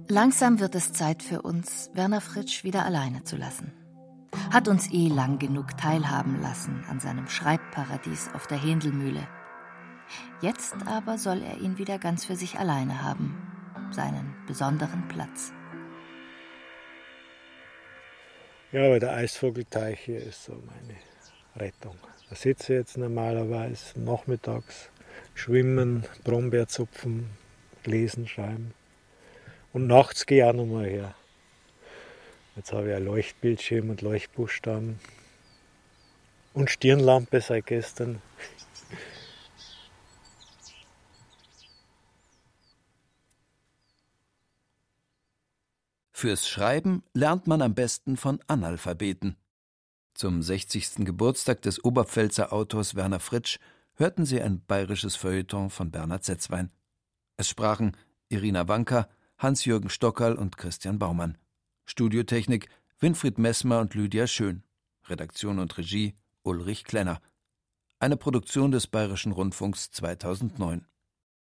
Langsam 0.08 0.60
wird 0.60 0.74
es 0.74 0.92
Zeit 0.92 1.22
für 1.22 1.42
uns, 1.42 1.90
Werner 1.94 2.20
Fritsch 2.20 2.64
wieder 2.64 2.84
alleine 2.84 3.24
zu 3.24 3.36
lassen. 3.36 3.72
Hat 4.50 4.68
uns 4.68 4.90
eh 4.92 5.08
lang 5.08 5.38
genug 5.38 5.76
teilhaben 5.78 6.40
lassen 6.40 6.84
an 6.88 7.00
seinem 7.00 7.28
Schreibparadies 7.28 8.30
auf 8.34 8.46
der 8.46 8.58
Händelmühle. 8.58 9.26
Jetzt 10.40 10.74
aber 10.86 11.16
soll 11.16 11.42
er 11.42 11.60
ihn 11.60 11.78
wieder 11.78 11.98
ganz 11.98 12.24
für 12.24 12.36
sich 12.36 12.58
alleine 12.58 13.02
haben, 13.02 13.51
seinen 13.92 14.34
besonderen 14.46 15.06
Platz. 15.08 15.52
Ja, 18.72 18.86
aber 18.86 19.00
der 19.00 19.12
Eisvogelteich 19.12 20.00
hier 20.00 20.18
ist 20.18 20.44
so 20.44 20.52
meine 20.52 20.98
Rettung. 21.56 21.96
Da 22.30 22.36
sitze 22.36 22.72
ich 22.72 22.78
jetzt 22.78 22.96
normalerweise 22.96 24.00
nachmittags, 24.00 24.88
schwimmen, 25.34 26.06
Brombeerzupfen, 26.24 27.28
lesen, 27.84 28.26
schreiben. 28.26 28.72
Und 29.74 29.86
nachts 29.86 30.24
gehe 30.24 30.38
ich 30.38 30.44
auch 30.44 30.54
nochmal 30.54 30.86
her. 30.86 31.14
Jetzt 32.56 32.72
habe 32.72 32.90
ich 32.90 32.96
ein 32.96 33.04
Leuchtbildschirm 33.04 33.90
und 33.90 34.02
Leuchtbuchstaben. 34.02 35.00
Und 36.54 36.70
Stirnlampe 36.70 37.40
seit 37.40 37.66
gestern. 37.66 38.20
Fürs 46.22 46.48
Schreiben 46.48 47.02
lernt 47.14 47.48
man 47.48 47.62
am 47.62 47.74
besten 47.74 48.16
von 48.16 48.38
Analphabeten. 48.46 49.34
Zum 50.14 50.40
60. 50.40 51.04
Geburtstag 51.04 51.62
des 51.62 51.82
Oberpfälzer 51.82 52.52
Autors 52.52 52.94
Werner 52.94 53.18
Fritsch 53.18 53.58
hörten 53.96 54.24
sie 54.24 54.40
ein 54.40 54.64
bayerisches 54.64 55.16
Feuilleton 55.16 55.68
von 55.68 55.90
Bernhard 55.90 56.22
Setzwein. 56.22 56.70
Es 57.36 57.48
sprachen 57.48 57.96
Irina 58.28 58.68
Wanka, 58.68 59.08
Hans-Jürgen 59.36 59.88
Stockerl 59.88 60.36
und 60.36 60.56
Christian 60.56 61.00
Baumann. 61.00 61.38
Studiotechnik 61.86 62.68
Winfried 63.00 63.38
Messmer 63.38 63.80
und 63.80 63.96
Lydia 63.96 64.28
Schön. 64.28 64.62
Redaktion 65.08 65.58
und 65.58 65.76
Regie 65.76 66.14
Ulrich 66.44 66.84
Klenner. 66.84 67.20
Eine 67.98 68.16
Produktion 68.16 68.70
des 68.70 68.86
Bayerischen 68.86 69.32
Rundfunks 69.32 69.90
2009. 69.90 70.86